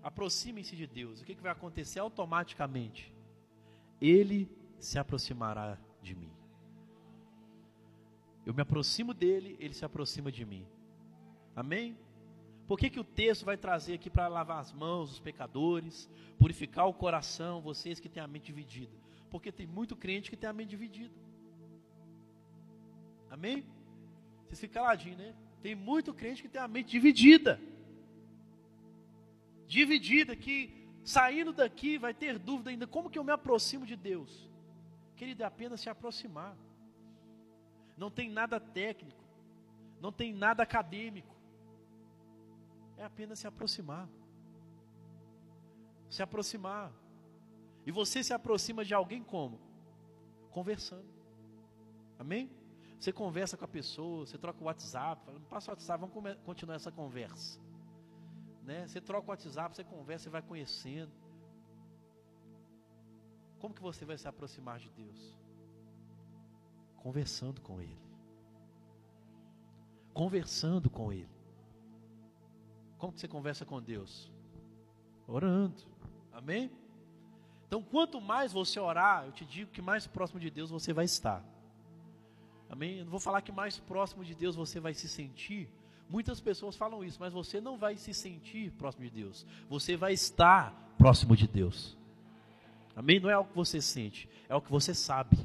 Aproximem-se 0.03 0.77
de 0.77 0.87
Deus. 0.87 1.23
O 1.23 1.25
que, 1.25 1.35
que 1.35 1.43
vai 1.43 1.53
acontecer 1.53 1.99
automaticamente? 1.99 3.11
Ele 4.03 4.51
se 4.81 4.99
aproximará 4.99 5.79
de 6.03 6.13
mim. 6.13 6.33
Eu 8.45 8.53
me 8.53 8.61
aproximo 8.61 9.15
dele, 9.15 9.57
ele 9.61 9.73
se 9.73 9.85
aproxima 9.85 10.33
de 10.33 10.45
mim. 10.45 10.67
Amém? 11.55 11.97
Por 12.67 12.77
que, 12.77 12.91
que 12.91 12.99
o 12.99 13.05
texto 13.05 13.45
vai 13.45 13.57
trazer 13.57 13.95
aqui 13.95 14.11
para 14.11 14.27
lavar 14.27 14.59
as 14.59 14.73
mãos, 14.73 15.13
os 15.13 15.21
pecadores, 15.21 16.11
purificar 16.37 16.87
o 16.89 16.95
coração, 16.95 17.61
vocês 17.61 18.01
que 18.01 18.09
têm 18.09 18.21
a 18.21 18.27
mente 18.27 18.47
dividida? 18.47 18.97
Porque 19.31 19.53
tem 19.53 19.69
muito 19.69 19.95
crente 19.95 20.31
que 20.31 20.37
tem 20.37 20.51
a 20.51 20.53
mente 20.53 20.71
dividida. 20.71 21.15
Amém? 23.31 23.65
Vocês 24.47 24.59
ficam 24.59 24.83
caladinhos, 24.83 25.19
né? 25.19 25.33
Tem 25.63 25.77
muito 25.77 26.13
crente 26.13 26.43
que 26.43 26.49
tem 26.49 26.61
a 26.61 26.67
mente 26.67 26.91
dividida. 26.91 27.61
Dividida, 29.69 30.35
que 30.35 30.82
saindo 31.05 31.53
daqui 31.53 31.99
vai 31.99 32.15
ter 32.15 32.39
dúvida 32.39 32.71
ainda: 32.71 32.87
como 32.87 33.11
que 33.11 33.19
eu 33.19 33.25
me 33.25 33.33
aproximo 33.33 33.87
de 33.87 33.97
Deus? 33.97 34.51
Querido, 35.17 35.43
é 35.43 35.47
apenas 35.47 35.81
se 35.81 35.89
aproximar 35.89 36.57
não 37.97 38.11
tem 38.11 38.31
nada 38.31 38.59
técnico, 38.59 39.23
não 40.01 40.11
tem 40.11 40.33
nada 40.33 40.63
acadêmico. 40.63 41.35
É 42.97 43.05
apenas 43.05 43.39
se 43.39 43.47
aproximar. 43.47 44.09
Se 46.11 46.23
aproximar. 46.23 46.93
E 47.87 47.91
você 47.91 48.23
se 48.23 48.33
aproxima 48.33 48.85
de 48.85 48.95
alguém 48.95 49.23
como? 49.23 49.61
Conversando. 50.51 51.07
Amém? 52.19 52.51
Você 52.99 53.13
conversa 53.13 53.57
com 53.57 53.65
a 53.65 53.69
pessoa, 53.69 54.27
você 54.27 54.39
troca 54.39 54.61
o 54.61 54.67
WhatsApp, 54.67 55.25
fala, 55.25 55.41
passa 55.49 55.71
o 55.71 55.75
WhatsApp, 55.75 56.01
vamos 56.01 56.37
continuar 56.45 56.77
essa 56.77 56.93
conversa. 56.93 57.61
Né? 58.63 58.87
Você 58.87 59.01
troca 59.01 59.27
o 59.27 59.31
WhatsApp, 59.31 59.75
você 59.75 59.85
conversa, 59.85 60.25
você 60.25 60.31
vai 60.31 60.43
conhecendo. 60.43 61.13
Como 63.59 63.75
que 63.75 63.83
você 63.83 64.05
vai 64.05 64.19
se 64.19 64.27
aproximar 64.27 64.79
de 64.79 64.91
Deus? 64.91 65.39
Conversando 66.97 67.61
com 67.61 67.81
Ele. 67.81 68.01
Conversando 70.13 70.91
com 70.91 71.13
Ele. 71.13 71.31
Como 72.99 73.13
que 73.13 73.21
você 73.21 73.29
conversa 73.29 73.65
com 73.65 73.81
Deus? 73.81 74.31
Orando. 75.27 75.83
Amém? 76.33 76.71
Então, 77.67 77.83
quanto 77.83 78.21
mais 78.21 78.53
você 78.53 78.79
orar, 78.79 79.25
eu 79.25 79.33
te 79.33 79.45
digo 79.45 79.71
que 79.71 79.81
mais 79.81 80.07
próximo 80.07 80.39
de 80.39 80.51
Deus 80.51 80.71
você 80.71 80.93
vai 80.93 81.07
estar. 81.07 81.45
Amém? 82.69 82.99
Eu 82.99 83.05
não 83.05 83.11
vou 83.11 83.21
falar 83.21 83.43
que 83.43 83.51
mais 83.51 83.79
próximo 83.79 84.25
de 84.25 84.35
Deus 84.35 84.55
você 84.55 84.79
vai 84.79 84.95
se 84.95 85.09
sentir. 85.09 85.69
Muitas 86.13 86.43
pessoas 86.43 86.77
falam 86.77 87.03
isso, 87.03 87.19
mas 87.19 87.33
você 87.33 87.59
não 87.59 87.79
vai 87.79 87.97
se 87.97 88.13
sentir 88.13 88.71
próximo 88.73 89.05
de 89.05 89.11
Deus. 89.11 89.47
Você 89.67 89.97
vai 89.97 90.13
estar 90.13 90.95
próximo 90.99 91.35
de 91.35 91.49
Deus. 91.49 91.97
Amém? 92.95 93.19
Não 93.19 93.31
é 93.31 93.39
o 93.39 93.47
que 93.47 93.57
você 93.57 93.81
sente, 93.81 94.29
é 94.47 94.55
o 94.55 94.61
que 94.61 94.71
você 94.71 94.93
sabe. 94.93 95.39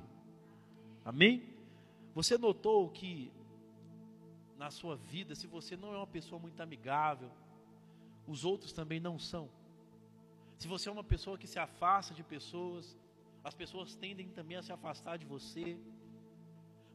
Amém? 1.05 1.41
Você 2.13 2.37
notou 2.37 2.89
que 2.89 3.31
na 4.57 4.69
sua 4.69 4.97
vida, 4.97 5.35
se 5.35 5.47
você 5.47 5.77
não 5.77 5.93
é 5.93 5.97
uma 5.97 6.13
pessoa 6.17 6.37
muito 6.37 6.59
amigável, 6.59 7.31
os 8.27 8.43
outros 8.43 8.73
também 8.73 8.99
não 8.99 9.17
são. 9.17 9.47
Se 10.57 10.67
você 10.67 10.89
é 10.89 10.91
uma 10.91 11.09
pessoa 11.13 11.37
que 11.37 11.47
se 11.47 11.59
afasta 11.59 12.13
de 12.13 12.23
pessoas, 12.23 12.93
as 13.41 13.53
pessoas 13.53 13.95
tendem 13.95 14.27
também 14.27 14.57
a 14.57 14.61
se 14.61 14.73
afastar 14.73 15.15
de 15.17 15.25
você. 15.25 15.79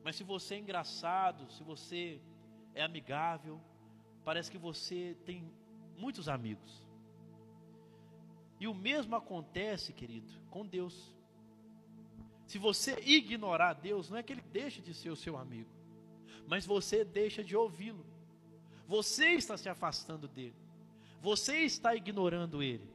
Mas 0.05 0.17
se 0.17 0.25
você 0.25 0.57
é 0.57 0.59
engraçado, 0.59 1.51
se 1.51 1.63
você 1.63 2.21
é 2.75 2.83
amigável, 2.83 3.61
parece 4.25 4.51
que 4.51 4.59
você 4.59 5.17
tem 5.25 5.51
muitos 5.97 6.29
amigos. 6.29 6.83
E 8.59 8.69
o 8.69 8.75
mesmo 8.75 9.17
acontece, 9.17 9.93
querido, 9.93 10.33
com 10.51 10.67
Deus. 10.67 11.13
Se 12.47 12.59
você 12.59 13.01
ignorar 13.01 13.73
Deus, 13.75 14.09
não 14.09 14.19
é 14.19 14.23
que 14.23 14.33
ele 14.33 14.43
deixe 14.53 14.81
de 14.81 14.95
ser 14.95 15.11
o 15.11 15.17
seu 15.17 15.37
amigo, 15.37 15.71
mas 16.47 16.67
você 16.67 17.05
deixa 17.05 17.43
de 17.43 17.57
ouvi-lo. 17.57 18.07
Você 18.87 19.31
está 19.31 19.57
se 19.57 19.69
afastando 19.69 20.29
dele. 20.29 20.55
Você 21.21 21.59
está 21.59 21.95
ignorando 21.95 22.63
ele. 22.63 22.89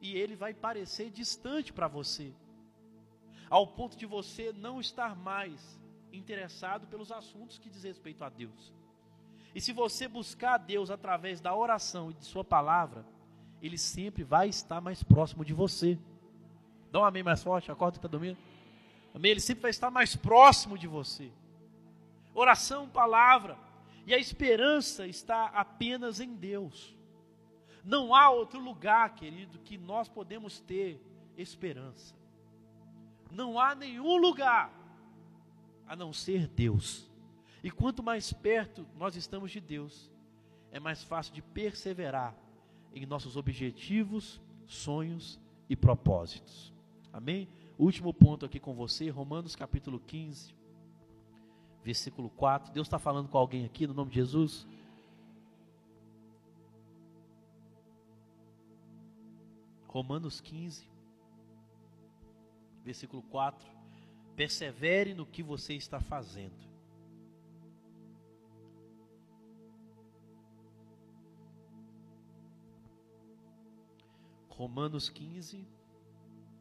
E 0.00 0.16
ele 0.16 0.34
vai 0.34 0.54
parecer 0.54 1.10
distante 1.10 1.72
para 1.72 1.88
você. 1.88 2.32
Ao 3.50 3.66
ponto 3.66 3.96
de 3.96 4.06
você 4.06 4.52
não 4.52 4.80
estar 4.80 5.16
mais 5.16 5.80
interessado 6.12 6.86
pelos 6.86 7.12
assuntos 7.12 7.58
que 7.58 7.70
diz 7.70 7.82
respeito 7.82 8.24
a 8.24 8.28
Deus. 8.28 8.74
E 9.54 9.60
se 9.60 9.72
você 9.72 10.06
buscar 10.06 10.54
a 10.54 10.58
Deus 10.58 10.90
através 10.90 11.40
da 11.40 11.54
oração 11.54 12.10
e 12.10 12.14
de 12.14 12.24
sua 12.24 12.44
palavra, 12.44 13.04
ele 13.60 13.78
sempre 13.78 14.22
vai 14.22 14.48
estar 14.48 14.80
mais 14.80 15.02
próximo 15.02 15.44
de 15.44 15.52
você. 15.52 15.98
Dá 16.90 17.00
um 17.00 17.04
amém 17.04 17.22
mais 17.22 17.42
forte, 17.42 17.70
acorda 17.70 17.92
que 17.92 17.98
está 17.98 18.08
dormindo. 18.08 18.38
Amém? 19.14 19.32
Ele 19.32 19.40
sempre 19.40 19.62
vai 19.62 19.70
estar 19.70 19.90
mais 19.90 20.14
próximo 20.14 20.78
de 20.78 20.86
você. 20.86 21.30
Oração, 22.34 22.88
palavra. 22.88 23.58
E 24.06 24.14
a 24.14 24.18
esperança 24.18 25.06
está 25.06 25.46
apenas 25.46 26.20
em 26.20 26.34
Deus. 26.34 26.96
Não 27.84 28.14
há 28.14 28.30
outro 28.30 28.60
lugar, 28.60 29.14
querido, 29.14 29.58
que 29.58 29.76
nós 29.76 30.08
podemos 30.08 30.60
ter 30.60 31.02
esperança. 31.36 32.14
Não 33.30 33.58
há 33.58 33.74
nenhum 33.74 34.16
lugar 34.16 34.72
a 35.86 35.96
não 35.96 36.12
ser 36.12 36.46
Deus. 36.46 37.07
E 37.62 37.70
quanto 37.70 38.02
mais 38.02 38.32
perto 38.32 38.86
nós 38.96 39.16
estamos 39.16 39.50
de 39.50 39.60
Deus, 39.60 40.10
é 40.70 40.78
mais 40.78 41.02
fácil 41.02 41.34
de 41.34 41.42
perseverar 41.42 42.36
em 42.92 43.06
nossos 43.06 43.36
objetivos, 43.36 44.40
sonhos 44.66 45.38
e 45.68 45.74
propósitos. 45.74 46.72
Amém? 47.12 47.48
Último 47.78 48.12
ponto 48.12 48.44
aqui 48.44 48.60
com 48.60 48.74
você, 48.74 49.08
Romanos 49.08 49.56
capítulo 49.56 49.98
15, 50.00 50.54
versículo 51.82 52.30
4. 52.30 52.72
Deus 52.72 52.86
está 52.86 52.98
falando 52.98 53.28
com 53.28 53.38
alguém 53.38 53.64
aqui 53.64 53.86
no 53.86 53.94
nome 53.94 54.10
de 54.10 54.16
Jesus? 54.16 54.66
Romanos 59.86 60.40
15, 60.40 60.84
versículo 62.84 63.22
4. 63.22 63.66
Persevere 64.36 65.14
no 65.14 65.26
que 65.26 65.42
você 65.42 65.74
está 65.74 65.98
fazendo. 65.98 66.67
Romanos 74.58 75.08
15, 75.08 75.64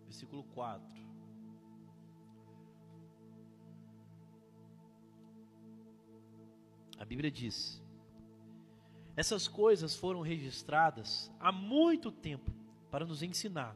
versículo 0.06 0.44
4. 0.54 0.88
A 7.00 7.04
Bíblia 7.04 7.32
diz: 7.32 7.82
Essas 9.16 9.48
coisas 9.48 9.96
foram 9.96 10.22
registradas 10.22 11.32
há 11.40 11.52
muito 11.52 12.12
tempo 12.12 12.52
para 12.92 13.04
nos 13.04 13.24
ensinar. 13.24 13.76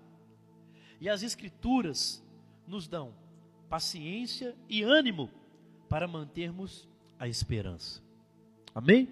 E 1.00 1.10
as 1.10 1.24
Escrituras 1.24 2.24
nos 2.68 2.88
dão 2.88 3.16
paciência 3.68 4.56
e 4.70 4.84
ânimo 4.84 5.32
para 5.90 6.08
mantermos 6.08 6.88
a 7.18 7.28
esperança. 7.28 8.04
Amém? 8.76 9.12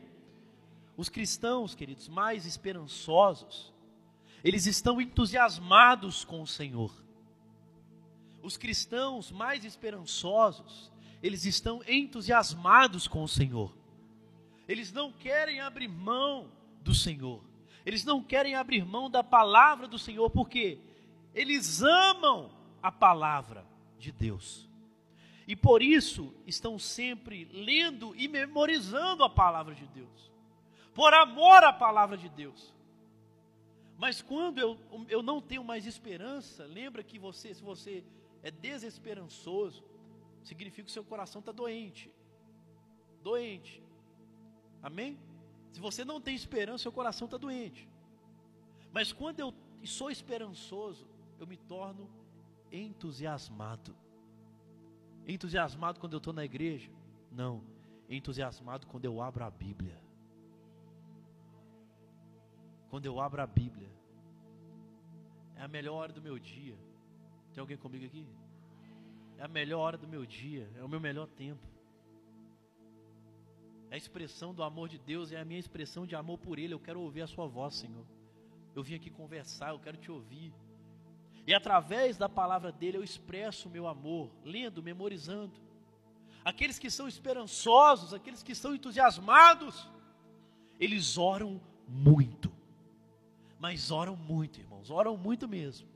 Os 0.95 1.09
cristãos, 1.09 1.73
queridos, 1.73 2.07
mais 2.07 2.45
esperançosos, 2.45 3.73
eles 4.43 4.65
estão 4.65 5.01
entusiasmados 5.01 6.23
com 6.23 6.41
o 6.41 6.47
Senhor. 6.47 6.91
Os 8.41 8.57
cristãos 8.57 9.31
mais 9.31 9.65
esperançosos, 9.65 10.91
eles 11.21 11.45
estão 11.45 11.81
entusiasmados 11.87 13.07
com 13.07 13.23
o 13.23 13.27
Senhor. 13.27 13.75
Eles 14.67 14.93
não 14.93 15.11
querem 15.11 15.59
abrir 15.59 15.87
mão 15.87 16.51
do 16.81 16.93
Senhor. 16.93 17.43
Eles 17.85 18.05
não 18.05 18.23
querem 18.23 18.55
abrir 18.55 18.85
mão 18.85 19.09
da 19.09 19.23
palavra 19.23 19.87
do 19.87 19.97
Senhor, 19.97 20.29
porque 20.29 20.79
eles 21.33 21.81
amam 21.81 22.51
a 22.81 22.91
palavra 22.91 23.65
de 23.97 24.11
Deus. 24.11 24.69
E 25.47 25.55
por 25.55 25.81
isso 25.81 26.33
estão 26.45 26.77
sempre 26.77 27.45
lendo 27.51 28.15
e 28.15 28.27
memorizando 28.27 29.23
a 29.23 29.29
palavra 29.29 29.73
de 29.73 29.87
Deus. 29.87 30.31
Por 30.93 31.13
amor 31.13 31.63
à 31.63 31.73
palavra 31.73 32.17
de 32.17 32.29
Deus. 32.29 32.73
Mas 33.99 34.21
quando 34.21 34.59
eu, 34.59 34.79
eu 35.09 35.21
não 35.21 35.41
tenho 35.41 35.61
mais 35.61 35.85
esperança, 35.85 36.63
lembra 36.65 37.03
que 37.03 37.19
você, 37.19 37.53
se 37.53 37.61
você 37.61 38.01
é 38.41 38.49
desesperançoso, 38.49 39.83
significa 40.41 40.85
que 40.85 40.89
o 40.89 40.93
seu 40.93 41.03
coração 41.03 41.41
está 41.41 41.51
doente. 41.51 42.09
Doente. 43.21 43.83
Amém? 44.81 45.19
Se 45.73 45.81
você 45.81 46.05
não 46.05 46.21
tem 46.21 46.33
esperança, 46.33 46.83
seu 46.83 46.93
coração 46.93 47.25
está 47.25 47.35
doente. 47.35 47.89
Mas 48.93 49.11
quando 49.11 49.41
eu 49.41 49.53
sou 49.83 50.09
esperançoso, 50.09 51.05
eu 51.37 51.45
me 51.45 51.57
torno 51.57 52.09
entusiasmado. 52.71 53.93
Entusiasmado 55.27 55.99
quando 55.99 56.13
eu 56.13 56.19
estou 56.19 56.31
na 56.31 56.45
igreja? 56.45 56.89
Não. 57.29 57.61
Entusiasmado 58.09 58.87
quando 58.87 59.03
eu 59.03 59.21
abro 59.21 59.43
a 59.43 59.51
Bíblia. 59.51 60.08
Quando 62.89 63.05
eu 63.05 63.19
abro 63.19 63.41
a 63.41 63.47
Bíblia. 63.47 63.89
É 65.55 65.61
a 65.61 65.67
melhor 65.67 65.95
hora 65.95 66.13
do 66.13 66.21
meu 66.21 66.39
dia. 66.39 66.77
Tem 67.53 67.61
alguém 67.61 67.77
comigo 67.77 68.05
aqui? 68.05 68.27
É 69.37 69.43
a 69.43 69.47
melhor 69.47 69.79
hora 69.79 69.97
do 69.97 70.07
meu 70.07 70.25
dia. 70.25 70.69
É 70.77 70.83
o 70.83 70.89
meu 70.89 70.99
melhor 70.99 71.27
tempo. 71.27 71.65
É 73.91 73.95
a 73.95 73.97
expressão 73.97 74.53
do 74.53 74.63
amor 74.63 74.87
de 74.87 74.99
Deus, 74.99 75.31
é 75.31 75.39
a 75.39 75.45
minha 75.45 75.59
expressão 75.59 76.05
de 76.05 76.15
amor 76.15 76.37
por 76.37 76.59
Ele. 76.59 76.73
Eu 76.73 76.79
quero 76.79 77.01
ouvir 77.01 77.23
a 77.23 77.27
Sua 77.27 77.47
voz, 77.47 77.75
Senhor. 77.75 78.05
Eu 78.75 78.83
vim 78.83 78.95
aqui 78.95 79.09
conversar, 79.09 79.69
eu 79.71 79.79
quero 79.79 79.97
te 79.97 80.11
ouvir. 80.11 80.53
E 81.47 81.53
através 81.53 82.15
da 82.15 82.29
palavra 82.29 82.71
dele 82.71 82.97
eu 82.97 83.03
expresso 83.03 83.67
o 83.67 83.71
meu 83.71 83.87
amor, 83.87 84.29
lendo, 84.43 84.83
memorizando. 84.83 85.59
Aqueles 86.45 86.77
que 86.77 86.89
são 86.91 87.07
esperançosos, 87.07 88.13
aqueles 88.13 88.43
que 88.43 88.53
são 88.53 88.75
entusiasmados, 88.75 89.89
eles 90.79 91.17
oram 91.17 91.59
muito. 91.87 92.58
Mas 93.59 93.91
oram 93.91 94.15
muito, 94.15 94.59
irmãos, 94.59 94.89
oram 94.89 95.17
muito 95.17 95.47
mesmo. 95.47 95.87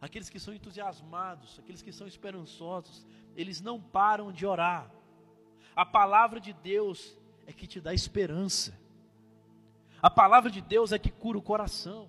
Aqueles 0.00 0.30
que 0.30 0.40
são 0.40 0.54
entusiasmados, 0.54 1.58
aqueles 1.58 1.82
que 1.82 1.92
são 1.92 2.06
esperançosos, 2.06 3.04
eles 3.36 3.60
não 3.60 3.80
param 3.80 4.32
de 4.32 4.46
orar. 4.46 4.90
A 5.74 5.84
palavra 5.84 6.40
de 6.40 6.54
Deus 6.54 7.16
é 7.46 7.52
que 7.52 7.66
te 7.66 7.80
dá 7.80 7.92
esperança. 7.92 8.74
A 10.02 10.08
palavra 10.08 10.50
de 10.50 10.60
Deus 10.60 10.92
é 10.92 10.98
que 10.98 11.10
cura 11.10 11.38
o 11.38 11.42
coração. 11.42 12.08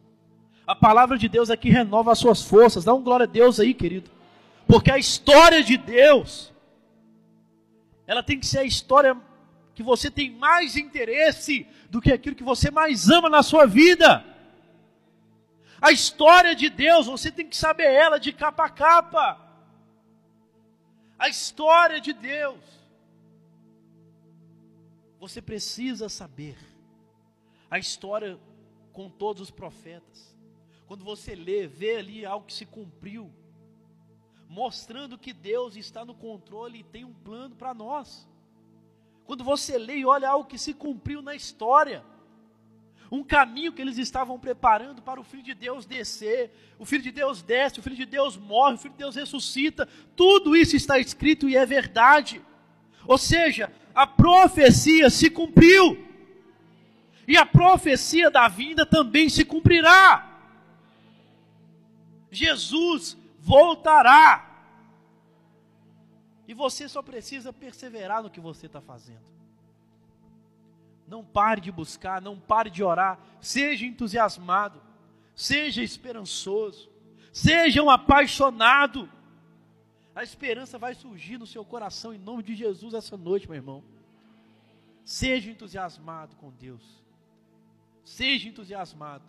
A 0.65 0.75
palavra 0.75 1.17
de 1.17 1.27
Deus 1.27 1.49
é 1.49 1.57
que 1.57 1.69
renova 1.69 2.11
as 2.11 2.19
suas 2.19 2.43
forças. 2.43 2.85
Dá 2.85 2.93
um 2.93 3.03
glória 3.03 3.25
a 3.25 3.27
Deus 3.27 3.59
aí, 3.59 3.73
querido. 3.73 4.09
Porque 4.65 4.91
a 4.91 4.97
história 4.97 5.63
de 5.63 5.77
Deus, 5.77 6.53
ela 8.05 8.21
tem 8.21 8.39
que 8.39 8.45
ser 8.45 8.59
a 8.59 8.63
história 8.65 9.17
que 9.73 9.83
você 9.83 10.09
tem 10.09 10.31
mais 10.31 10.75
interesse 10.75 11.67
do 11.89 12.01
que 12.01 12.11
aquilo 12.11 12.35
que 12.35 12.43
você 12.43 12.69
mais 12.69 13.09
ama 13.09 13.29
na 13.29 13.43
sua 13.43 13.65
vida. 13.65 14.25
A 15.81 15.91
história 15.91 16.55
de 16.55 16.69
Deus, 16.69 17.07
você 17.07 17.31
tem 17.31 17.47
que 17.47 17.55
saber 17.55 17.91
ela 17.91 18.19
de 18.19 18.31
capa 18.33 18.65
a 18.65 18.69
capa. 18.69 19.39
A 21.17 21.29
história 21.29 21.99
de 21.99 22.13
Deus 22.13 22.77
você 25.19 25.41
precisa 25.41 26.09
saber 26.09 26.57
a 27.69 27.79
história 27.79 28.39
com 28.93 29.09
todos 29.09 29.41
os 29.41 29.51
profetas. 29.51 30.35
Quando 30.85 31.03
você 31.03 31.35
lê, 31.35 31.67
vê 31.67 31.97
ali 31.97 32.25
algo 32.25 32.45
que 32.45 32.53
se 32.53 32.65
cumpriu, 32.65 33.31
mostrando 34.47 35.17
que 35.17 35.33
Deus 35.33 35.75
está 35.75 36.05
no 36.05 36.15
controle 36.15 36.79
e 36.79 36.83
tem 36.83 37.03
um 37.03 37.13
plano 37.13 37.55
para 37.55 37.73
nós. 37.73 38.27
Quando 39.25 39.43
você 39.43 39.77
lê 39.77 39.97
e 39.97 40.05
olha 40.05 40.29
algo 40.29 40.47
que 40.47 40.57
se 40.57 40.73
cumpriu 40.73 41.21
na 41.21 41.35
história, 41.35 42.05
um 43.11 43.23
caminho 43.23 43.71
que 43.71 43.81
eles 43.81 43.97
estavam 43.97 44.39
preparando 44.39 45.01
para 45.01 45.19
o 45.19 45.23
Filho 45.23 45.43
de 45.43 45.53
Deus 45.53 45.85
descer, 45.85 46.51
o 46.77 46.85
Filho 46.85 47.03
de 47.03 47.11
Deus 47.11 47.41
desce, 47.41 47.79
o 47.79 47.83
Filho 47.83 47.95
de 47.95 48.05
Deus 48.05 48.35
morre, 48.35 48.75
o 48.75 48.77
Filho 48.77 48.93
de 48.93 48.99
Deus 48.99 49.15
ressuscita, 49.15 49.87
tudo 50.15 50.55
isso 50.55 50.75
está 50.75 50.99
escrito 50.99 51.47
e 51.47 51.55
é 51.55 51.65
verdade. 51.65 52.41
Ou 53.07 53.17
seja, 53.17 53.71
a 53.95 54.05
profecia 54.05 55.09
se 55.09 55.29
cumpriu. 55.29 56.05
E 57.27 57.35
a 57.35 57.45
profecia 57.45 58.31
da 58.31 58.47
vinda 58.47 58.85
também 58.85 59.29
se 59.29 59.43
cumprirá. 59.43 60.39
Jesus 62.31 63.17
voltará. 63.39 64.45
E 66.47 66.53
você 66.53 66.87
só 66.87 67.01
precisa 67.01 67.51
perseverar 67.51 68.23
no 68.23 68.29
que 68.29 68.39
você 68.39 68.67
está 68.67 68.79
fazendo. 68.79 69.36
Não 71.07 71.23
pare 71.23 71.61
de 71.61 71.71
buscar, 71.71 72.21
não 72.21 72.37
pare 72.37 72.69
de 72.69 72.83
orar. 72.83 73.19
Seja 73.39 73.85
entusiasmado, 73.85 74.81
seja 75.33 75.81
esperançoso, 75.81 76.89
seja 77.31 77.81
um 77.81 77.89
apaixonado. 77.89 79.09
A 80.13 80.21
esperança 80.21 80.77
vai 80.77 80.93
surgir 80.93 81.37
no 81.37 81.47
seu 81.47 81.63
coração 81.63 82.13
em 82.13 82.17
nome 82.17 82.43
de 82.43 82.55
Jesus 82.55 82.93
essa 82.93 83.15
noite, 83.15 83.47
meu 83.47 83.55
irmão. 83.55 83.83
Seja 85.05 85.49
entusiasmado 85.49 86.35
com 86.35 86.51
Deus. 86.51 86.83
Seja 88.03 88.49
entusiasmado. 88.49 89.23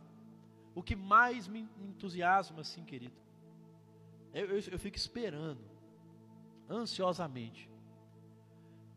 O 0.75 0.83
que 0.83 0.97
mais 0.97 1.47
me 1.47 1.69
entusiasma, 1.79 2.61
assim, 2.63 2.85
querido, 2.85 3.15
eu, 4.33 4.47
eu, 4.47 4.61
eu 4.73 4.79
fico 4.79 4.97
esperando 4.97 5.61
ansiosamente 6.69 7.69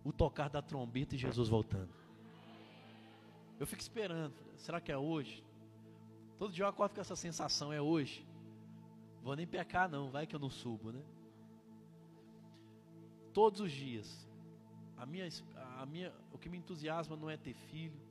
o 0.03 0.11
tocar 0.11 0.49
da 0.49 0.61
trombeta 0.61 1.15
e 1.15 1.17
Jesus 1.17 1.47
voltando. 1.47 2.00
Eu 3.61 3.67
fico 3.67 3.83
esperando. 3.83 4.33
Será 4.57 4.81
que 4.81 4.91
é 4.91 4.97
hoje? 4.97 5.45
Todo 6.39 6.51
dia 6.51 6.63
eu 6.63 6.67
acordo 6.67 6.95
com 6.95 7.01
essa 7.01 7.15
sensação, 7.15 7.71
é 7.71 7.79
hoje. 7.79 8.25
Vou 9.21 9.35
nem 9.35 9.45
pecar 9.45 9.87
não, 9.87 10.09
vai 10.09 10.25
que 10.25 10.35
eu 10.35 10.39
não 10.39 10.49
subo, 10.49 10.91
né? 10.91 11.03
Todos 13.31 13.59
os 13.59 13.71
dias. 13.71 14.27
A 14.97 15.05
minha, 15.05 15.29
a 15.79 15.85
minha, 15.85 16.11
o 16.33 16.39
que 16.39 16.49
me 16.49 16.57
entusiasma 16.57 17.15
não 17.15 17.29
é 17.29 17.37
ter 17.37 17.53
filho, 17.53 18.01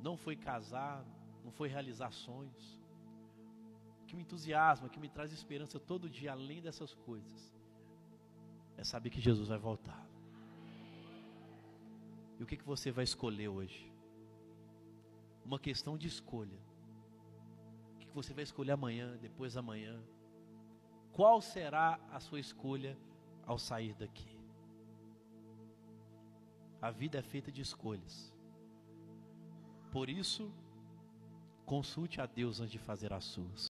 não 0.00 0.16
foi 0.16 0.34
casar, 0.34 1.04
não 1.44 1.52
foi 1.52 1.68
realizar 1.68 2.10
sonhos. 2.10 2.80
O 4.02 4.06
que 4.06 4.16
me 4.16 4.22
entusiasma, 4.22 4.88
que 4.88 4.98
me 4.98 5.08
traz 5.08 5.32
esperança 5.32 5.78
todo 5.78 6.10
dia, 6.10 6.32
além 6.32 6.60
dessas 6.60 6.92
coisas, 6.92 7.54
é 8.76 8.82
saber 8.82 9.10
que 9.10 9.20
Jesus 9.20 9.46
vai 9.46 9.58
voltar. 9.58 10.05
E 12.38 12.42
o 12.42 12.46
que, 12.46 12.56
que 12.56 12.64
você 12.64 12.90
vai 12.90 13.04
escolher 13.04 13.48
hoje? 13.48 13.92
Uma 15.44 15.58
questão 15.58 15.96
de 15.96 16.06
escolha. 16.06 16.58
O 17.94 17.98
que, 17.98 18.06
que 18.06 18.14
você 18.14 18.34
vai 18.34 18.44
escolher 18.44 18.72
amanhã, 18.72 19.16
depois 19.18 19.54
da 19.54 19.62
manhã? 19.62 20.02
Qual 21.12 21.40
será 21.40 21.98
a 22.10 22.20
sua 22.20 22.38
escolha 22.38 22.98
ao 23.46 23.58
sair 23.58 23.94
daqui? 23.94 24.36
A 26.80 26.90
vida 26.90 27.18
é 27.18 27.22
feita 27.22 27.50
de 27.50 27.62
escolhas. 27.62 28.32
Por 29.90 30.10
isso, 30.10 30.52
consulte 31.64 32.20
a 32.20 32.26
Deus 32.26 32.60
antes 32.60 32.72
de 32.72 32.78
fazer 32.78 33.12
as 33.14 33.24
suas. 33.24 33.62